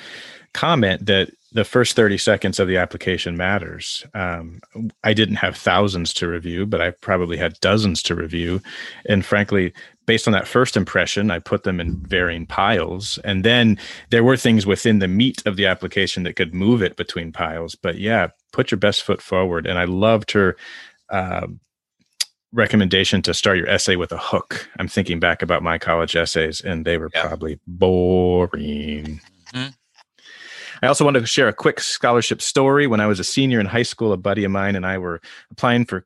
comment 0.52 1.06
that 1.06 1.30
the 1.52 1.64
first 1.64 1.96
30 1.96 2.18
seconds 2.18 2.58
of 2.58 2.66
the 2.66 2.78
application 2.78 3.36
matters. 3.36 4.04
Um, 4.14 4.60
I 5.04 5.12
didn't 5.12 5.36
have 5.36 5.56
thousands 5.56 6.14
to 6.14 6.26
review, 6.26 6.66
but 6.66 6.80
I 6.80 6.90
probably 6.90 7.36
had 7.36 7.60
dozens 7.60 8.02
to 8.04 8.14
review. 8.14 8.62
And 9.06 9.24
frankly, 9.24 9.72
based 10.06 10.26
on 10.26 10.32
that 10.32 10.48
first 10.48 10.76
impression, 10.76 11.30
I 11.30 11.38
put 11.38 11.62
them 11.62 11.80
in 11.80 11.96
varying 12.06 12.46
piles. 12.46 13.18
And 13.24 13.44
then 13.44 13.78
there 14.10 14.24
were 14.24 14.36
things 14.36 14.66
within 14.66 14.98
the 14.98 15.08
meat 15.08 15.42
of 15.46 15.56
the 15.56 15.66
application 15.66 16.22
that 16.24 16.36
could 16.36 16.54
move 16.54 16.82
it 16.82 16.96
between 16.96 17.32
piles. 17.32 17.74
But 17.74 17.98
yeah, 17.98 18.28
put 18.52 18.70
your 18.70 18.78
best 18.78 19.02
foot 19.02 19.22
forward. 19.22 19.66
And 19.66 19.78
I 19.78 19.84
loved 19.84 20.32
her. 20.32 20.56
Uh, 21.08 21.46
recommendation 22.54 23.22
to 23.22 23.32
start 23.32 23.56
your 23.56 23.68
essay 23.68 23.96
with 23.96 24.12
a 24.12 24.18
hook. 24.18 24.68
I'm 24.78 24.88
thinking 24.88 25.18
back 25.18 25.40
about 25.40 25.62
my 25.62 25.78
college 25.78 26.14
essays, 26.14 26.60
and 26.60 26.84
they 26.84 26.98
were 26.98 27.10
yeah. 27.14 27.26
probably 27.26 27.58
boring. 27.66 29.20
Mm-hmm. 29.54 29.68
I 30.82 30.88
also 30.88 31.04
want 31.04 31.16
to 31.16 31.24
share 31.24 31.48
a 31.48 31.52
quick 31.52 31.80
scholarship 31.80 32.42
story. 32.42 32.88
When 32.88 33.00
I 33.00 33.06
was 33.06 33.20
a 33.20 33.24
senior 33.24 33.60
in 33.60 33.66
high 33.66 33.84
school, 33.84 34.12
a 34.12 34.16
buddy 34.16 34.42
of 34.42 34.50
mine 34.50 34.74
and 34.74 34.84
I 34.84 34.98
were 34.98 35.20
applying 35.52 35.84
for 35.84 36.04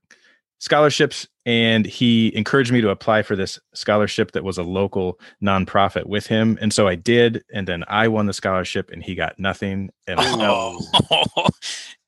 scholarships, 0.58 1.26
and 1.44 1.86
he 1.86 2.34
encouraged 2.36 2.72
me 2.72 2.80
to 2.80 2.90
apply 2.90 3.22
for 3.22 3.36
this 3.36 3.58
scholarship 3.74 4.32
that 4.32 4.44
was 4.44 4.58
a 4.58 4.62
local 4.62 5.18
nonprofit 5.42 6.06
with 6.06 6.26
him. 6.26 6.58
And 6.60 6.72
so 6.72 6.88
I 6.88 6.94
did. 6.94 7.44
And 7.52 7.68
then 7.68 7.84
I 7.88 8.08
won 8.08 8.26
the 8.26 8.32
scholarship, 8.32 8.90
and 8.90 9.02
he 9.02 9.14
got 9.14 9.38
nothing. 9.38 9.90
And 10.06 10.18
oh. 10.20 10.80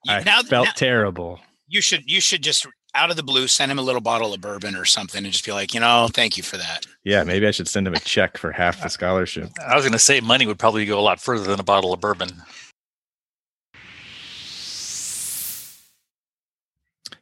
I 0.07 0.23
now, 0.23 0.41
felt 0.43 0.67
now, 0.67 0.71
terrible. 0.75 1.39
You 1.67 1.81
should 1.81 2.09
you 2.09 2.21
should 2.21 2.41
just 2.41 2.65
out 2.95 3.11
of 3.11 3.15
the 3.15 3.23
blue 3.23 3.47
send 3.47 3.71
him 3.71 3.77
a 3.77 3.83
little 3.83 4.01
bottle 4.01 4.33
of 4.33 4.41
bourbon 4.41 4.75
or 4.75 4.85
something 4.85 5.23
and 5.23 5.31
just 5.31 5.45
be 5.45 5.51
like, 5.51 5.73
you 5.73 5.79
know, 5.79 6.07
thank 6.11 6.37
you 6.37 6.43
for 6.43 6.57
that. 6.57 6.85
Yeah, 7.03 7.23
maybe 7.23 7.47
I 7.47 7.51
should 7.51 7.67
send 7.67 7.87
him 7.87 7.93
a 7.93 7.99
check 7.99 8.37
for 8.37 8.51
half 8.51 8.81
the 8.81 8.89
scholarship. 8.89 9.51
I 9.65 9.75
was 9.75 9.83
going 9.83 9.93
to 9.93 9.99
say 9.99 10.19
money 10.21 10.47
would 10.47 10.57
probably 10.57 10.85
go 10.85 10.99
a 10.99 11.01
lot 11.01 11.19
further 11.19 11.43
than 11.43 11.59
a 11.59 11.63
bottle 11.63 11.93
of 11.93 11.99
bourbon. 11.99 12.29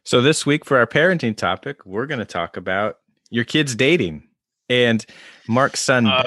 So 0.08 0.22
this 0.22 0.46
week 0.46 0.64
for 0.64 0.78
our 0.78 0.86
parenting 0.86 1.36
topic, 1.36 1.84
we're 1.84 2.06
going 2.06 2.18
to 2.18 2.24
talk 2.24 2.56
about 2.56 2.96
your 3.28 3.44
kids 3.44 3.74
dating. 3.74 4.26
And 4.70 5.04
Mark's 5.46 5.80
son, 5.80 6.06
uh, 6.06 6.24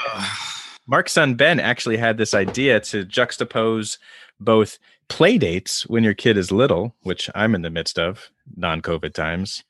Mark's 0.85 1.13
son 1.13 1.33
Ben 1.33 1.59
actually 1.59 1.97
had 1.97 2.19
this 2.19 2.35
idea 2.35 2.79
to 2.81 3.03
juxtapose 3.03 3.97
both 4.39 4.77
play 5.09 5.39
dates 5.39 5.87
when 5.87 6.03
your 6.03 6.13
kid 6.13 6.37
is 6.37 6.51
little, 6.51 6.95
which 7.01 7.27
I'm 7.33 7.55
in 7.55 7.63
the 7.63 7.71
midst 7.71 7.97
of, 7.97 8.29
non-COVID 8.55 9.15
times, 9.15 9.63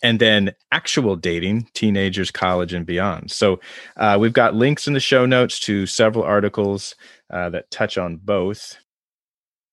and 0.00 0.20
then 0.20 0.54
actual 0.70 1.16
dating, 1.16 1.66
teenagers, 1.74 2.30
college, 2.30 2.72
and 2.72 2.86
beyond. 2.86 3.32
So 3.32 3.58
uh, 3.96 4.16
we've 4.20 4.32
got 4.32 4.54
links 4.54 4.86
in 4.86 4.94
the 4.94 5.00
show 5.00 5.26
notes 5.26 5.58
to 5.60 5.86
several 5.86 6.24
articles 6.24 6.94
uh, 7.30 7.50
that 7.50 7.72
touch 7.72 7.98
on 7.98 8.18
both 8.18 8.76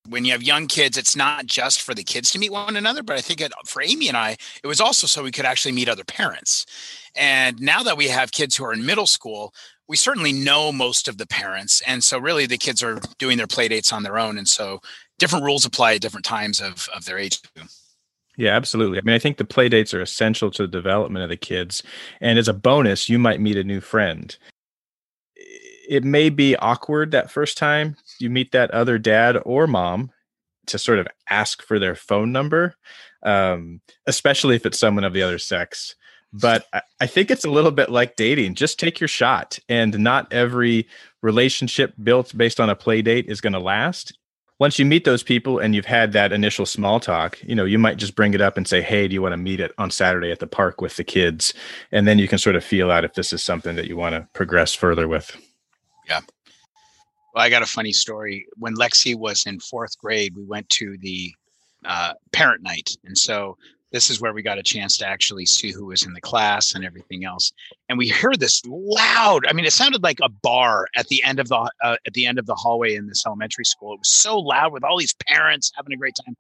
when 0.09 0.25
you 0.25 0.31
have 0.33 0.43
young 0.43 0.67
kids, 0.67 0.97
it's 0.97 1.15
not 1.15 1.45
just 1.45 1.81
for 1.81 1.93
the 1.93 2.03
kids 2.03 2.31
to 2.31 2.39
meet 2.39 2.51
one 2.51 2.75
another, 2.75 3.03
but 3.03 3.17
I 3.17 3.21
think 3.21 3.41
it, 3.41 3.53
for 3.65 3.81
Amy 3.81 4.07
and 4.07 4.17
I, 4.17 4.37
it 4.63 4.67
was 4.67 4.81
also 4.81 5.07
so 5.07 5.23
we 5.23 5.31
could 5.31 5.45
actually 5.45 5.71
meet 5.71 5.89
other 5.89 6.03
parents. 6.03 6.65
And 7.15 7.61
now 7.61 7.83
that 7.83 7.97
we 7.97 8.07
have 8.09 8.31
kids 8.31 8.55
who 8.55 8.65
are 8.65 8.73
in 8.73 8.85
middle 8.85 9.07
school, 9.07 9.53
we 9.87 9.95
certainly 9.95 10.33
know 10.33 10.71
most 10.71 11.07
of 11.07 11.17
the 11.17 11.27
parents. 11.27 11.81
And 11.87 12.03
so 12.03 12.17
really 12.17 12.45
the 12.45 12.57
kids 12.57 12.83
are 12.83 12.99
doing 13.17 13.37
their 13.37 13.47
play 13.47 13.67
dates 13.67 13.93
on 13.93 14.03
their 14.03 14.17
own. 14.17 14.37
And 14.37 14.47
so 14.47 14.79
different 15.19 15.45
rules 15.45 15.65
apply 15.65 15.95
at 15.95 16.01
different 16.01 16.25
times 16.25 16.59
of, 16.61 16.87
of 16.95 17.05
their 17.05 17.17
age. 17.17 17.39
Yeah, 18.35 18.55
absolutely. 18.55 18.97
I 18.97 19.01
mean, 19.01 19.15
I 19.15 19.19
think 19.19 19.37
the 19.37 19.45
play 19.45 19.69
dates 19.69 19.93
are 19.93 20.01
essential 20.01 20.49
to 20.51 20.63
the 20.63 20.67
development 20.67 21.23
of 21.23 21.29
the 21.29 21.37
kids. 21.37 21.83
And 22.19 22.39
as 22.39 22.47
a 22.47 22.53
bonus, 22.53 23.07
you 23.07 23.19
might 23.19 23.39
meet 23.39 23.57
a 23.57 23.63
new 23.63 23.79
friend 23.79 24.35
it 25.87 26.03
may 26.03 26.29
be 26.29 26.55
awkward 26.57 27.11
that 27.11 27.31
first 27.31 27.57
time 27.57 27.95
you 28.19 28.29
meet 28.29 28.51
that 28.51 28.71
other 28.71 28.97
dad 28.97 29.37
or 29.45 29.67
mom 29.67 30.11
to 30.67 30.77
sort 30.77 30.99
of 30.99 31.07
ask 31.29 31.61
for 31.61 31.79
their 31.79 31.95
phone 31.95 32.31
number, 32.31 32.75
um, 33.23 33.81
especially 34.07 34.55
if 34.55 34.65
it's 34.65 34.79
someone 34.79 35.03
of 35.03 35.13
the 35.13 35.23
other 35.23 35.39
sex. 35.39 35.95
But 36.31 36.65
I, 36.73 36.81
I 37.01 37.07
think 37.07 37.29
it's 37.29 37.45
a 37.45 37.51
little 37.51 37.71
bit 37.71 37.89
like 37.89 38.15
dating. 38.15 38.55
Just 38.55 38.79
take 38.79 38.99
your 38.99 39.07
shot, 39.07 39.59
and 39.69 39.97
not 39.99 40.31
every 40.33 40.87
relationship 41.21 41.93
built 42.01 42.35
based 42.35 42.59
on 42.59 42.69
a 42.69 42.75
play 42.75 43.01
date 43.01 43.25
is 43.27 43.41
going 43.41 43.53
to 43.53 43.59
last. 43.59 44.17
Once 44.59 44.79
you 44.79 44.85
meet 44.85 45.03
those 45.03 45.23
people 45.23 45.59
and 45.59 45.75
you've 45.75 45.85
had 45.85 46.13
that 46.13 46.31
initial 46.31 46.65
small 46.65 46.99
talk, 46.99 47.37
you 47.43 47.55
know, 47.55 47.65
you 47.65 47.77
might 47.77 47.97
just 47.97 48.15
bring 48.15 48.33
it 48.33 48.41
up 48.41 48.55
and 48.55 48.67
say, 48.67 48.81
"Hey, 48.81 49.07
do 49.07 49.13
you 49.13 49.21
want 49.21 49.33
to 49.33 49.37
meet 49.37 49.59
it 49.59 49.73
on 49.77 49.91
Saturday 49.91 50.31
at 50.31 50.39
the 50.39 50.47
park 50.47 50.81
with 50.81 50.95
the 50.95 51.03
kids?" 51.03 51.53
And 51.91 52.07
then 52.07 52.17
you 52.17 52.27
can 52.27 52.37
sort 52.37 52.55
of 52.55 52.63
feel 52.63 52.89
out 52.89 53.03
if 53.03 53.13
this 53.13 53.33
is 53.33 53.43
something 53.43 53.75
that 53.75 53.87
you 53.87 53.97
want 53.97 54.15
to 54.15 54.27
progress 54.33 54.73
further 54.73 55.07
with. 55.07 55.35
Yeah. 56.07 56.21
Well, 57.33 57.43
I 57.43 57.49
got 57.49 57.61
a 57.61 57.67
funny 57.67 57.93
story. 57.93 58.45
When 58.57 58.75
Lexi 58.75 59.15
was 59.15 59.45
in 59.45 59.59
fourth 59.59 59.97
grade, 59.97 60.35
we 60.35 60.43
went 60.43 60.69
to 60.69 60.97
the 60.99 61.33
uh, 61.85 62.13
parent 62.31 62.61
night. 62.63 62.95
And 63.05 63.17
so 63.17 63.57
this 63.91 64.09
is 64.09 64.19
where 64.19 64.33
we 64.33 64.41
got 64.41 64.57
a 64.57 64.63
chance 64.63 64.97
to 64.97 65.07
actually 65.07 65.45
see 65.45 65.71
who 65.71 65.85
was 65.85 66.05
in 66.05 66.13
the 66.13 66.21
class 66.21 66.73
and 66.73 66.83
everything 66.83 67.25
else. 67.25 67.53
And 67.89 67.97
we 67.97 68.09
heard 68.09 68.39
this 68.39 68.61
loud. 68.65 69.45
I 69.47 69.53
mean, 69.53 69.65
it 69.65 69.73
sounded 69.73 70.03
like 70.03 70.17
a 70.21 70.29
bar 70.29 70.87
at 70.95 71.07
the 71.07 71.23
end 71.23 71.39
of 71.39 71.47
the 71.47 71.69
uh, 71.83 71.97
at 72.05 72.13
the 72.13 72.25
end 72.25 72.39
of 72.39 72.47
the 72.47 72.55
hallway 72.55 72.95
in 72.95 73.07
this 73.07 73.25
elementary 73.25 73.65
school. 73.65 73.93
It 73.93 73.99
was 73.99 74.09
so 74.09 74.37
loud 74.39 74.73
with 74.73 74.83
all 74.83 74.97
these 74.97 75.15
parents 75.27 75.71
having 75.75 75.93
a 75.93 75.97
great 75.97 76.15
time. 76.25 76.35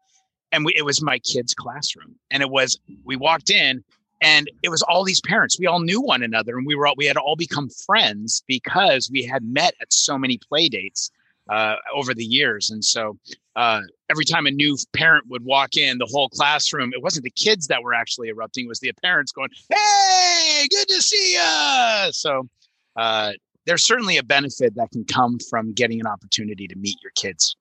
And 0.51 0.65
we, 0.65 0.73
it 0.75 0.83
was 0.83 1.01
my 1.01 1.19
kid's 1.19 1.53
classroom. 1.53 2.15
And 2.31 2.41
it 2.41 2.49
was 2.49 2.79
we 3.03 3.15
walked 3.15 3.51
in 3.51 3.83
and 4.23 4.49
it 4.63 4.69
was 4.69 4.81
all 4.83 5.03
these 5.03 5.21
parents. 5.21 5.59
We 5.59 5.67
all 5.67 5.79
knew 5.79 6.01
one 6.01 6.23
another 6.23 6.57
and 6.57 6.65
we 6.65 6.75
were 6.75 6.87
all 6.87 6.95
we 6.97 7.05
had 7.05 7.17
all 7.17 7.35
become 7.35 7.69
friends 7.69 8.43
because 8.47 9.09
we 9.11 9.23
had 9.23 9.43
met 9.43 9.75
at 9.81 9.91
so 9.91 10.17
many 10.17 10.39
play 10.49 10.69
dates 10.69 11.11
uh, 11.49 11.75
over 11.93 12.13
the 12.13 12.23
years. 12.23 12.69
And 12.69 12.83
so 12.83 13.17
uh, 13.55 13.81
every 14.09 14.25
time 14.25 14.47
a 14.47 14.51
new 14.51 14.77
parent 14.93 15.27
would 15.27 15.43
walk 15.43 15.75
in 15.75 15.97
the 15.97 16.07
whole 16.09 16.29
classroom 16.29 16.91
it 16.93 17.03
wasn't 17.03 17.23
the 17.23 17.31
kids 17.31 17.67
that 17.67 17.83
were 17.83 17.93
actually 17.93 18.29
erupting 18.29 18.65
it 18.65 18.67
was 18.67 18.79
the 18.79 18.91
parents 19.03 19.31
going 19.31 19.49
hey 19.69 20.67
good 20.71 20.87
to 20.87 21.01
see 21.01 21.33
you 21.33 22.11
so 22.11 22.47
uh, 22.95 23.31
there's 23.65 23.85
certainly 23.85 24.17
a 24.17 24.23
benefit 24.23 24.73
that 24.75 24.89
can 24.91 25.05
come 25.05 25.37
from 25.49 25.71
getting 25.73 25.99
an 25.99 26.07
opportunity 26.07 26.67
to 26.67 26.75
meet 26.77 26.97
your 27.03 27.11
kids 27.15 27.55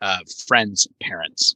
uh, 0.00 0.18
friends 0.46 0.86
parents. 1.00 1.54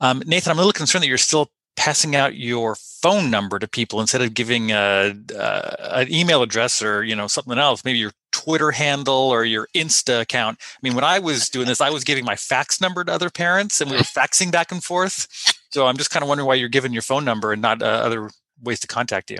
Um, 0.00 0.22
Nathan, 0.26 0.50
I'm 0.50 0.58
a 0.58 0.60
little 0.60 0.72
concerned 0.72 1.02
that 1.04 1.08
you're 1.08 1.18
still 1.18 1.50
passing 1.76 2.14
out 2.14 2.36
your 2.36 2.76
phone 3.02 3.30
number 3.30 3.58
to 3.58 3.66
people 3.66 4.00
instead 4.00 4.22
of 4.22 4.34
giving 4.34 4.70
a, 4.70 5.14
an 5.34 6.12
email 6.12 6.42
address 6.42 6.82
or 6.82 7.02
you 7.02 7.16
know 7.16 7.26
something 7.26 7.58
else 7.58 7.84
maybe 7.84 7.98
your 7.98 8.12
twitter 8.30 8.70
handle 8.70 9.14
or 9.14 9.44
your 9.44 9.68
insta 9.74 10.20
account. 10.20 10.58
I 10.60 10.78
mean 10.82 10.94
when 10.94 11.04
i 11.04 11.18
was 11.18 11.48
doing 11.48 11.66
this 11.66 11.80
i 11.80 11.90
was 11.90 12.04
giving 12.04 12.24
my 12.24 12.36
fax 12.36 12.80
number 12.80 13.02
to 13.04 13.12
other 13.12 13.30
parents 13.30 13.80
and 13.80 13.90
we 13.90 13.96
were 13.96 14.02
faxing 14.02 14.52
back 14.52 14.70
and 14.70 14.82
forth. 14.82 15.26
So 15.70 15.86
i'm 15.86 15.96
just 15.96 16.10
kind 16.10 16.22
of 16.22 16.28
wondering 16.28 16.46
why 16.46 16.54
you're 16.54 16.68
giving 16.68 16.92
your 16.92 17.02
phone 17.02 17.24
number 17.24 17.52
and 17.52 17.62
not 17.62 17.82
uh, 17.82 17.86
other 17.86 18.30
ways 18.62 18.80
to 18.80 18.86
contact 18.86 19.30
you. 19.30 19.38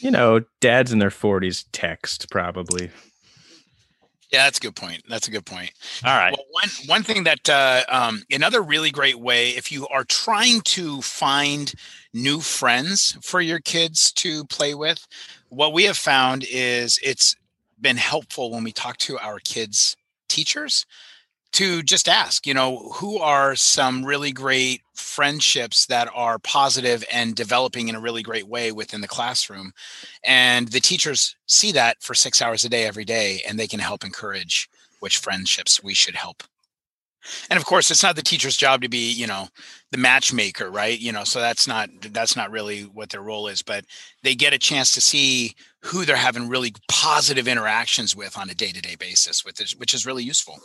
You 0.00 0.10
know 0.10 0.42
dads 0.60 0.92
in 0.92 0.98
their 0.98 1.10
40s 1.10 1.64
text 1.72 2.30
probably 2.30 2.90
yeah, 4.30 4.44
that's 4.44 4.58
a 4.58 4.60
good 4.60 4.76
point. 4.76 5.02
That's 5.08 5.26
a 5.28 5.30
good 5.30 5.46
point. 5.46 5.72
All 6.04 6.16
right. 6.16 6.32
Well, 6.32 6.46
one 6.50 6.68
one 6.86 7.02
thing 7.02 7.24
that 7.24 7.48
uh, 7.48 7.82
um, 7.88 8.22
another 8.30 8.60
really 8.60 8.90
great 8.90 9.18
way, 9.18 9.50
if 9.50 9.72
you 9.72 9.88
are 9.88 10.04
trying 10.04 10.60
to 10.62 11.00
find 11.00 11.72
new 12.12 12.40
friends 12.40 13.16
for 13.22 13.40
your 13.40 13.60
kids 13.60 14.12
to 14.12 14.44
play 14.44 14.74
with, 14.74 15.06
what 15.48 15.72
we 15.72 15.84
have 15.84 15.96
found 15.96 16.44
is 16.50 16.98
it's 17.02 17.36
been 17.80 17.96
helpful 17.96 18.50
when 18.50 18.64
we 18.64 18.72
talk 18.72 18.98
to 18.98 19.18
our 19.18 19.38
kids' 19.38 19.96
teachers 20.28 20.84
to 21.58 21.82
just 21.82 22.08
ask, 22.08 22.46
you 22.46 22.54
know, 22.54 22.88
who 22.94 23.18
are 23.18 23.56
some 23.56 24.04
really 24.04 24.30
great 24.30 24.80
friendships 24.94 25.86
that 25.86 26.08
are 26.14 26.38
positive 26.38 27.04
and 27.12 27.34
developing 27.34 27.88
in 27.88 27.96
a 27.96 28.00
really 28.00 28.22
great 28.22 28.46
way 28.46 28.70
within 28.70 29.00
the 29.00 29.08
classroom. 29.08 29.72
And 30.24 30.68
the 30.68 30.78
teachers 30.78 31.34
see 31.46 31.72
that 31.72 32.00
for 32.00 32.14
six 32.14 32.40
hours 32.40 32.64
a 32.64 32.68
day, 32.68 32.84
every 32.84 33.04
day, 33.04 33.42
and 33.44 33.58
they 33.58 33.66
can 33.66 33.80
help 33.80 34.04
encourage 34.04 34.68
which 35.00 35.18
friendships 35.18 35.82
we 35.82 35.94
should 35.94 36.14
help. 36.14 36.44
And 37.50 37.58
of 37.58 37.66
course, 37.66 37.90
it's 37.90 38.04
not 38.04 38.14
the 38.14 38.22
teacher's 38.22 38.56
job 38.56 38.80
to 38.82 38.88
be, 38.88 39.10
you 39.10 39.26
know, 39.26 39.48
the 39.90 39.98
matchmaker, 39.98 40.70
right? 40.70 40.96
You 40.96 41.10
know, 41.10 41.24
so 41.24 41.40
that's 41.40 41.66
not 41.66 41.90
that's 42.12 42.36
not 42.36 42.52
really 42.52 42.82
what 42.82 43.10
their 43.10 43.22
role 43.22 43.48
is, 43.48 43.62
but 43.62 43.84
they 44.22 44.36
get 44.36 44.52
a 44.52 44.58
chance 44.58 44.92
to 44.92 45.00
see 45.00 45.56
who 45.82 46.04
they're 46.04 46.14
having 46.14 46.48
really 46.48 46.72
positive 46.88 47.48
interactions 47.48 48.14
with 48.14 48.38
on 48.38 48.48
a 48.48 48.54
day-to-day 48.54 48.94
basis, 48.94 49.44
with 49.44 49.60
which 49.76 49.92
is 49.92 50.06
really 50.06 50.22
useful. 50.22 50.60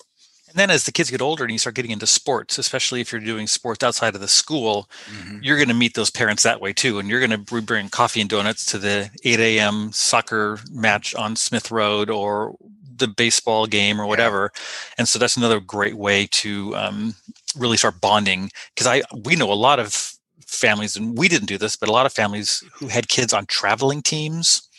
And 0.54 0.60
then 0.60 0.70
as 0.70 0.84
the 0.84 0.92
kids 0.92 1.10
get 1.10 1.22
older 1.22 1.44
and 1.44 1.52
you 1.52 1.58
start 1.58 1.74
getting 1.74 1.90
into 1.90 2.06
sports, 2.06 2.60
especially 2.60 3.02
if 3.02 3.12
you're 3.12 3.20
doing 3.20 3.48
sports 3.48 3.84
outside 3.84 4.14
of 4.14 4.22
the 4.22 4.28
school, 4.28 4.88
mm-hmm. 5.08 5.40
you're 5.42 5.58
going 5.58 5.68
to 5.68 5.74
meet 5.74 5.96
those 5.96 6.12
parents 6.12 6.44
that 6.44 6.62
way 6.62 6.74
too. 6.74 7.00
And 7.00 7.10
you're 7.10 7.26
going 7.26 7.44
to 7.46 7.62
bring 7.62 7.90
coffee 7.90 8.22
and 8.22 8.30
donuts 8.30 8.64
to 8.68 8.78
the 8.78 9.10
8 9.24 9.40
a.m. 9.40 9.92
soccer 9.92 10.60
match 10.72 11.16
on 11.16 11.36
Smith 11.36 11.72
Road 11.72 12.12
or 12.12 12.56
the 12.96 13.08
baseball 13.08 13.66
game 13.66 14.00
or 14.00 14.06
whatever. 14.06 14.52
Yeah. 14.54 14.60
And 15.00 15.10
so 15.10 15.18
that's 15.18 15.38
another 15.38 15.60
great 15.60 15.96
way 15.96 16.28
to 16.32 16.76
um, 16.76 17.16
really 17.58 17.78
start 17.78 18.00
bonding. 18.00 18.52
Because 18.76 18.86
I 18.86 19.02
we 19.26 19.36
know 19.36 19.52
a 19.52 19.56
lot 19.56 19.80
of 19.80 20.14
families, 20.46 20.96
and 20.96 21.18
we 21.18 21.28
didn't 21.28 21.48
do 21.48 21.58
this, 21.58 21.76
but 21.76 21.90
a 21.90 21.92
lot 21.92 22.06
of 22.06 22.14
families 22.14 22.64
who 22.76 22.90
had 22.90 23.08
kids 23.08 23.34
on 23.34 23.48
traveling 23.48 24.04
teams 24.04 24.70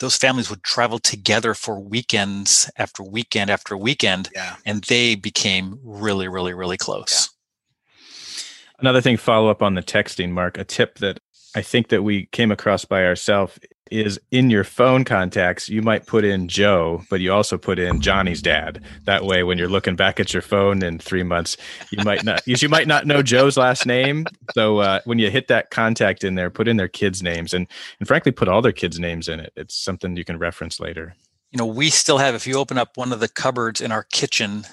those 0.00 0.16
families 0.16 0.50
would 0.50 0.62
travel 0.64 0.98
together 0.98 1.54
for 1.54 1.78
weekends 1.78 2.70
after 2.76 3.02
weekend 3.02 3.50
after 3.50 3.76
weekend 3.76 4.28
yeah. 4.34 4.56
and 4.66 4.84
they 4.84 5.14
became 5.14 5.78
really 5.82 6.28
really 6.28 6.52
really 6.52 6.76
close 6.76 7.30
yeah. 7.30 8.44
another 8.80 9.00
thing 9.00 9.16
follow 9.16 9.48
up 9.48 9.62
on 9.62 9.74
the 9.74 9.82
texting 9.82 10.30
mark 10.30 10.58
a 10.58 10.64
tip 10.64 10.98
that 10.98 11.20
i 11.54 11.62
think 11.62 11.88
that 11.88 12.02
we 12.02 12.26
came 12.26 12.50
across 12.50 12.84
by 12.84 13.04
ourselves 13.04 13.58
is 13.90 14.20
in 14.30 14.50
your 14.50 14.64
phone 14.64 15.04
contacts, 15.04 15.68
you 15.68 15.82
might 15.82 16.06
put 16.06 16.24
in 16.24 16.48
Joe, 16.48 17.02
but 17.10 17.20
you 17.20 17.32
also 17.32 17.58
put 17.58 17.78
in 17.78 18.00
Johnny's 18.00 18.40
dad. 18.40 18.82
That 19.04 19.24
way, 19.24 19.42
when 19.42 19.58
you're 19.58 19.68
looking 19.68 19.96
back 19.96 20.20
at 20.20 20.32
your 20.32 20.42
phone 20.42 20.82
in 20.82 20.98
three 20.98 21.24
months, 21.24 21.56
you 21.90 22.02
might 22.04 22.24
not 22.24 22.46
you 22.46 22.68
might 22.68 22.86
not 22.86 23.06
know 23.06 23.22
Joe's 23.22 23.56
last 23.56 23.86
name. 23.86 24.26
So 24.54 24.78
uh, 24.78 25.00
when 25.04 25.18
you 25.18 25.30
hit 25.30 25.48
that 25.48 25.70
contact 25.70 26.24
in 26.24 26.36
there, 26.36 26.50
put 26.50 26.68
in 26.68 26.76
their 26.76 26.88
kids' 26.88 27.22
names 27.22 27.52
and 27.52 27.66
and 27.98 28.06
frankly, 28.06 28.32
put 28.32 28.48
all 28.48 28.62
their 28.62 28.72
kids' 28.72 28.98
names 28.98 29.28
in 29.28 29.40
it. 29.40 29.52
It's 29.56 29.74
something 29.74 30.16
you 30.16 30.24
can 30.24 30.38
reference 30.38 30.78
later. 30.78 31.14
You 31.50 31.58
know, 31.58 31.66
we 31.66 31.90
still 31.90 32.18
have. 32.18 32.34
If 32.34 32.46
you 32.46 32.56
open 32.56 32.78
up 32.78 32.96
one 32.96 33.12
of 33.12 33.18
the 33.18 33.28
cupboards 33.28 33.80
in 33.80 33.90
our 33.90 34.04
kitchen, 34.04 34.64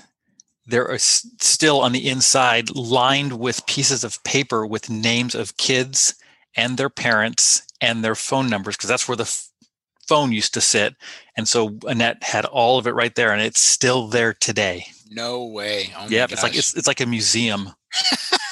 there 0.67 0.88
are 0.88 0.99
still 0.99 1.82
on 1.82 1.91
the 1.91 2.07
inside 2.07 2.75
lined 2.75 3.39
with 3.39 3.65
pieces 3.65 4.03
of 4.03 4.23
paper 4.23 4.65
with 4.65 4.89
names 4.91 5.34
of 5.34 5.57
kids 5.57 6.13
and 6.58 6.76
their 6.76 6.89
parents 6.89 7.62
and 7.80 8.03
their 8.03 8.16
phone 8.16 8.49
numbers 8.49 8.76
because 8.76 8.89
that's 8.89 9.08
where 9.08 9.16
the 9.16 9.24
f- 9.24 9.49
phone 10.08 10.32
used 10.32 10.55
to 10.55 10.62
sit. 10.62 10.95
And 11.38 11.47
so 11.47 11.78
Annette 11.86 12.24
had 12.24 12.45
all 12.45 12.80
of 12.80 12.88
it 12.88 12.95
right 12.95 13.14
there, 13.16 13.32
and 13.32 13.41
it's 13.41 13.62
still 13.62 14.08
there 14.08 14.34
today. 14.34 14.88
No 15.10 15.45
way. 15.45 15.93
Oh 15.97 16.08
yep, 16.10 16.32
it's 16.32 16.43
like 16.43 16.58
it's 16.58 16.76
it's 16.76 16.88
like 16.88 16.99
a 16.99 17.05
museum. 17.05 17.70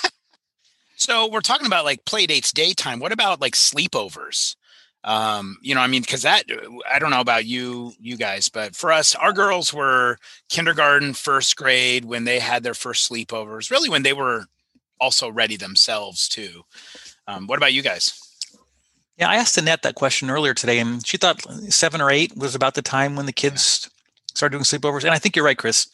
so 0.96 1.28
we're 1.28 1.42
talking 1.42 1.68
about 1.68 1.84
like 1.84 2.06
play 2.06 2.26
dates 2.28 2.54
daytime. 2.54 3.00
What 3.00 3.12
about 3.12 3.42
like 3.42 3.54
sleepovers? 3.54 4.56
Um, 5.04 5.58
you 5.62 5.76
know, 5.76 5.82
I 5.82 5.88
mean, 5.88 6.02
because 6.02 6.24
that 6.24 6.46
I 6.92 6.98
don't 6.98 7.12
know 7.12 7.20
about 7.20 7.46
you, 7.46 7.94
you 8.00 8.18
guys, 8.18 8.50
but 8.50 8.76
for 8.76 8.92
us, 8.92 9.14
our 9.16 9.34
girls 9.34 9.74
were 9.74 10.18
kindergarten, 10.50 11.14
first 11.14 11.56
grade 11.58 12.06
when 12.06 12.24
they 12.24 12.40
had 12.40 12.64
their 12.64 12.74
first 12.74 13.10
sleepovers. 13.10 13.70
Really, 13.70 13.90
when 13.90 14.04
they 14.04 14.14
were 14.14 14.46
also 15.00 15.30
ready 15.30 15.58
themselves 15.58 16.28
too. 16.28 16.64
Um, 17.28 17.48
what 17.48 17.58
about 17.58 17.74
you 17.74 17.82
guys? 17.82 18.22
Yeah, 19.18 19.30
I 19.30 19.36
asked 19.36 19.58
Annette 19.58 19.82
that 19.84 19.96
question 19.96 20.30
earlier 20.30 20.54
today, 20.54 20.80
and 20.80 21.06
she 21.06 21.18
thought 21.18 21.42
seven 21.72 22.02
or 22.02 22.12
eight 22.12 22.36
was 22.36 22.54
about 22.54 22.74
the 22.74 22.82
time 22.82 23.16
when 23.16 23.26
the 23.26 23.34
kids 23.34 23.90
started 24.34 24.54
doing 24.54 24.64
sleepovers. 24.66 25.04
And 25.04 25.14
I 25.14 25.20
think 25.20 25.36
you're 25.36 25.46
right, 25.46 25.58
Chris. 25.58 25.88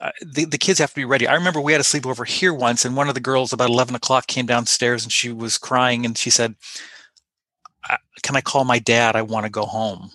Uh, 0.00 0.10
the, 0.22 0.46
the 0.46 0.58
kids 0.58 0.78
have 0.78 0.90
to 0.90 0.96
be 0.96 1.04
ready. 1.04 1.28
I 1.28 1.34
remember 1.34 1.60
we 1.60 1.72
had 1.72 1.80
a 1.80 1.84
sleepover 1.84 2.26
here 2.26 2.54
once, 2.54 2.84
and 2.84 2.96
one 2.96 3.08
of 3.08 3.14
the 3.14 3.20
girls 3.20 3.52
about 3.52 3.70
11 3.70 3.94
o'clock 3.94 4.26
came 4.26 4.46
downstairs 4.46 5.04
and 5.04 5.12
she 5.12 5.30
was 5.30 5.58
crying 5.58 6.04
and 6.04 6.16
she 6.16 6.30
said, 6.30 6.56
Can 8.22 8.34
I 8.36 8.40
call 8.40 8.64
my 8.64 8.78
dad? 8.78 9.14
I 9.14 9.22
want 9.22 9.44
to 9.44 9.50
go 9.50 9.64
home. 9.64 10.10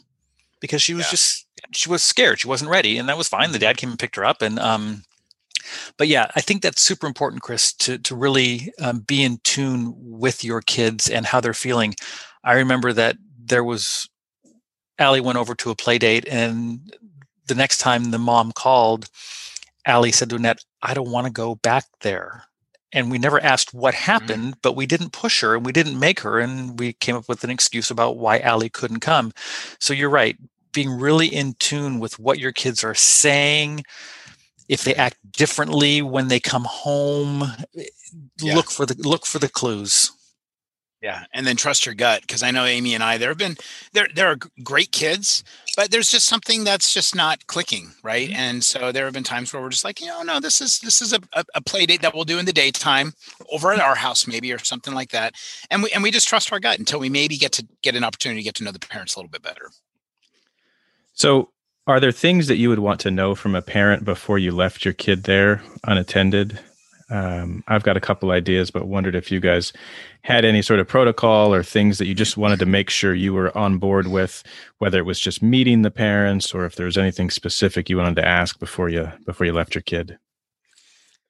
Because 0.60 0.82
she 0.82 0.96
was 0.96 1.06
yeah. 1.06 1.12
just, 1.12 1.46
she 1.72 1.90
was 1.90 2.02
scared. 2.02 2.40
She 2.40 2.48
wasn't 2.48 2.72
ready. 2.72 2.98
And 2.98 3.08
that 3.08 3.18
was 3.18 3.30
fine. 3.30 3.52
The 3.52 3.60
dad 3.60 3.78
came 3.78 3.92
and 3.92 4.00
picked 4.00 4.16
her 4.16 4.26
up. 4.26 4.42
And 4.42 4.58
um, 4.58 5.04
but 5.98 6.08
yeah, 6.08 6.28
I 6.36 6.42
think 6.42 6.62
that's 6.62 6.82
super 6.82 7.08
important, 7.08 7.42
Chris, 7.42 7.74
to 7.74 7.98
to 8.00 8.16
really 8.16 8.72
um, 8.80 9.00
be 9.00 9.24
in 9.24 9.40
tune 9.44 9.94
with 9.98 10.44
your 10.44 10.62
kids 10.62 11.10
and 11.10 11.26
how 11.26 11.40
they're 11.40 11.54
feeling. 11.54 11.96
I 12.44 12.54
remember 12.54 12.94
that 12.94 13.18
there 13.38 13.64
was 13.64 14.10
Allie 15.00 15.22
went 15.22 15.38
over 15.38 15.56
to 15.56 15.70
a 15.70 15.76
play 15.76 15.98
date, 15.98 16.28
and 16.30 16.94
the 17.48 17.56
next 17.56 17.80
time 17.80 18.12
the 18.12 18.18
mom 18.18 18.52
called, 18.52 19.10
Allie 19.86 20.12
said 20.12 20.30
to 20.30 20.36
Annette, 20.36 20.64
"I 20.82 20.94
don't 20.94 21.12
want 21.12 21.28
to 21.28 21.34
go 21.34 21.56
back 21.56 21.86
there." 22.02 22.46
And 22.94 23.12
we 23.12 23.18
never 23.18 23.42
asked 23.44 23.74
what 23.74 23.94
mm. 23.94 23.98
happened, 23.98 24.44
mm-hmm. 24.44 24.60
but 24.62 24.76
we 24.76 24.86
didn't 24.86 25.12
push 25.12 25.42
her 25.42 25.56
and 25.56 25.66
we 25.66 25.74
didn't 25.74 26.00
make 26.00 26.22
her, 26.22 26.40
and 26.40 26.80
we 26.80 26.94
came 26.94 27.16
up 27.16 27.28
with 27.28 27.44
an 27.44 27.50
excuse 27.50 27.92
about 27.92 28.18
why 28.18 28.40
Allie 28.40 28.70
couldn't 28.70 29.02
come. 29.02 29.34
So 29.80 29.94
you're 29.94 30.10
right, 30.10 30.38
being 30.74 30.92
really 30.92 31.28
in 31.28 31.56
tune 31.56 32.00
with 32.00 32.20
what 32.20 32.40
your 32.40 32.52
kids 32.52 32.84
are 32.84 32.94
saying, 32.94 33.84
if 34.68 34.84
they 34.84 34.96
act 34.96 35.18
differently 35.32 36.02
when 36.02 36.28
they 36.28 36.40
come 36.40 36.66
home 36.66 37.44
yeah. 38.40 38.56
look 38.56 38.70
for 38.70 38.86
the 38.86 38.96
look 39.08 39.26
for 39.26 39.40
the 39.40 39.50
clues 39.50 40.12
yeah 41.02 41.26
and 41.34 41.46
then 41.46 41.56
trust 41.56 41.86
your 41.86 41.96
gut 41.96 42.22
because 42.22 42.42
i 42.42 42.52
know 42.52 42.66
amy 42.66 42.94
and 42.94 43.04
i 43.04 43.18
there 43.18 43.30
have 43.30 43.38
been 43.38 43.56
there 43.94 44.08
there 44.16 44.28
are 44.28 44.38
great 44.64 44.92
kids 44.92 45.44
but 45.76 45.92
there's 45.92 46.12
just 46.12 46.28
something 46.28 46.64
that's 46.64 46.94
just 46.94 47.16
not 47.16 47.46
clicking 47.48 47.92
right 48.04 48.30
mm-hmm. 48.30 48.40
and 48.40 48.64
so 48.64 48.92
there 48.92 49.06
have 49.06 49.14
been 49.14 49.24
times 49.24 49.54
where 49.54 49.62
we're 49.62 49.70
just 49.70 49.86
like 49.86 50.02
you 50.02 50.08
know 50.08 50.24
no 50.24 50.40
this 50.40 50.60
is 50.60 50.80
this 50.80 51.02
is 51.02 51.14
a, 51.14 51.20
a, 51.34 51.46
a 51.56 51.62
play 51.62 51.86
date 51.86 52.02
that 52.02 52.14
we'll 52.14 52.24
do 52.24 52.40
in 52.40 52.46
the 52.46 52.54
daytime 52.54 53.14
over 53.52 53.72
at 53.72 53.80
our 53.80 53.96
house 53.96 54.28
maybe 54.28 54.52
or 54.52 54.58
something 54.58 54.94
like 54.94 55.12
that 55.12 55.34
and 55.70 55.84
we 55.84 55.92
and 55.92 56.02
we 56.02 56.12
just 56.12 56.28
trust 56.28 56.52
our 56.52 56.60
gut 56.60 56.80
until 56.80 57.00
we 57.00 57.10
maybe 57.10 57.38
get 57.38 57.52
to 57.52 57.66
get 57.84 57.96
an 57.96 58.04
opportunity 58.04 58.42
to 58.42 58.46
get 58.46 58.56
to 58.56 58.64
know 58.64 58.72
the 58.72 58.80
parents 58.80 59.16
a 59.16 59.20
little 59.20 59.30
bit 59.30 59.44
better 59.44 59.70
so 61.14 61.52
are 61.88 62.00
there 62.02 62.12
things 62.12 62.48
that 62.48 62.58
you 62.58 62.70
would 62.70 62.80
want 62.80 63.00
to 63.02 63.12
know 63.12 63.34
from 63.34 63.56
a 63.56 63.62
parent 63.62 64.04
before 64.04 64.38
you 64.38 64.52
left 64.52 64.84
your 64.84 64.94
kid 64.94 65.24
there 65.24 65.64
unattended? 65.86 66.60
Um, 67.10 67.64
I've 67.70 67.84
got 67.84 67.96
a 67.96 68.02
couple 68.02 68.32
ideas, 68.32 68.70
but 68.70 68.88
wondered 68.88 69.16
if 69.16 69.32
you 69.32 69.40
guys 69.40 69.72
had 70.24 70.44
any 70.44 70.62
sort 70.62 70.82
of 70.82 70.90
protocol 70.90 71.54
or 71.54 71.64
things 71.64 71.98
that 71.98 72.08
you 72.08 72.14
just 72.14 72.36
wanted 72.36 72.60
to 72.60 72.66
make 72.66 72.90
sure 72.90 73.14
you 73.14 73.34
were 73.34 73.58
on 73.58 73.78
board 73.78 74.08
with, 74.08 74.44
whether 74.80 75.00
it 75.00 75.06
was 75.06 75.20
just 75.20 75.42
meeting 75.42 75.84
the 75.84 75.92
parents 75.92 76.54
or 76.54 76.66
if 76.66 76.76
there 76.76 76.86
was 76.86 76.98
anything 76.98 77.30
specific 77.30 77.90
you 77.90 77.98
wanted 77.98 78.18
to 78.18 78.28
ask 78.28 78.60
before 78.60 78.90
you 78.90 79.10
before 79.26 79.46
you 79.46 79.54
left 79.54 79.74
your 79.74 79.84
kid. 79.84 80.20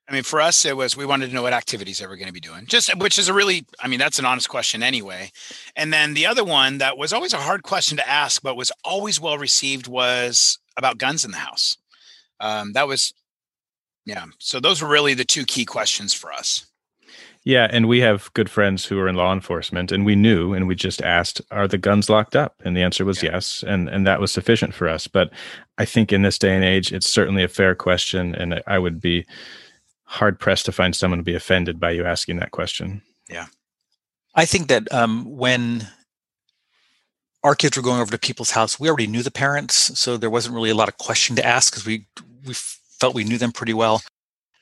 I 0.09 0.13
mean, 0.13 0.23
for 0.23 0.39
us, 0.39 0.63
it 0.63 0.77
was 0.77 0.95
we 0.95 1.05
wanted 1.05 1.27
to 1.27 1.35
know 1.35 1.43
what 1.43 1.53
activities 1.53 1.99
they 1.99 2.07
were 2.07 2.15
going 2.15 2.27
to 2.27 2.33
be 2.33 2.39
doing, 2.39 2.65
just 2.65 2.95
which 2.97 3.19
is 3.19 3.27
a 3.27 3.33
really, 3.33 3.65
I 3.81 3.87
mean, 3.87 3.99
that's 3.99 4.19
an 4.19 4.25
honest 4.25 4.47
question 4.47 4.81
anyway. 4.81 5.31
And 5.75 5.91
then 5.91 6.13
the 6.13 6.25
other 6.25 6.45
one 6.45 6.77
that 6.77 6.97
was 6.97 7.11
always 7.11 7.33
a 7.33 7.37
hard 7.37 7.63
question 7.63 7.97
to 7.97 8.07
ask, 8.07 8.41
but 8.41 8.55
was 8.55 8.71
always 8.85 9.19
well 9.19 9.37
received 9.37 9.87
was 9.87 10.59
about 10.77 10.97
guns 10.97 11.25
in 11.25 11.31
the 11.31 11.37
house. 11.37 11.77
Um, 12.39 12.71
that 12.73 12.87
was, 12.87 13.13
yeah. 14.05 14.25
So 14.39 14.61
those 14.61 14.81
were 14.81 14.87
really 14.87 15.13
the 15.13 15.25
two 15.25 15.43
key 15.43 15.65
questions 15.65 16.13
for 16.13 16.31
us. 16.31 16.65
Yeah, 17.43 17.67
and 17.71 17.87
we 17.87 18.01
have 18.01 18.31
good 18.33 18.49
friends 18.49 18.85
who 18.85 18.99
are 18.99 19.07
in 19.07 19.15
law 19.15 19.31
enforcement, 19.31 19.91
and 19.93 20.05
we 20.05 20.17
knew, 20.17 20.53
and 20.53 20.67
we 20.67 20.75
just 20.75 21.01
asked, 21.01 21.41
"Are 21.49 21.65
the 21.65 21.77
guns 21.77 22.09
locked 22.09 22.35
up?" 22.35 22.55
And 22.65 22.75
the 22.75 22.81
answer 22.81 23.05
was 23.05 23.23
yeah. 23.23 23.31
yes, 23.31 23.63
and 23.65 23.87
and 23.87 24.05
that 24.05 24.19
was 24.19 24.33
sufficient 24.33 24.73
for 24.73 24.89
us. 24.89 25.07
But 25.07 25.31
I 25.77 25.85
think 25.85 26.11
in 26.11 26.23
this 26.23 26.37
day 26.37 26.53
and 26.53 26.65
age, 26.65 26.91
it's 26.91 27.07
certainly 27.07 27.43
a 27.43 27.47
fair 27.47 27.73
question, 27.73 28.35
and 28.35 28.61
I 28.67 28.79
would 28.79 28.99
be 28.99 29.25
hard 30.07 30.39
pressed 30.39 30.65
to 30.65 30.71
find 30.71 30.95
someone 30.95 31.19
to 31.19 31.23
be 31.23 31.35
offended 31.35 31.79
by 31.79 31.91
you 31.91 32.05
asking 32.05 32.37
that 32.37 32.51
question. 32.51 33.01
Yeah. 33.29 33.47
I 34.33 34.45
think 34.45 34.67
that 34.69 34.91
um, 34.93 35.25
when 35.25 35.87
our 37.43 37.55
kids 37.55 37.75
were 37.75 37.83
going 37.83 37.99
over 37.99 38.11
to 38.11 38.17
people's 38.17 38.51
house, 38.51 38.79
we 38.79 38.87
already 38.87 39.07
knew 39.07 39.21
the 39.21 39.31
parents, 39.31 39.99
so 39.99 40.17
there 40.17 40.29
wasn't 40.29 40.55
really 40.55 40.69
a 40.69 40.75
lot 40.75 40.87
of 40.87 40.97
question 40.97 41.35
to 41.35 41.45
ask 41.45 41.71
because 41.71 41.85
we 41.85 42.05
we 42.45 42.53
felt 42.53 43.15
we 43.15 43.23
knew 43.23 43.37
them 43.37 43.51
pretty 43.51 43.73
well. 43.73 44.01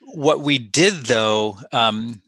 What 0.01 0.41
we 0.41 0.57
did 0.57 1.05
though, 1.05 1.59
um, 1.71 2.21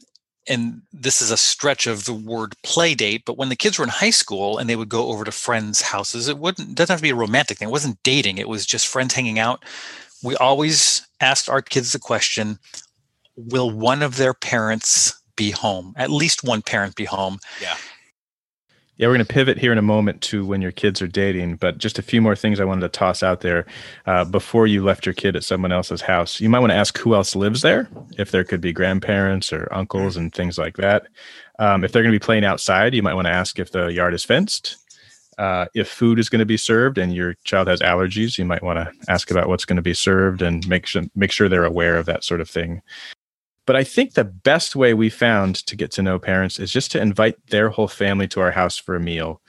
and 0.48 0.82
this 0.94 1.22
is 1.22 1.32
a 1.32 1.38
stretch 1.38 1.88
of 1.88 2.06
the 2.06 2.14
word 2.14 2.54
play 2.64 2.96
date, 2.96 3.24
but 3.26 3.38
when 3.38 3.50
the 3.50 3.56
kids 3.56 3.78
were 3.78 3.84
in 3.84 3.90
high 3.90 4.12
school 4.12 4.58
and 4.58 4.70
they 4.70 4.76
would 4.76 4.90
go 4.90 5.08
over 5.08 5.24
to 5.24 5.32
friends' 5.32 5.82
houses, 5.82 6.28
it 6.28 6.38
wouldn't 6.38 6.76
doesn't 6.76 6.94
have 6.94 7.00
to 7.00 7.04
be 7.04 7.10
a 7.10 7.16
romantic 7.16 7.58
thing. 7.58 7.70
It 7.70 7.72
wasn't 7.72 8.02
dating, 8.04 8.38
it 8.38 8.50
was 8.50 8.66
just 8.66 8.88
friends 8.88 9.14
hanging 9.14 9.40
out. 9.40 9.64
We 10.24 10.36
always 10.36 11.08
asked 11.22 11.50
our 11.50 11.62
kids 11.62 11.92
the 11.92 12.00
question, 12.00 12.60
will 13.38 13.72
one 13.72 14.02
of 14.02 14.18
their 14.18 14.34
parents 14.34 15.22
be 15.36 15.52
home? 15.52 15.94
At 15.96 16.10
least 16.10 16.44
one 16.44 16.62
parent 16.62 16.96
be 16.96 17.06
home. 17.06 17.40
Yeah. 17.62 17.76
Yeah, 18.98 19.08
we're 19.08 19.14
going 19.14 19.28
to 19.28 19.34
pivot 19.34 19.60
here 19.60 19.72
in 19.72 19.78
a 19.78 19.84
moment 19.84 20.22
to 20.24 20.44
when 20.44 20.60
your 20.60 20.72
kids 20.72 21.04
are 21.04 21.08
dating, 21.08 21.58
but 21.58 21.78
just 21.78 22.00
a 22.00 22.02
few 22.02 22.20
more 22.20 22.36
things 22.36 22.60
I 22.60 22.66
wanted 22.66 22.82
to 22.82 22.90
toss 22.90 23.22
out 23.22 23.42
there 23.42 23.68
uh, 24.08 24.26
before 24.26 24.66
you 24.66 24.84
left 24.84 25.06
your 25.06 25.14
kid 25.14 25.36
at 25.36 25.44
someone 25.44 25.72
else's 25.72 26.02
house. 26.02 26.42
You 26.42 26.50
might 26.50 26.62
want 26.62 26.72
to 26.72 26.78
ask 26.78 26.98
who 26.98 27.14
else 27.14 27.36
lives 27.36 27.62
there, 27.62 27.88
if 28.18 28.32
there 28.32 28.44
could 28.44 28.60
be 28.60 28.74
grandparents 28.74 29.54
or 29.54 29.68
uncles 29.72 30.18
and 30.18 30.34
things 30.34 30.58
like 30.58 30.78
that. 30.78 31.08
Um, 31.60 31.84
if 31.84 31.92
they're 31.92 32.02
going 32.02 32.12
to 32.12 32.20
be 32.20 32.26
playing 32.26 32.44
outside, 32.44 32.96
you 32.96 33.04
might 33.04 33.14
want 33.14 33.28
to 33.28 33.34
ask 33.34 33.60
if 33.60 33.72
the 33.72 33.94
yard 33.94 34.16
is 34.16 34.24
fenced. 34.24 34.78
Uh, 35.38 35.68
if 35.76 35.88
food 35.88 36.18
is 36.18 36.30
going 36.30 36.40
to 36.40 36.46
be 36.46 36.58
served 36.58 36.98
and 36.98 37.14
your 37.14 37.36
child 37.44 37.68
has 37.68 37.82
allergies, 37.82 38.40
you 38.40 38.46
might 38.46 38.64
want 38.64 38.80
to 38.80 39.12
ask 39.12 39.30
about 39.30 39.48
what's 39.48 39.66
going 39.66 39.76
to 39.76 39.84
be 39.84 39.94
served 39.94 40.42
and 40.42 40.68
make 40.68 40.88
sure 40.88 41.04
make 41.14 41.32
sure 41.32 41.48
they're 41.48 41.64
aware 41.64 41.98
of 41.98 42.08
that 42.08 42.24
sort 42.24 42.42
of 42.42 42.50
thing. 42.50 42.82
But 43.68 43.76
I 43.76 43.84
think 43.84 44.14
the 44.14 44.24
best 44.24 44.76
way 44.78 44.94
we 44.96 45.10
found 45.10 45.58
to 45.68 45.76
get 45.76 45.92
to 45.92 46.02
know 46.02 46.18
parents 46.18 46.58
is 46.58 46.72
just 46.72 46.90
to 46.94 47.02
invite 47.02 47.36
their 47.48 47.70
whole 47.70 47.90
family 47.90 48.28
to 48.30 48.40
our 48.40 48.52
house 48.52 48.78
for 48.78 48.96
a 48.96 49.00
meal. 49.00 49.42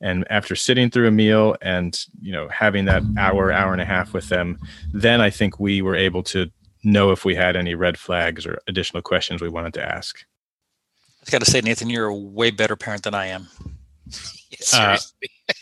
And 0.00 0.24
after 0.30 0.54
sitting 0.54 0.90
through 0.90 1.08
a 1.08 1.10
meal 1.10 1.56
and 1.60 1.98
you 2.22 2.32
know 2.32 2.48
having 2.48 2.84
that 2.86 3.02
hour, 3.18 3.50
hour 3.52 3.72
and 3.72 3.82
a 3.82 3.84
half 3.84 4.14
with 4.14 4.28
them, 4.28 4.58
then 4.92 5.20
I 5.20 5.28
think 5.28 5.58
we 5.58 5.82
were 5.82 5.96
able 5.96 6.22
to 6.24 6.50
know 6.84 7.10
if 7.10 7.24
we 7.24 7.34
had 7.34 7.56
any 7.56 7.74
red 7.74 7.98
flags 7.98 8.46
or 8.46 8.60
additional 8.68 9.02
questions 9.02 9.42
we 9.42 9.48
wanted 9.48 9.74
to 9.74 9.84
ask. 9.84 10.24
I've 11.22 11.30
got 11.30 11.40
to 11.40 11.50
say, 11.50 11.60
Nathan, 11.60 11.90
you're 11.90 12.06
a 12.06 12.14
way 12.14 12.50
better 12.50 12.76
parent 12.76 13.02
than 13.02 13.14
I 13.14 13.26
am. 13.26 13.48
Uh, 14.72 14.98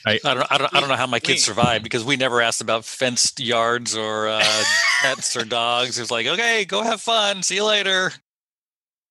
I, 0.06 0.20
I, 0.24 0.34
don't, 0.34 0.52
I 0.52 0.58
don't, 0.58 0.74
I 0.74 0.80
don't 0.80 0.88
know 0.88 0.96
how 0.96 1.06
my 1.06 1.20
kids 1.20 1.44
survive 1.44 1.82
because 1.82 2.04
we 2.04 2.16
never 2.16 2.40
asked 2.40 2.60
about 2.60 2.84
fenced 2.84 3.40
yards 3.40 3.96
or 3.96 4.28
uh, 4.28 4.44
pets 5.02 5.36
or 5.36 5.44
dogs. 5.44 5.98
It's 5.98 6.10
like, 6.10 6.26
okay, 6.26 6.64
go 6.64 6.82
have 6.82 7.00
fun. 7.00 7.42
See 7.42 7.56
you 7.56 7.64
later. 7.64 8.12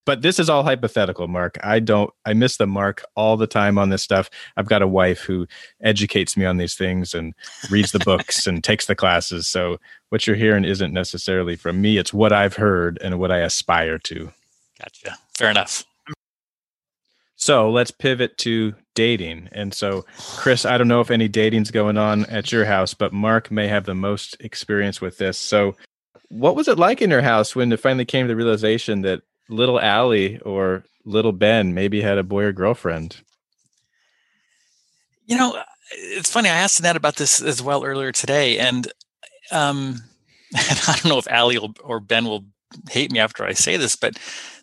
But 0.05 0.23
this 0.23 0.39
is 0.39 0.49
all 0.49 0.63
hypothetical, 0.63 1.27
Mark. 1.27 1.59
I 1.63 1.79
don't, 1.79 2.11
I 2.25 2.34
miss 2.34 2.57
the 2.57 2.65
mark 2.65 3.03
all 3.15 3.38
the 3.38 3.47
time 3.47 3.77
on 3.77 3.89
this 3.89 4.01
stuff. 4.01 4.29
I've 4.57 4.67
got 4.67 4.82
a 4.82 4.88
wife 4.88 5.21
who 5.21 5.45
educates 5.82 6.36
me 6.36 6.43
on 6.43 6.57
these 6.57 6.73
things 6.73 7.13
and 7.13 7.36
reads 7.69 7.91
the 7.91 7.99
books 7.99 8.47
and 8.47 8.63
takes 8.63 8.88
the 8.88 8.95
classes. 8.95 9.47
So 9.47 9.77
what 10.09 10.25
you're 10.25 10.36
hearing 10.36 10.65
isn't 10.65 10.91
necessarily 10.91 11.55
from 11.55 11.82
me, 11.82 11.97
it's 11.97 12.13
what 12.13 12.34
I've 12.34 12.55
heard 12.55 12.97
and 13.03 13.19
what 13.19 13.32
I 13.32 13.39
aspire 13.39 13.99
to. 13.99 14.32
Gotcha. 14.79 15.17
Fair 15.38 15.51
enough. 15.51 15.86
So 17.41 17.71
let's 17.71 17.89
pivot 17.89 18.37
to 18.39 18.75
dating. 18.93 19.49
And 19.51 19.73
so, 19.73 20.05
Chris, 20.35 20.63
I 20.63 20.77
don't 20.77 20.87
know 20.87 21.01
if 21.01 21.09
any 21.09 21.27
dating's 21.27 21.71
going 21.71 21.97
on 21.97 22.23
at 22.27 22.51
your 22.51 22.65
house, 22.65 22.93
but 22.93 23.13
Mark 23.13 23.49
may 23.49 23.67
have 23.67 23.85
the 23.85 23.95
most 23.95 24.37
experience 24.41 25.01
with 25.01 25.17
this. 25.17 25.39
So, 25.39 25.75
what 26.29 26.55
was 26.55 26.67
it 26.67 26.77
like 26.77 27.01
in 27.01 27.09
your 27.09 27.23
house 27.23 27.55
when 27.55 27.71
it 27.71 27.79
finally 27.79 28.05
came 28.05 28.25
to 28.25 28.27
the 28.27 28.35
realization 28.35 29.01
that 29.01 29.23
little 29.49 29.79
Allie 29.79 30.37
or 30.41 30.83
little 31.03 31.31
Ben 31.31 31.73
maybe 31.73 31.99
had 31.99 32.19
a 32.19 32.23
boy 32.23 32.43
or 32.43 32.51
girlfriend? 32.51 33.17
You 35.25 35.37
know, 35.37 35.57
it's 35.93 36.31
funny. 36.31 36.47
I 36.47 36.57
asked 36.57 36.79
Annette 36.79 36.95
about 36.95 37.15
this 37.15 37.41
as 37.41 37.59
well 37.59 37.83
earlier 37.83 38.11
today, 38.11 38.59
and 38.59 38.85
um, 39.51 40.03
and 40.55 40.81
I 40.87 40.93
don't 40.93 41.05
know 41.09 41.17
if 41.17 41.27
Allie 41.27 41.57
or 41.83 41.99
Ben 41.99 42.25
will 42.25 42.45
hate 42.89 43.11
me 43.11 43.19
after 43.19 43.45
I 43.45 43.53
say 43.53 43.78
this, 43.78 43.95
but 43.95 44.17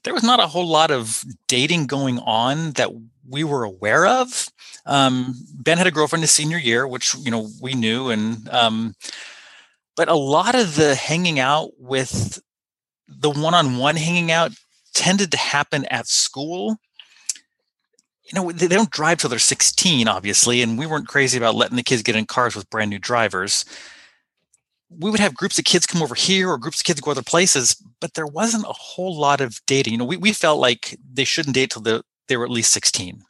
there 0.05 0.15
was 0.15 0.23
not 0.23 0.41
a 0.41 0.47
whole 0.47 0.67
lot 0.67 0.91
of 0.91 1.25
dating 1.47 1.87
going 1.87 2.19
on 2.21 2.73
that 2.73 2.91
we 3.29 3.45
were 3.45 3.65
aware 3.65 4.07
of. 4.07 4.49
Um, 4.87 5.35
ben 5.55 5.79
had 5.79 5.87
a 5.87 5.91
girlfriend 5.91 6.23
his 6.23 6.31
senior 6.31 6.59
year, 6.59 6.87
which 6.87 7.15
you 7.15 7.31
know 7.31 7.49
we 7.61 7.75
knew, 7.75 8.11
and 8.11 8.49
um, 8.49 8.95
but 9.97 10.09
a 10.09 10.15
lot 10.15 10.55
of 10.55 10.77
the 10.77 10.95
hanging 10.95 11.39
out 11.39 11.71
with 11.79 12.41
the 13.09 13.31
one-on-one 13.31 13.97
hanging 13.97 14.31
out 14.31 14.53
tended 14.95 15.31
to 15.33 15.39
happen 15.39 15.85
at 15.87 16.07
school. 16.07 16.79
You 18.25 18.39
know, 18.39 18.53
they, 18.53 18.67
they 18.67 18.77
don't 18.77 18.91
drive 18.91 19.19
till 19.19 19.31
they're 19.31 19.39
16, 19.39 20.07
obviously, 20.07 20.61
and 20.61 20.79
we 20.79 20.87
weren't 20.87 21.09
crazy 21.09 21.39
about 21.39 21.55
letting 21.55 21.77
the 21.77 21.83
kids 21.83 22.03
get 22.03 22.17
in 22.17 22.27
cars 22.27 22.55
with 22.55 22.69
brand 22.69 22.91
new 22.91 22.99
drivers 22.99 23.65
we 24.91 25.11
would 25.11 25.21
have 25.21 25.35
groups 25.35 25.59
of 25.59 25.65
kids 25.65 25.87
come 25.87 26.03
over 26.03 26.15
here 26.15 26.49
or 26.49 26.59
groups 26.59 26.81
of 26.81 26.85
kids 26.85 27.01
go 27.01 27.11
other 27.11 27.23
places, 27.23 27.77
but 28.01 28.15
there 28.15 28.27
wasn't 28.27 28.65
a 28.65 28.73
whole 28.73 29.17
lot 29.17 29.41
of 29.41 29.61
dating. 29.67 29.93
You 29.93 29.99
know, 29.99 30.05
we, 30.05 30.17
we 30.17 30.33
felt 30.33 30.61
like 30.61 30.97
they 31.13 31.25
shouldn't 31.25 31.55
date 31.55 31.71
till 31.71 31.83
the, 31.83 32.03
they 32.29 32.37
were 32.37 32.45
at 32.45 32.51
least 32.51 32.73
16. 32.73 33.23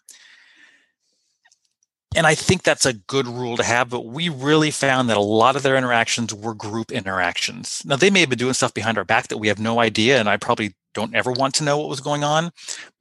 And 2.16 2.26
I 2.26 2.34
think 2.34 2.62
that's 2.62 2.86
a 2.86 2.94
good 2.94 3.26
rule 3.26 3.56
to 3.56 3.62
have, 3.62 3.90
but 3.90 4.06
we 4.06 4.28
really 4.28 4.70
found 4.70 5.10
that 5.10 5.16
a 5.16 5.20
lot 5.20 5.56
of 5.56 5.62
their 5.62 5.76
interactions 5.76 6.32
were 6.32 6.54
group 6.54 6.90
interactions. 6.90 7.82
Now, 7.84 7.96
they 7.96 8.08
may 8.08 8.20
have 8.20 8.30
been 8.30 8.38
doing 8.38 8.54
stuff 8.54 8.72
behind 8.72 8.96
our 8.96 9.04
back 9.04 9.28
that 9.28 9.36
we 9.38 9.48
have 9.48 9.58
no 9.58 9.78
idea, 9.78 10.18
and 10.18 10.28
I 10.28 10.38
probably 10.38 10.74
don't 10.94 11.14
ever 11.14 11.30
want 11.30 11.54
to 11.56 11.64
know 11.64 11.76
what 11.76 11.88
was 11.88 12.00
going 12.00 12.24
on. 12.24 12.50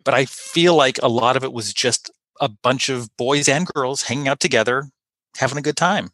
But 0.04 0.14
I 0.14 0.26
feel 0.26 0.76
like 0.76 1.00
a 1.02 1.08
lot 1.08 1.38
of 1.38 1.44
it 1.44 1.54
was 1.54 1.74
just 1.74 2.12
a 2.42 2.50
bunch 2.50 2.90
of 2.90 3.16
boys 3.18 3.48
and 3.48 3.66
girls 3.66 4.04
hanging 4.04 4.28
out 4.28 4.42
together, 4.42 4.90
having 5.38 5.58
a 5.58 5.64
good 5.64 5.78
time. 5.78 6.12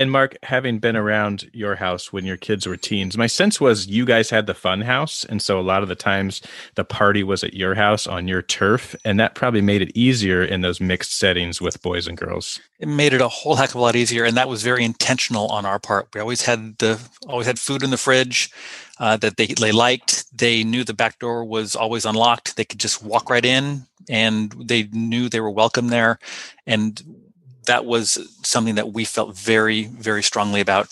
And 0.00 0.10
Mark, 0.10 0.38
having 0.44 0.78
been 0.78 0.96
around 0.96 1.50
your 1.52 1.76
house 1.76 2.10
when 2.10 2.24
your 2.24 2.38
kids 2.38 2.66
were 2.66 2.78
teens, 2.78 3.18
my 3.18 3.26
sense 3.26 3.60
was 3.60 3.86
you 3.86 4.06
guys 4.06 4.30
had 4.30 4.46
the 4.46 4.54
fun 4.54 4.80
house. 4.80 5.26
And 5.26 5.42
so 5.42 5.60
a 5.60 5.62
lot 5.62 5.82
of 5.82 5.90
the 5.90 5.94
times 5.94 6.40
the 6.74 6.84
party 6.84 7.22
was 7.22 7.44
at 7.44 7.52
your 7.52 7.74
house 7.74 8.06
on 8.06 8.26
your 8.26 8.40
turf. 8.40 8.96
And 9.04 9.20
that 9.20 9.34
probably 9.34 9.60
made 9.60 9.82
it 9.82 9.92
easier 9.94 10.42
in 10.42 10.62
those 10.62 10.80
mixed 10.80 11.18
settings 11.18 11.60
with 11.60 11.82
boys 11.82 12.06
and 12.06 12.16
girls. 12.16 12.58
It 12.78 12.88
made 12.88 13.12
it 13.12 13.20
a 13.20 13.28
whole 13.28 13.56
heck 13.56 13.68
of 13.68 13.74
a 13.74 13.80
lot 13.80 13.94
easier. 13.94 14.24
And 14.24 14.38
that 14.38 14.48
was 14.48 14.62
very 14.62 14.84
intentional 14.84 15.48
on 15.48 15.66
our 15.66 15.78
part. 15.78 16.08
We 16.14 16.20
always 16.22 16.46
had 16.46 16.78
the 16.78 16.98
always 17.28 17.46
had 17.46 17.58
food 17.58 17.82
in 17.82 17.90
the 17.90 17.98
fridge 17.98 18.50
uh, 18.98 19.18
that 19.18 19.36
they, 19.36 19.48
they 19.48 19.70
liked. 19.70 20.24
They 20.34 20.64
knew 20.64 20.82
the 20.82 20.94
back 20.94 21.18
door 21.18 21.44
was 21.44 21.76
always 21.76 22.06
unlocked. 22.06 22.56
They 22.56 22.64
could 22.64 22.80
just 22.80 23.02
walk 23.02 23.28
right 23.28 23.44
in 23.44 23.86
and 24.08 24.50
they 24.58 24.84
knew 24.84 25.28
they 25.28 25.40
were 25.40 25.50
welcome 25.50 25.88
there. 25.88 26.18
And 26.66 27.02
that 27.66 27.84
was 27.84 28.18
something 28.42 28.74
that 28.76 28.92
we 28.92 29.04
felt 29.04 29.36
very, 29.36 29.84
very 29.84 30.22
strongly 30.22 30.60
about. 30.60 30.88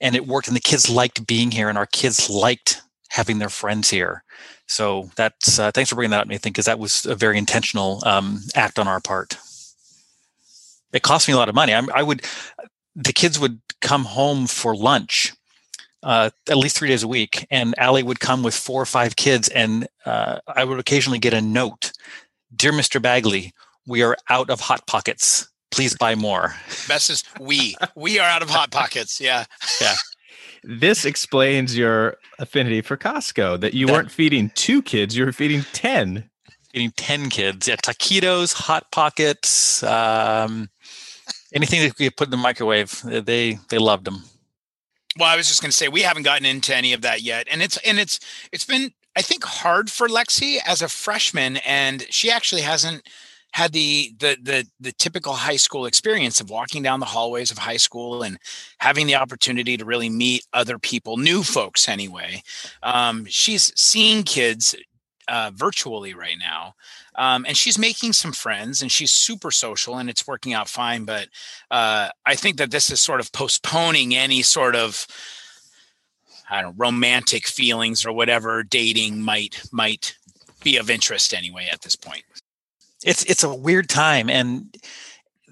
And 0.00 0.16
it 0.16 0.26
worked, 0.26 0.48
and 0.48 0.56
the 0.56 0.60
kids 0.60 0.90
liked 0.90 1.26
being 1.26 1.50
here, 1.50 1.68
and 1.68 1.78
our 1.78 1.86
kids 1.86 2.28
liked 2.28 2.82
having 3.10 3.38
their 3.38 3.48
friends 3.48 3.90
here. 3.90 4.24
So 4.66 5.10
that's 5.16 5.58
uh, 5.58 5.70
thanks 5.70 5.90
for 5.90 5.96
bringing 5.96 6.10
that 6.10 6.22
up, 6.22 6.28
Nathan, 6.28 6.50
because 6.50 6.64
that 6.64 6.78
was 6.78 7.04
a 7.06 7.14
very 7.14 7.38
intentional 7.38 8.02
um, 8.06 8.40
act 8.54 8.78
on 8.78 8.88
our 8.88 9.00
part. 9.00 9.36
It 10.92 11.02
cost 11.02 11.28
me 11.28 11.34
a 11.34 11.36
lot 11.36 11.48
of 11.48 11.54
money. 11.54 11.74
I, 11.74 11.82
I 11.94 12.02
would, 12.02 12.22
the 12.94 13.12
kids 13.12 13.38
would 13.38 13.60
come 13.80 14.04
home 14.04 14.46
for 14.46 14.74
lunch 14.76 15.32
uh, 16.02 16.30
at 16.48 16.56
least 16.56 16.76
three 16.76 16.88
days 16.88 17.02
a 17.02 17.08
week, 17.08 17.46
and 17.50 17.74
Allie 17.78 18.02
would 18.02 18.20
come 18.20 18.42
with 18.42 18.54
four 18.54 18.82
or 18.82 18.86
five 18.86 19.16
kids, 19.16 19.48
and 19.48 19.86
uh, 20.04 20.38
I 20.48 20.64
would 20.64 20.80
occasionally 20.80 21.18
get 21.18 21.34
a 21.34 21.40
note, 21.40 21.92
"Dear 22.54 22.72
Mr. 22.72 23.00
Bagley, 23.00 23.52
we 23.86 24.02
are 24.02 24.16
out 24.28 24.50
of 24.50 24.60
hot 24.60 24.86
pockets." 24.86 25.48
Please 25.72 25.96
buy 25.96 26.14
more. 26.14 26.54
Best 26.86 27.10
is 27.10 27.24
we. 27.40 27.74
We 27.96 28.18
are 28.18 28.28
out 28.28 28.42
of 28.42 28.50
hot 28.50 28.70
pockets. 28.70 29.20
Yeah. 29.20 29.44
Yeah. 29.80 29.94
This 30.64 31.04
explains 31.04 31.76
your 31.76 32.18
affinity 32.38 32.82
for 32.82 32.96
Costco 32.96 33.60
that 33.62 33.74
you 33.74 33.86
that, 33.86 33.92
weren't 33.92 34.10
feeding 34.12 34.52
two 34.54 34.80
kids, 34.80 35.16
you 35.16 35.24
were 35.24 35.32
feeding 35.32 35.64
10. 35.72 36.30
Feeding 36.72 36.92
10 36.96 37.30
kids. 37.30 37.66
Yeah. 37.66 37.74
Taquitos, 37.74 38.52
Hot 38.52 38.88
Pockets, 38.92 39.82
um, 39.82 40.70
anything 41.52 41.80
that 41.80 41.98
you 41.98 42.12
put 42.12 42.28
in 42.28 42.30
the 42.30 42.36
microwave. 42.36 43.02
They, 43.02 43.58
they 43.70 43.78
loved 43.78 44.04
them. 44.04 44.22
Well, 45.18 45.28
I 45.28 45.36
was 45.36 45.48
just 45.48 45.60
going 45.60 45.72
to 45.72 45.76
say 45.76 45.88
we 45.88 46.02
haven't 46.02 46.22
gotten 46.22 46.46
into 46.46 46.74
any 46.76 46.92
of 46.92 47.02
that 47.02 47.22
yet, 47.22 47.46
and 47.50 47.60
it's 47.60 47.76
and 47.78 47.98
it's 47.98 48.18
it's 48.50 48.64
been 48.64 48.92
I 49.14 49.20
think 49.20 49.44
hard 49.44 49.90
for 49.90 50.08
Lexi 50.08 50.58
as 50.66 50.80
a 50.80 50.88
freshman, 50.88 51.58
and 51.58 52.06
she 52.08 52.30
actually 52.30 52.62
hasn't 52.62 53.06
had 53.52 53.72
the 53.72 54.12
the 54.18 54.36
the 54.42 54.66
the 54.80 54.92
typical 54.92 55.34
high 55.34 55.56
school 55.56 55.86
experience 55.86 56.40
of 56.40 56.50
walking 56.50 56.82
down 56.82 57.00
the 57.00 57.06
hallways 57.06 57.50
of 57.50 57.58
high 57.58 57.76
school 57.76 58.22
and 58.22 58.38
having 58.78 59.06
the 59.06 59.14
opportunity 59.14 59.76
to 59.76 59.84
really 59.84 60.10
meet 60.10 60.44
other 60.52 60.78
people, 60.78 61.16
new 61.16 61.42
folks 61.42 61.88
anyway. 61.88 62.42
Um, 62.82 63.24
she's 63.26 63.72
seeing 63.76 64.24
kids 64.24 64.74
uh, 65.28 65.50
virtually 65.54 66.14
right 66.14 66.36
now. 66.38 66.74
Um, 67.14 67.44
and 67.46 67.56
she's 67.56 67.78
making 67.78 68.14
some 68.14 68.32
friends 68.32 68.80
and 68.80 68.90
she's 68.90 69.12
super 69.12 69.50
social 69.50 69.98
and 69.98 70.08
it's 70.08 70.26
working 70.26 70.54
out 70.54 70.68
fine. 70.68 71.04
But 71.04 71.28
uh, 71.70 72.08
I 72.24 72.34
think 72.34 72.56
that 72.56 72.70
this 72.70 72.90
is 72.90 73.00
sort 73.00 73.20
of 73.20 73.30
postponing 73.32 74.14
any 74.14 74.42
sort 74.42 74.74
of 74.74 75.06
I 76.50 76.60
don't 76.60 76.76
know, 76.76 76.84
romantic 76.84 77.46
feelings 77.46 78.04
or 78.04 78.12
whatever 78.12 78.62
dating 78.62 79.22
might 79.22 79.62
might 79.72 80.16
be 80.62 80.76
of 80.76 80.90
interest 80.90 81.34
anyway 81.34 81.68
at 81.72 81.82
this 81.82 81.96
point. 81.96 82.24
It's 83.04 83.24
it's 83.24 83.42
a 83.42 83.54
weird 83.54 83.88
time 83.88 84.30
and 84.30 84.76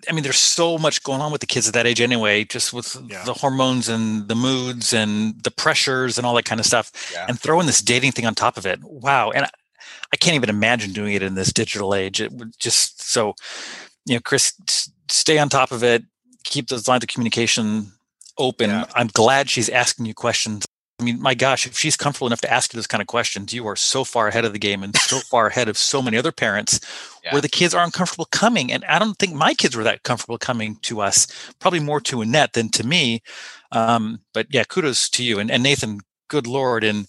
I 0.09 0.13
mean, 0.13 0.23
there's 0.23 0.39
so 0.39 0.79
much 0.79 1.03
going 1.03 1.21
on 1.21 1.33
with 1.33 1.41
the 1.41 1.47
kids 1.47 1.69
at 1.69 1.75
that 1.75 1.87
age 1.87 2.01
anyway, 2.01 2.45
just 2.45 2.73
with 2.73 2.97
yeah. 3.07 3.23
the 3.25 3.35
hormones 3.35 3.89
and 3.89 4.29
the 4.29 4.35
moods 4.35 4.93
and 4.93 5.43
the 5.43 5.51
pressures 5.51 6.17
and 6.17 6.27
all 6.27 6.35
that 6.35 6.45
kind 6.45 6.61
of 6.61 6.67
stuff. 6.67 7.11
Yeah. 7.13 7.27
And 7.29 7.39
throwing 7.39 7.67
this 7.67 7.83
dating 7.83 8.13
thing 8.13 8.27
on 8.27 8.35
top 8.35 8.57
of 8.57 8.67
it. 8.67 8.81
Wow. 8.83 9.31
And 9.31 9.45
I, 9.45 9.51
I, 10.13 10.17
can't 10.17 10.37
even 10.37 10.49
imagine 10.49 10.93
doing 10.93 11.15
it 11.15 11.23
in 11.23 11.35
this 11.35 11.53
digital 11.53 11.95
age. 11.95 12.21
It 12.21 12.33
would 12.33 12.59
just 12.59 13.03
so, 13.03 13.35
you 14.07 14.15
know, 14.15 14.21
Chris, 14.21 14.55
stay 15.09 15.39
on 15.39 15.49
top 15.49 15.71
of 15.71 15.85
it, 15.85 16.05
keep 16.45 16.69
those 16.69 16.89
lines 16.89 17.05
of 17.05 17.09
communication 17.09 17.93
open. 18.39 18.71
Yeah. 18.71 18.87
I'm 18.95 19.09
glad 19.09 19.51
she's 19.51 19.69
asking 19.69 20.07
you 20.07 20.15
questions 20.15 20.67
I 21.01 21.03
mean, 21.03 21.21
my 21.21 21.35
gosh, 21.35 21.67
if 21.67 21.79
she's 21.79 21.97
comfortable 21.97 22.27
enough 22.27 22.43
to 22.43 22.53
ask 22.53 22.73
you 22.73 22.77
those 22.79 22.87
kind 22.87 23.01
of 23.01 23.07
questions, 23.07 23.55
you 23.55 23.67
are 23.67 23.77
so 23.77 24.05
far 24.05 24.29
ahead 24.29 24.45
of 24.45 24.53
the 24.53 24.59
game 24.59 24.83
and 24.83 24.95
so 24.97 25.19
far 25.19 25.47
ahead 25.47 25.69
of 25.69 25.79
so 25.79 26.03
many 26.03 26.17
other 26.17 26.33
parents 26.33 26.79
yeah. 27.25 27.33
where 27.33 27.41
the 27.41 27.49
kids 27.49 27.75
aren't 27.75 27.95
comfortable 27.95 28.27
coming. 28.27 28.71
And 28.71 28.85
I 28.85 28.99
don't 28.99 29.19
think 29.19 29.35
my 29.35 29.55
kids 29.55 29.75
were 29.75 29.85
that 29.85 30.03
comfortable 30.03 30.39
coming 30.39 30.77
to 30.83 31.01
us, 31.01 31.27
probably 31.59 31.81
more 31.81 32.01
to 32.03 32.21
Annette 32.21 32.53
than 32.53 32.69
to 32.71 32.87
me. 32.87 33.23
Um, 33.73 34.21
but 34.35 34.47
yeah, 34.51 34.65
kudos 34.65 35.09
to 35.11 35.25
you. 35.25 35.39
And, 35.39 35.51
and 35.51 35.63
Nathan, 35.63 36.01
good 36.29 36.47
Lord, 36.47 36.85
in 36.85 37.07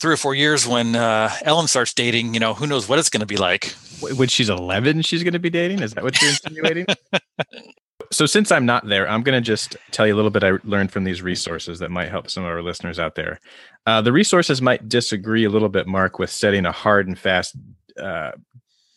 three 0.00 0.12
or 0.12 0.18
four 0.18 0.34
years 0.34 0.66
when 0.66 0.96
uh, 0.96 1.30
Ellen 1.42 1.68
starts 1.68 1.94
dating, 1.94 2.34
you 2.34 2.40
know, 2.40 2.54
who 2.54 2.66
knows 2.66 2.88
what 2.88 2.98
it's 2.98 3.10
going 3.10 3.20
to 3.20 3.26
be 3.26 3.36
like. 3.36 3.74
When 4.00 4.28
she's 4.28 4.48
11, 4.48 5.02
she's 5.02 5.22
going 5.22 5.34
to 5.34 5.38
be 5.38 5.50
dating? 5.50 5.80
Is 5.80 5.94
that 5.94 6.02
what 6.02 6.20
you're 6.20 6.30
insinuating? 6.30 6.86
so 8.14 8.26
since 8.26 8.52
I'm 8.52 8.64
not 8.64 8.86
there, 8.86 9.08
I'm 9.08 9.22
going 9.22 9.36
to 9.36 9.44
just 9.44 9.76
tell 9.90 10.06
you 10.06 10.14
a 10.14 10.16
little 10.16 10.30
bit 10.30 10.44
I 10.44 10.52
learned 10.64 10.92
from 10.92 11.04
these 11.04 11.22
resources 11.22 11.78
that 11.80 11.90
might 11.90 12.10
help 12.10 12.30
some 12.30 12.44
of 12.44 12.50
our 12.50 12.62
listeners 12.62 12.98
out 12.98 13.14
there. 13.14 13.40
Uh, 13.86 14.00
the 14.00 14.12
resources 14.12 14.62
might 14.62 14.88
disagree 14.88 15.44
a 15.44 15.50
little 15.50 15.68
bit, 15.68 15.86
Mark, 15.86 16.18
with 16.18 16.30
setting 16.30 16.64
a 16.64 16.72
hard 16.72 17.08
and 17.08 17.18
fast 17.18 17.56
uh, 18.00 18.30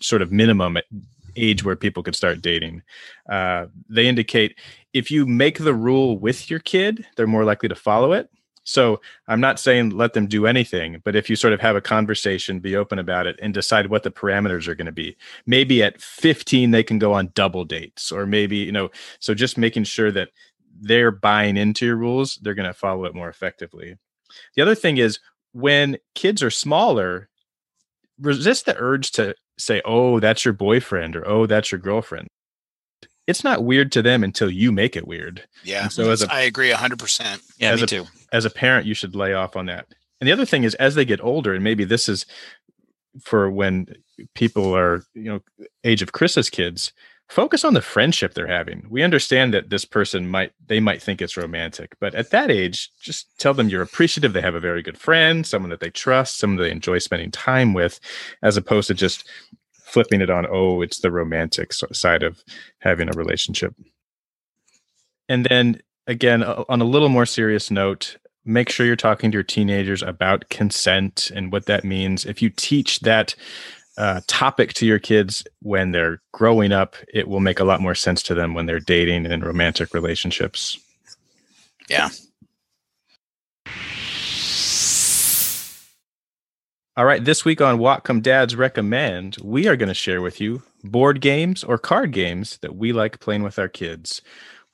sort 0.02 0.22
of 0.22 0.32
minimum 0.32 0.78
age 1.36 1.64
where 1.64 1.76
people 1.76 2.04
could 2.04 2.16
start 2.16 2.42
dating. 2.42 2.84
Uh, 3.30 3.66
they 3.90 4.08
indicate 4.08 4.58
if 4.94 5.12
you 5.12 5.26
make 5.26 5.58
the 5.60 5.74
rule 5.74 6.18
with 6.18 6.50
your 6.50 6.60
kid, 6.60 7.06
they're 7.16 7.28
more 7.28 7.46
likely 7.46 7.70
to 7.70 7.76
follow 7.76 8.14
it. 8.14 8.30
So 8.68 9.00
I'm 9.30 9.40
not 9.40 9.60
saying 9.60 9.92
let 9.92 10.12
them 10.12 10.28
do 10.28 10.46
anything, 10.46 11.02
but 11.06 11.16
if 11.16 11.30
you 11.30 11.38
sort 11.38 11.54
of 11.54 11.62
have 11.62 11.78
a 11.78 11.82
conversation, 11.82 12.60
be 12.60 12.76
open 12.76 13.00
about 13.00 13.26
it, 13.26 13.40
and 13.42 13.54
decide 13.54 13.88
what 13.88 14.04
the 14.04 14.12
parameters 14.12 14.68
are 14.68 14.76
going 14.76 14.88
to 14.88 14.92
be. 14.92 15.16
Maybe 15.46 15.82
at 15.82 16.02
15 16.02 16.72
they 16.72 16.84
can 16.84 17.00
go 17.00 17.14
on 17.14 17.32
double 17.34 17.64
dates, 17.64 18.12
or 18.12 18.26
maybe 18.26 18.58
you 18.58 18.74
know. 18.74 18.90
So 19.20 19.34
just 19.34 19.58
making 19.58 19.86
sure 19.86 20.12
that 20.12 20.30
they're 20.80 21.12
buying 21.12 21.56
into 21.56 21.86
your 21.86 21.96
rules, 21.96 22.40
they're 22.42 22.54
going 22.54 22.68
to 22.68 22.74
follow 22.74 23.06
it 23.06 23.16
more 23.16 23.30
effectively. 23.30 23.96
The 24.56 24.62
other 24.62 24.76
thing 24.76 24.98
is 24.98 25.20
when 25.54 25.98
kids 26.14 26.44
are 26.44 26.52
smaller, 26.52 27.30
resist 28.20 28.66
the 28.66 28.76
urge 28.78 29.12
to 29.12 29.34
say, 29.58 29.82
"Oh, 29.86 30.20
that's 30.20 30.44
your 30.44 30.54
boyfriend," 30.54 31.16
or 31.16 31.26
"Oh, 31.26 31.46
that's 31.46 31.72
your 31.72 31.80
girlfriend." 31.80 32.28
it's 33.28 33.44
not 33.44 33.66
weird 33.66 33.92
to 33.92 34.02
them 34.02 34.24
until 34.24 34.50
you 34.50 34.72
make 34.72 34.96
it 34.96 35.06
weird. 35.06 35.44
Yeah. 35.64 35.84
And 35.84 35.92
so 35.92 36.10
as 36.12 36.24
a, 36.24 36.34
I 36.34 36.42
agree 36.42 36.72
hundred 36.72 37.00
percent. 37.00 37.42
Yeah, 37.58 37.76
me 37.76 37.84
a, 37.84 37.86
too. 37.86 38.06
As 38.32 38.46
a 38.46 38.50
parent, 38.50 38.86
you 38.86 38.94
should 38.94 39.16
lay 39.16 39.34
off 39.34 39.56
on 39.56 39.66
that. 39.68 39.88
And 40.20 40.28
the 40.28 40.34
other 40.34 40.46
thing 40.46 40.64
is 40.64 40.76
as 40.76 40.96
they 40.96 41.06
get 41.06 41.24
older, 41.24 41.54
and 41.54 41.64
maybe 41.64 41.84
this 41.84 42.10
is 42.10 42.26
for 43.22 43.50
when 43.50 43.88
people 44.36 44.76
are, 44.76 45.04
you 45.14 45.24
know, 45.24 45.40
age 45.84 46.02
of 46.02 46.12
Chris's 46.12 46.50
kids, 46.50 46.92
focus 47.30 47.66
on 47.66 47.74
the 47.74 47.82
friendship 47.82 48.34
they're 48.34 48.48
having. 48.48 48.86
We 48.90 49.04
understand 49.04 49.54
that 49.54 49.70
this 49.70 49.86
person 49.86 50.28
might 50.28 50.54
they 50.66 50.80
might 50.80 51.02
think 51.02 51.22
it's 51.22 51.38
romantic, 51.38 51.96
but 52.00 52.16
at 52.16 52.32
that 52.32 52.52
age, 52.52 52.90
just 53.02 53.28
tell 53.40 53.54
them 53.54 53.70
you're 53.70 53.82
appreciative 53.82 54.34
they 54.34 54.42
have 54.42 54.56
a 54.56 54.60
very 54.60 54.82
good 54.82 54.98
friend, 54.98 55.46
someone 55.46 55.70
that 55.70 55.80
they 55.80 55.90
trust, 55.90 56.38
someone 56.38 56.58
they 56.58 56.72
enjoy 56.72 57.00
spending 57.00 57.32
time 57.32 57.74
with, 57.74 58.00
as 58.42 58.58
opposed 58.58 58.88
to 58.88 58.94
just 58.94 59.28
flipping 59.88 60.20
it 60.20 60.30
on 60.30 60.46
oh 60.50 60.82
it's 60.82 61.00
the 61.00 61.10
romantic 61.10 61.72
side 61.72 62.22
of 62.22 62.44
having 62.80 63.08
a 63.08 63.18
relationship 63.18 63.74
and 65.30 65.46
then 65.46 65.82
again 66.08 66.44
on 66.44 66.82
a 66.82 66.86
little 66.86 67.10
more 67.10 67.26
serious 67.26 67.70
note 67.70 68.18
make 68.48 68.70
sure 68.70 68.86
you're 68.86 68.96
talking 68.96 69.30
to 69.30 69.36
your 69.36 69.44
teenagers 69.44 70.02
about 70.02 70.48
consent 70.50 71.30
and 71.36 71.52
what 71.52 71.66
that 71.66 71.84
means. 71.84 72.26
If 72.26 72.42
you 72.42 72.50
teach 72.50 73.02
that 73.02 73.36
uh, 73.98 74.22
topic 74.28 74.74
to 74.76 74.86
your 74.86 75.00
kids 75.00 75.44
when 75.64 75.92
they're 75.92 76.22
growing 76.32 76.72
up 76.72 76.96
it 77.14 77.28
will 77.28 77.40
make 77.40 77.60
a 77.60 77.64
lot 77.64 77.82
more 77.82 77.96
sense 77.96 78.24
to 78.24 78.36
them 78.36 78.54
when 78.54 78.66
they're 78.66 78.80
dating 78.80 79.26
and 79.26 79.34
in 79.34 79.42
romantic 79.42 79.94
relationships. 79.94 80.80
Yeah. 81.90 82.10
All 86.96 87.06
right, 87.06 87.24
this 87.24 87.46
week 87.46 87.62
on 87.62 87.78
Whatcom 87.78 88.24
Dads 88.24 88.56
Recommend, 88.56 89.38
we 89.44 89.68
are 89.68 89.76
going 89.76 89.88
to 89.88 89.94
share 89.94 90.20
with 90.22 90.42
you 90.42 90.64
board 90.84 91.22
games 91.22 91.64
or 91.64 91.78
card 91.78 92.12
games 92.12 92.58
that 92.64 92.76
we 92.76 92.92
like 92.92 93.20
playing 93.20 93.44
with 93.44 93.60
our 93.60 93.68
kids. 93.68 94.22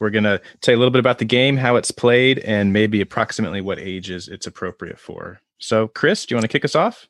We're 0.04 0.10
going 0.10 0.26
to 0.26 0.42
tell 0.60 0.74
you 0.74 0.78
a 0.78 0.82
little 0.82 0.92
bit 0.92 1.00
about 1.00 1.20
the 1.20 1.26
game, 1.26 1.56
how 1.56 1.78
it's 1.78 1.90
played, 1.90 2.40
and 2.40 2.74
maybe 2.74 3.00
approximately 3.00 3.62
what 3.62 3.80
ages 3.80 4.28
it's 4.28 4.46
appropriate 4.46 5.00
for. 5.00 5.40
So, 5.60 5.88
Chris, 5.88 6.26
do 6.26 6.34
you 6.34 6.38
want 6.38 6.44
to 6.44 6.50
kick 6.50 6.66
us 6.66 6.76
off? 6.76 7.08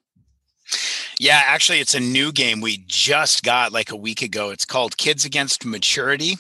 Yeah, 1.20 1.41
actually, 1.45 1.80
it's 1.80 1.93
a 1.93 1.99
new 1.99 2.32
game 2.32 2.59
we 2.59 2.84
just 2.88 3.43
got 3.43 3.72
like 3.72 3.91
a 3.91 3.95
week 3.95 4.22
ago. 4.22 4.49
It's 4.49 4.66
called 4.66 4.97
Kids 4.97 5.26
Against 5.26 5.66
Maturity. 5.66 6.38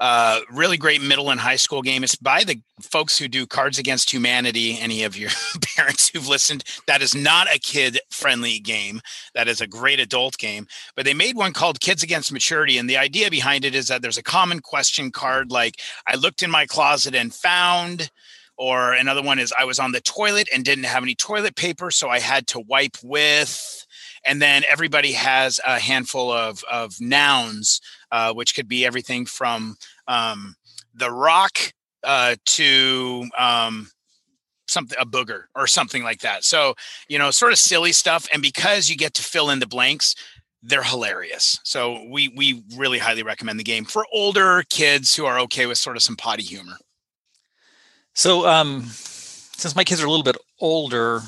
Uh, 0.00 0.40
really 0.50 0.78
great 0.78 1.02
middle 1.02 1.30
and 1.30 1.38
high 1.38 1.56
school 1.56 1.82
game. 1.82 2.02
It's 2.02 2.16
by 2.16 2.42
the 2.42 2.60
folks 2.80 3.18
who 3.18 3.28
do 3.28 3.46
Cards 3.46 3.78
Against 3.78 4.10
Humanity. 4.10 4.78
Any 4.80 5.04
of 5.04 5.16
your 5.16 5.30
parents 5.76 6.08
who've 6.08 6.26
listened, 6.26 6.64
that 6.86 7.02
is 7.02 7.14
not 7.14 7.54
a 7.54 7.58
kid 7.58 8.00
friendly 8.10 8.58
game. 8.58 9.00
That 9.34 9.46
is 9.46 9.60
a 9.60 9.66
great 9.66 10.00
adult 10.00 10.38
game. 10.38 10.66
But 10.96 11.04
they 11.04 11.14
made 11.14 11.36
one 11.36 11.52
called 11.52 11.80
Kids 11.80 12.02
Against 12.02 12.32
Maturity. 12.32 12.78
And 12.78 12.88
the 12.88 12.96
idea 12.96 13.30
behind 13.30 13.64
it 13.64 13.74
is 13.74 13.88
that 13.88 14.00
there's 14.00 14.18
a 14.18 14.22
common 14.22 14.60
question 14.60 15.10
card 15.10 15.50
like, 15.50 15.80
I 16.06 16.16
looked 16.16 16.42
in 16.42 16.50
my 16.50 16.66
closet 16.66 17.14
and 17.14 17.32
found 17.32 18.10
or 18.56 18.92
another 18.92 19.22
one 19.22 19.38
is 19.38 19.52
I 19.58 19.64
was 19.64 19.78
on 19.78 19.92
the 19.92 20.00
toilet 20.00 20.48
and 20.54 20.64
didn't 20.64 20.84
have 20.84 21.02
any 21.02 21.14
toilet 21.14 21.56
paper, 21.56 21.90
so 21.90 22.08
I 22.08 22.20
had 22.20 22.46
to 22.48 22.60
wipe 22.60 22.96
with 23.02 23.83
and 24.26 24.40
then 24.40 24.62
everybody 24.70 25.12
has 25.12 25.60
a 25.66 25.78
handful 25.78 26.32
of 26.32 26.62
of 26.70 27.00
nouns, 27.00 27.80
uh, 28.10 28.32
which 28.32 28.54
could 28.54 28.68
be 28.68 28.84
everything 28.84 29.26
from 29.26 29.76
um, 30.08 30.56
the 30.94 31.10
rock 31.10 31.58
uh, 32.02 32.36
to 32.44 33.28
um, 33.36 33.90
something 34.66 34.98
a 35.00 35.06
booger 35.06 35.44
or 35.54 35.66
something 35.66 36.02
like 36.02 36.20
that. 36.20 36.44
So 36.44 36.74
you 37.08 37.18
know, 37.18 37.30
sort 37.30 37.52
of 37.52 37.58
silly 37.58 37.92
stuff, 37.92 38.28
and 38.32 38.42
because 38.42 38.90
you 38.90 38.96
get 38.96 39.14
to 39.14 39.22
fill 39.22 39.50
in 39.50 39.60
the 39.60 39.66
blanks. 39.66 40.14
They're 40.66 40.82
hilarious. 40.82 41.60
So 41.62 42.06
we 42.08 42.28
we 42.28 42.62
really 42.74 42.96
highly 42.98 43.22
recommend 43.22 43.60
the 43.60 43.64
game 43.64 43.84
for 43.84 44.06
older 44.10 44.62
kids 44.70 45.14
who 45.14 45.26
are 45.26 45.38
okay 45.40 45.66
with 45.66 45.76
sort 45.76 45.94
of 45.94 46.02
some 46.02 46.16
potty 46.16 46.42
humor. 46.42 46.78
So 48.14 48.48
um 48.48 48.84
since 49.56 49.76
my 49.76 49.84
kids 49.84 50.02
are 50.02 50.06
a 50.06 50.10
little 50.10 50.24
bit 50.24 50.38
older, 50.60 51.20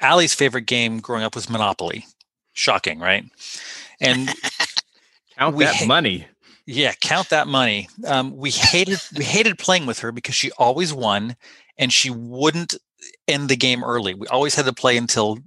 Allie's 0.00 0.34
favorite 0.34 0.66
game 0.66 1.00
growing 1.00 1.24
up 1.24 1.34
was 1.34 1.50
Monopoly. 1.50 2.06
Shocking, 2.52 2.98
right? 2.98 3.24
And 4.00 4.28
count 5.38 5.58
that 5.58 5.76
ha- 5.76 5.86
money. 5.86 6.26
Yeah, 6.66 6.92
count 7.00 7.30
that 7.30 7.46
money. 7.48 7.88
Um, 8.06 8.36
we 8.36 8.50
hated 8.50 9.00
we 9.16 9.24
hated 9.24 9.58
playing 9.58 9.86
with 9.86 10.00
her 10.00 10.12
because 10.12 10.34
she 10.34 10.50
always 10.52 10.92
won, 10.92 11.36
and 11.78 11.92
she 11.92 12.10
wouldn't 12.10 12.74
end 13.26 13.48
the 13.48 13.56
game 13.56 13.82
early. 13.82 14.14
We 14.14 14.26
always 14.28 14.54
had 14.54 14.66
to 14.66 14.72
play 14.72 14.96
until 14.96 15.38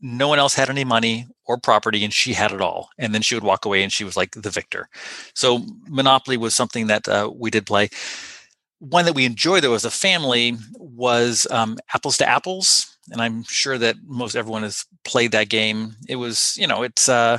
no 0.00 0.28
one 0.28 0.38
else 0.38 0.54
had 0.54 0.70
any 0.70 0.84
money 0.84 1.26
or 1.46 1.58
property 1.58 2.04
and 2.04 2.12
she 2.12 2.32
had 2.32 2.52
it 2.52 2.60
all 2.60 2.90
and 2.98 3.14
then 3.14 3.22
she 3.22 3.34
would 3.34 3.44
walk 3.44 3.64
away 3.64 3.82
and 3.82 3.92
she 3.92 4.04
was 4.04 4.16
like 4.16 4.32
the 4.32 4.50
victor 4.50 4.88
so 5.34 5.64
monopoly 5.88 6.36
was 6.36 6.54
something 6.54 6.86
that 6.86 7.08
uh, 7.08 7.30
we 7.34 7.50
did 7.50 7.66
play 7.66 7.88
one 8.78 9.04
that 9.04 9.14
we 9.14 9.24
enjoyed 9.24 9.62
though 9.62 9.74
as 9.74 9.84
a 9.84 9.90
family 9.90 10.54
was 10.74 11.46
um, 11.50 11.76
apples 11.94 12.16
to 12.16 12.28
apples 12.28 12.97
and 13.10 13.20
I'm 13.20 13.42
sure 13.44 13.78
that 13.78 13.96
most 14.06 14.36
everyone 14.36 14.62
has 14.62 14.84
played 15.04 15.32
that 15.32 15.48
game. 15.48 15.96
It 16.08 16.16
was, 16.16 16.56
you 16.58 16.66
know, 16.66 16.82
it's 16.82 17.08
uh, 17.08 17.38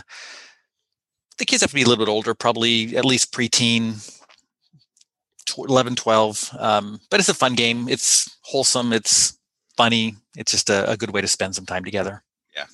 the 1.37 1.45
kids 1.45 1.61
have 1.61 1.71
to 1.71 1.75
be 1.75 1.83
a 1.83 1.87
little 1.87 2.03
bit 2.03 2.11
older, 2.11 2.33
probably 2.33 2.95
at 2.95 3.05
least 3.05 3.33
preteen, 3.33 4.07
11, 5.57 5.95
12. 5.95 6.49
Um, 6.57 6.99
but 7.09 7.19
it's 7.19 7.29
a 7.29 7.33
fun 7.33 7.55
game. 7.55 7.87
It's 7.89 8.37
wholesome. 8.41 8.93
It's 8.93 9.37
funny. 9.77 10.15
It's 10.37 10.51
just 10.51 10.69
a, 10.69 10.89
a 10.91 10.97
good 10.97 11.11
way 11.11 11.21
to 11.21 11.27
spend 11.27 11.55
some 11.55 11.65
time 11.65 11.83
together. 11.83 12.23
Yeah. 12.55 12.65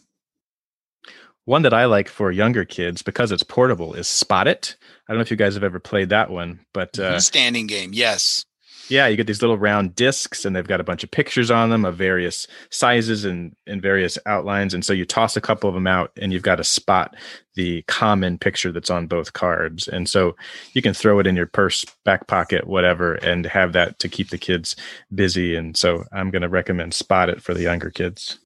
One 1.46 1.62
that 1.62 1.74
I 1.74 1.86
like 1.86 2.10
for 2.10 2.32
younger 2.32 2.66
kids 2.66 3.02
because 3.02 3.32
it's 3.32 3.43
portable 3.43 3.93
is 3.93 4.08
Spot 4.08 4.48
It. 4.48 4.76
I 5.08 5.14
don't 5.14 5.20
know 5.20 5.22
if 5.22 5.32
you 5.32 5.38
guys 5.38 5.54
have 5.54 5.64
ever 5.64 5.80
played 5.80 6.10
that 6.10 6.30
one, 6.30 6.60
but 6.74 6.98
uh, 6.98 7.20
standing 7.20 7.68
game. 7.68 7.91
Yes. 7.93 8.46
Yeah, 8.88 9.08
you 9.08 9.18
get 9.18 9.26
these 9.26 9.42
little 9.42 9.58
round 9.58 9.96
discs, 9.96 10.46
and 10.46 10.56
they've 10.56 10.68
got 10.68 10.80
a 10.80 10.84
bunch 10.84 11.04
of 11.04 11.10
pictures 11.10 11.50
on 11.50 11.70
them 11.70 11.86
of 11.86 11.96
various 11.96 12.48
sizes 12.70 13.26
and, 13.26 13.56
and 13.66 13.82
various 13.82 14.18
outlines. 14.26 14.74
And 14.74 14.86
so 14.86 14.94
you 14.94 15.06
toss 15.06 15.36
a 15.36 15.42
couple 15.42 15.68
of 15.68 15.74
them 15.74 15.88
out, 15.88 16.12
and 16.22 16.32
you've 16.32 16.44
got 16.44 16.56
to 16.58 16.64
spot 16.64 17.16
the 17.56 17.82
common 17.84 18.38
picture 18.38 18.72
that's 18.72 18.90
on 18.90 19.08
both 19.08 19.34
cards. 19.34 19.88
And 19.88 20.08
so 20.08 20.36
you 20.74 20.82
can 20.82 20.94
throw 20.94 21.20
it 21.20 21.28
in 21.28 21.36
your 21.36 21.48
purse, 21.48 21.84
back 22.04 22.28
pocket, 22.28 22.68
whatever, 22.68 23.16
and 23.16 23.46
have 23.46 23.74
that 23.74 23.98
to 24.00 24.10
keep 24.10 24.30
the 24.30 24.38
kids 24.38 24.76
busy. 25.14 25.56
And 25.56 25.76
so 25.76 26.04
I'm 26.12 26.30
going 26.30 26.44
to 26.44 26.50
recommend 26.50 26.94
Spot 26.94 27.30
It 27.30 27.42
for 27.42 27.54
the 27.54 27.64
younger 27.64 27.90
kids 27.90 28.40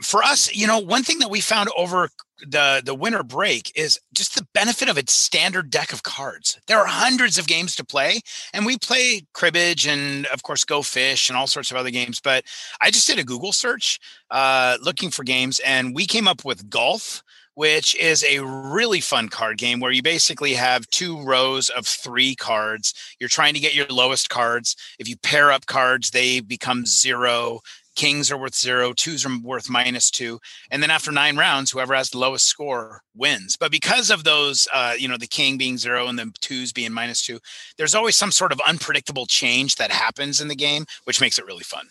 for 0.00 0.22
us, 0.22 0.54
you 0.54 0.66
know, 0.66 0.78
one 0.78 1.02
thing 1.02 1.18
that 1.18 1.30
we 1.30 1.40
found 1.40 1.68
over 1.76 2.10
the 2.46 2.80
the 2.84 2.94
winter 2.94 3.22
break 3.22 3.72
is 3.74 3.98
just 4.14 4.36
the 4.36 4.46
benefit 4.54 4.88
of 4.88 4.98
its 4.98 5.12
standard 5.12 5.70
deck 5.70 5.92
of 5.92 6.02
cards. 6.02 6.58
There 6.66 6.78
are 6.78 6.86
hundreds 6.86 7.38
of 7.38 7.46
games 7.46 7.74
to 7.76 7.84
play, 7.84 8.20
and 8.52 8.64
we 8.64 8.78
play 8.78 9.22
cribbage 9.34 9.86
and 9.86 10.26
of 10.26 10.42
course 10.42 10.64
Go 10.64 10.82
Fish 10.82 11.28
and 11.28 11.36
all 11.36 11.46
sorts 11.46 11.70
of 11.70 11.76
other 11.76 11.90
games. 11.90 12.20
But 12.20 12.44
I 12.80 12.90
just 12.90 13.06
did 13.06 13.18
a 13.18 13.24
Google 13.24 13.52
search 13.52 13.98
uh, 14.30 14.78
looking 14.82 15.10
for 15.10 15.24
games, 15.24 15.60
and 15.60 15.94
we 15.94 16.06
came 16.06 16.28
up 16.28 16.44
with 16.44 16.70
golf. 16.70 17.22
Which 17.54 17.96
is 17.96 18.22
a 18.22 18.38
really 18.38 19.00
fun 19.00 19.28
card 19.28 19.58
game 19.58 19.80
where 19.80 19.90
you 19.90 20.00
basically 20.00 20.54
have 20.54 20.88
two 20.90 21.20
rows 21.24 21.70
of 21.70 21.88
three 21.88 22.36
cards. 22.36 22.94
You're 23.18 23.28
trying 23.28 23.54
to 23.54 23.58
get 23.58 23.74
your 23.74 23.88
lowest 23.88 24.28
cards. 24.28 24.76
If 25.00 25.08
you 25.08 25.16
pair 25.16 25.50
up 25.50 25.66
cards, 25.66 26.12
they 26.12 26.38
become 26.38 26.86
zero 26.86 27.58
kings 27.98 28.30
are 28.30 28.38
worth 28.38 28.54
zero, 28.54 28.92
twos 28.92 29.26
are 29.26 29.38
worth 29.42 29.68
minus 29.68 30.08
two, 30.10 30.38
and 30.70 30.82
then 30.82 30.90
after 30.90 31.10
nine 31.10 31.36
rounds, 31.36 31.72
whoever 31.72 31.94
has 31.94 32.10
the 32.10 32.18
lowest 32.18 32.46
score 32.46 33.02
wins. 33.14 33.56
But 33.56 33.72
because 33.72 34.08
of 34.08 34.22
those, 34.22 34.68
uh, 34.72 34.94
you 34.96 35.08
know, 35.08 35.18
the 35.18 35.26
king 35.26 35.58
being 35.58 35.76
zero 35.76 36.06
and 36.06 36.16
the 36.16 36.32
twos 36.40 36.72
being 36.72 36.92
minus 36.92 37.22
two, 37.22 37.40
there's 37.76 37.96
always 37.96 38.16
some 38.16 38.30
sort 38.30 38.52
of 38.52 38.60
unpredictable 38.66 39.26
change 39.26 39.74
that 39.76 39.90
happens 39.90 40.40
in 40.40 40.46
the 40.46 40.54
game, 40.54 40.86
which 41.04 41.20
makes 41.20 41.38
it 41.38 41.44
really 41.44 41.64
fun. 41.64 41.86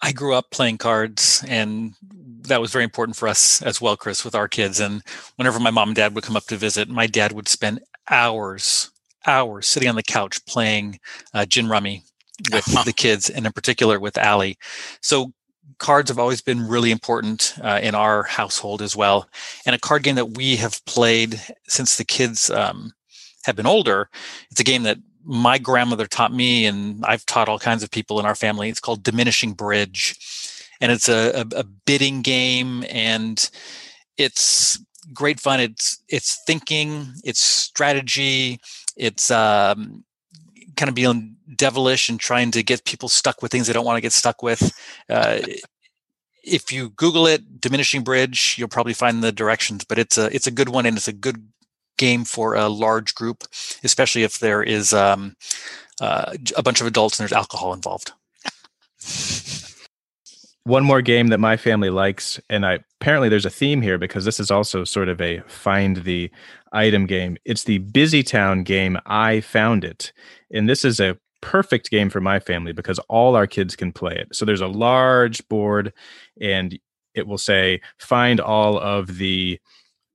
I 0.00 0.12
grew 0.12 0.34
up 0.34 0.50
playing 0.50 0.78
cards, 0.78 1.44
and 1.46 1.92
that 2.48 2.60
was 2.60 2.72
very 2.72 2.84
important 2.84 3.16
for 3.16 3.28
us 3.28 3.60
as 3.62 3.80
well, 3.80 3.98
Chris, 3.98 4.24
with 4.24 4.34
our 4.34 4.48
kids. 4.48 4.80
And 4.80 5.02
whenever 5.36 5.60
my 5.60 5.70
mom 5.70 5.90
and 5.90 5.96
dad 5.96 6.14
would 6.14 6.24
come 6.24 6.36
up 6.36 6.46
to 6.46 6.56
visit, 6.56 6.88
my 6.88 7.06
dad 7.06 7.32
would 7.32 7.48
spend 7.48 7.80
hours, 8.10 8.90
hours 9.26 9.68
sitting 9.68 9.90
on 9.90 9.94
the 9.94 10.02
couch 10.02 10.44
playing 10.46 10.98
uh, 11.34 11.44
gin 11.44 11.68
rummy 11.68 12.02
with 12.50 12.84
the 12.84 12.92
kids 12.96 13.30
and 13.30 13.46
in 13.46 13.52
particular 13.52 14.00
with 14.00 14.18
Allie. 14.18 14.58
So 15.00 15.32
cards 15.78 16.10
have 16.10 16.18
always 16.18 16.40
been 16.40 16.66
really 16.66 16.90
important 16.90 17.54
uh, 17.62 17.80
in 17.82 17.94
our 17.94 18.22
household 18.24 18.82
as 18.82 18.96
well. 18.96 19.28
And 19.66 19.74
a 19.74 19.78
card 19.78 20.02
game 20.02 20.14
that 20.16 20.36
we 20.36 20.56
have 20.56 20.84
played 20.86 21.40
since 21.68 21.96
the 21.96 22.04
kids 22.04 22.50
um, 22.50 22.92
have 23.44 23.56
been 23.56 23.66
older. 23.66 24.08
It's 24.50 24.60
a 24.60 24.64
game 24.64 24.84
that 24.84 24.98
my 25.24 25.58
grandmother 25.58 26.06
taught 26.06 26.32
me, 26.32 26.66
and 26.66 27.04
I've 27.04 27.26
taught 27.26 27.48
all 27.48 27.58
kinds 27.58 27.82
of 27.82 27.90
people 27.90 28.18
in 28.18 28.26
our 28.26 28.34
family. 28.34 28.68
It's 28.68 28.80
called 28.80 29.02
Diminishing 29.02 29.52
Bridge, 29.52 30.16
and 30.80 30.90
it's 30.90 31.08
a, 31.08 31.40
a, 31.40 31.60
a 31.60 31.64
bidding 31.64 32.22
game, 32.22 32.84
and 32.88 33.48
it's 34.16 34.84
great 35.12 35.40
fun. 35.40 35.60
It's 35.60 36.02
it's 36.08 36.42
thinking, 36.44 37.12
it's 37.24 37.40
strategy, 37.40 38.60
it's 38.96 39.30
um, 39.30 40.04
kind 40.76 40.88
of 40.88 40.94
being 40.94 41.36
devilish 41.56 42.08
and 42.08 42.18
trying 42.18 42.50
to 42.52 42.62
get 42.62 42.84
people 42.84 43.08
stuck 43.08 43.42
with 43.42 43.52
things 43.52 43.66
they 43.66 43.72
don't 43.72 43.84
want 43.84 43.96
to 43.96 44.02
get 44.02 44.12
stuck 44.12 44.42
with. 44.42 44.72
Uh, 45.08 45.40
if 46.44 46.72
you 46.72 46.90
Google 46.90 47.26
it, 47.26 47.60
diminishing 47.60 48.02
bridge, 48.02 48.56
you'll 48.58 48.68
probably 48.68 48.94
find 48.94 49.22
the 49.22 49.32
directions. 49.32 49.84
But 49.84 49.98
it's 49.98 50.18
a 50.18 50.34
it's 50.34 50.46
a 50.46 50.50
good 50.50 50.68
one, 50.68 50.86
and 50.86 50.96
it's 50.96 51.08
a 51.08 51.12
good 51.12 51.48
game 51.98 52.24
for 52.24 52.54
a 52.54 52.68
large 52.68 53.14
group, 53.14 53.44
especially 53.84 54.24
if 54.24 54.38
there 54.38 54.62
is 54.62 54.92
um, 54.92 55.36
uh, 56.00 56.34
a 56.56 56.62
bunch 56.62 56.80
of 56.80 56.86
adults 56.86 57.18
and 57.18 57.24
there's 57.24 57.36
alcohol 57.36 57.72
involved. 57.72 58.12
One 60.64 60.84
more 60.84 61.02
game 61.02 61.28
that 61.28 61.38
my 61.38 61.56
family 61.56 61.90
likes, 61.90 62.40
and 62.48 62.64
I 62.64 62.80
apparently 63.00 63.28
there's 63.28 63.46
a 63.46 63.50
theme 63.50 63.82
here 63.82 63.98
because 63.98 64.24
this 64.24 64.38
is 64.38 64.50
also 64.50 64.84
sort 64.84 65.08
of 65.08 65.20
a 65.20 65.40
find 65.48 65.98
the 65.98 66.30
item 66.72 67.06
game. 67.06 67.36
It's 67.44 67.64
the 67.64 67.78
Busy 67.78 68.22
Town 68.22 68.62
game. 68.62 68.96
I 69.04 69.40
found 69.40 69.84
it, 69.84 70.12
and 70.52 70.68
this 70.68 70.84
is 70.84 71.00
a 71.00 71.18
perfect 71.42 71.90
game 71.90 72.08
for 72.08 72.20
my 72.20 72.40
family 72.40 72.72
because 72.72 72.98
all 73.08 73.36
our 73.36 73.46
kids 73.46 73.76
can 73.76 73.92
play 73.92 74.16
it. 74.16 74.34
So 74.34 74.46
there's 74.46 74.62
a 74.62 74.66
large 74.66 75.46
board, 75.48 75.92
and 76.40 76.78
it 77.14 77.26
will 77.26 77.38
say 77.38 77.82
find 77.98 78.40
all 78.40 78.78
of 78.78 79.18
the 79.18 79.60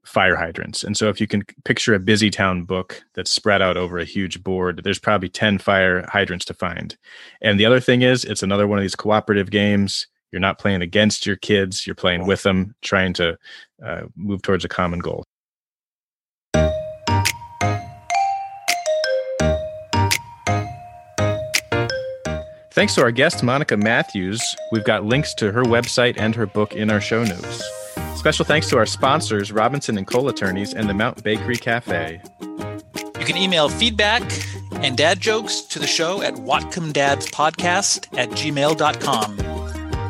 fire 0.07 0.37
hydrants. 0.37 0.83
And 0.83 0.95
so 0.95 1.09
if 1.09 1.19
you 1.19 1.27
can 1.27 1.43
picture 1.65 1.93
a 1.93 1.99
busy 1.99 2.29
town 2.29 2.63
book 2.63 3.03
that's 3.13 3.29
spread 3.29 3.61
out 3.61 3.77
over 3.77 3.99
a 3.99 4.05
huge 4.05 4.41
board, 4.41 4.81
there's 4.83 4.99
probably 4.99 5.29
10 5.29 5.57
fire 5.57 6.05
hydrants 6.07 6.45
to 6.45 6.53
find. 6.53 6.97
And 7.41 7.59
the 7.59 7.65
other 7.65 7.81
thing 7.81 8.01
is, 8.01 8.23
it's 8.23 8.41
another 8.41 8.67
one 8.67 8.79
of 8.79 8.83
these 8.83 8.95
cooperative 8.95 9.51
games. 9.51 10.07
You're 10.31 10.39
not 10.39 10.59
playing 10.59 10.81
against 10.81 11.25
your 11.25 11.35
kids, 11.35 11.85
you're 11.85 11.95
playing 11.95 12.25
with 12.25 12.43
them, 12.43 12.73
trying 12.81 13.13
to 13.13 13.37
uh, 13.85 14.03
move 14.15 14.41
towards 14.41 14.65
a 14.65 14.69
common 14.69 14.99
goal. 14.99 15.25
Thanks 22.77 22.93
to 22.93 23.01
our 23.01 23.09
guest, 23.09 23.41
Monica 23.41 23.75
Matthews. 23.75 24.55
We've 24.71 24.83
got 24.83 25.03
links 25.03 25.33
to 25.39 25.51
her 25.51 25.63
website 25.63 26.13
and 26.19 26.35
her 26.35 26.45
book 26.45 26.75
in 26.75 26.91
our 26.91 27.01
show 27.01 27.23
notes. 27.23 27.63
Special 28.15 28.45
thanks 28.45 28.69
to 28.69 28.77
our 28.77 28.85
sponsors, 28.85 29.51
Robinson 29.51 29.97
and 29.97 30.05
Cole 30.05 30.29
Attorneys 30.29 30.75
and 30.75 30.87
the 30.87 30.93
Mount 30.93 31.23
Bakery 31.23 31.55
Cafe. 31.55 32.21
You 32.39 33.25
can 33.25 33.35
email 33.35 33.67
feedback 33.67 34.21
and 34.73 34.95
dad 34.95 35.19
jokes 35.19 35.61
to 35.61 35.79
the 35.79 35.87
show 35.87 36.21
at 36.21 36.35
whatcomdadspodcast 36.35 38.15
at 38.15 38.29
gmail.com. 38.29 39.39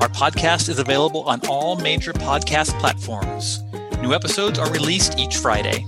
Our 0.01 0.09
podcast 0.09 0.68
is 0.68 0.78
available 0.78 1.22
on 1.22 1.39
all 1.47 1.78
major 1.78 2.11
podcast 2.11 2.78
platforms. 2.82 3.63
New 4.01 4.13
episodes 4.13 4.59
are 4.59 4.70
released 4.74 5.18
each 5.18 5.38
Friday. 5.38 5.86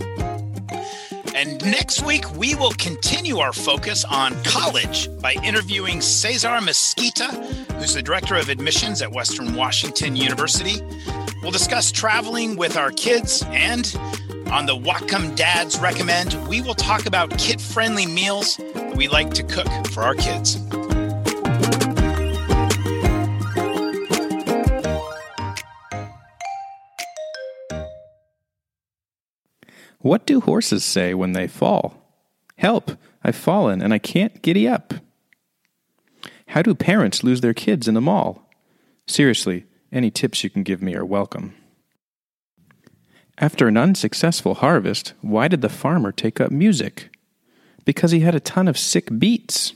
And 1.39 1.63
next 1.63 2.05
week, 2.05 2.29
we 2.35 2.53
will 2.55 2.73
continue 2.73 3.37
our 3.37 3.53
focus 3.53 4.03
on 4.03 4.35
college 4.43 5.07
by 5.21 5.35
interviewing 5.41 6.01
Cesar 6.01 6.59
Mesquita, 6.59 7.27
who's 7.79 7.93
the 7.93 8.01
director 8.01 8.35
of 8.35 8.49
admissions 8.49 9.01
at 9.01 9.09
Western 9.09 9.55
Washington 9.55 10.17
University. 10.17 10.81
We'll 11.41 11.51
discuss 11.51 11.93
traveling 11.93 12.57
with 12.57 12.75
our 12.75 12.91
kids 12.91 13.41
and 13.51 13.89
on 14.51 14.65
the 14.65 14.75
Whatcom 14.75 15.33
Dads 15.37 15.79
Recommend, 15.79 16.35
we 16.49 16.59
will 16.59 16.75
talk 16.75 17.05
about 17.05 17.37
kid 17.37 17.61
friendly 17.61 18.05
meals 18.05 18.57
that 18.57 18.97
we 18.97 19.07
like 19.07 19.33
to 19.35 19.43
cook 19.43 19.67
for 19.93 20.03
our 20.03 20.15
kids. 20.15 20.57
What 29.99 30.25
do 30.25 30.41
horses 30.41 30.83
say 30.83 31.13
when 31.13 31.33
they 31.33 31.47
fall? 31.47 31.95
Help! 32.57 32.91
I've 33.23 33.35
fallen 33.35 33.81
and 33.81 33.93
I 33.93 33.99
can't 33.99 34.41
giddy 34.41 34.67
up. 34.67 34.93
How 36.47 36.61
do 36.61 36.73
parents 36.73 37.23
lose 37.23 37.41
their 37.41 37.53
kids 37.53 37.87
in 37.87 37.93
the 37.93 38.01
mall? 38.01 38.49
Seriously, 39.07 39.65
any 39.91 40.09
tips 40.09 40.43
you 40.43 40.49
can 40.49 40.63
give 40.63 40.81
me 40.81 40.95
are 40.95 41.05
welcome. 41.05 41.53
After 43.37 43.67
an 43.67 43.77
unsuccessful 43.77 44.55
harvest, 44.55 45.13
why 45.21 45.47
did 45.47 45.61
the 45.61 45.69
farmer 45.69 46.11
take 46.11 46.39
up 46.39 46.51
music? 46.51 47.09
Because 47.85 48.11
he 48.11 48.21
had 48.21 48.35
a 48.35 48.39
ton 48.39 48.67
of 48.67 48.77
sick 48.77 49.09
beets. 49.17 49.73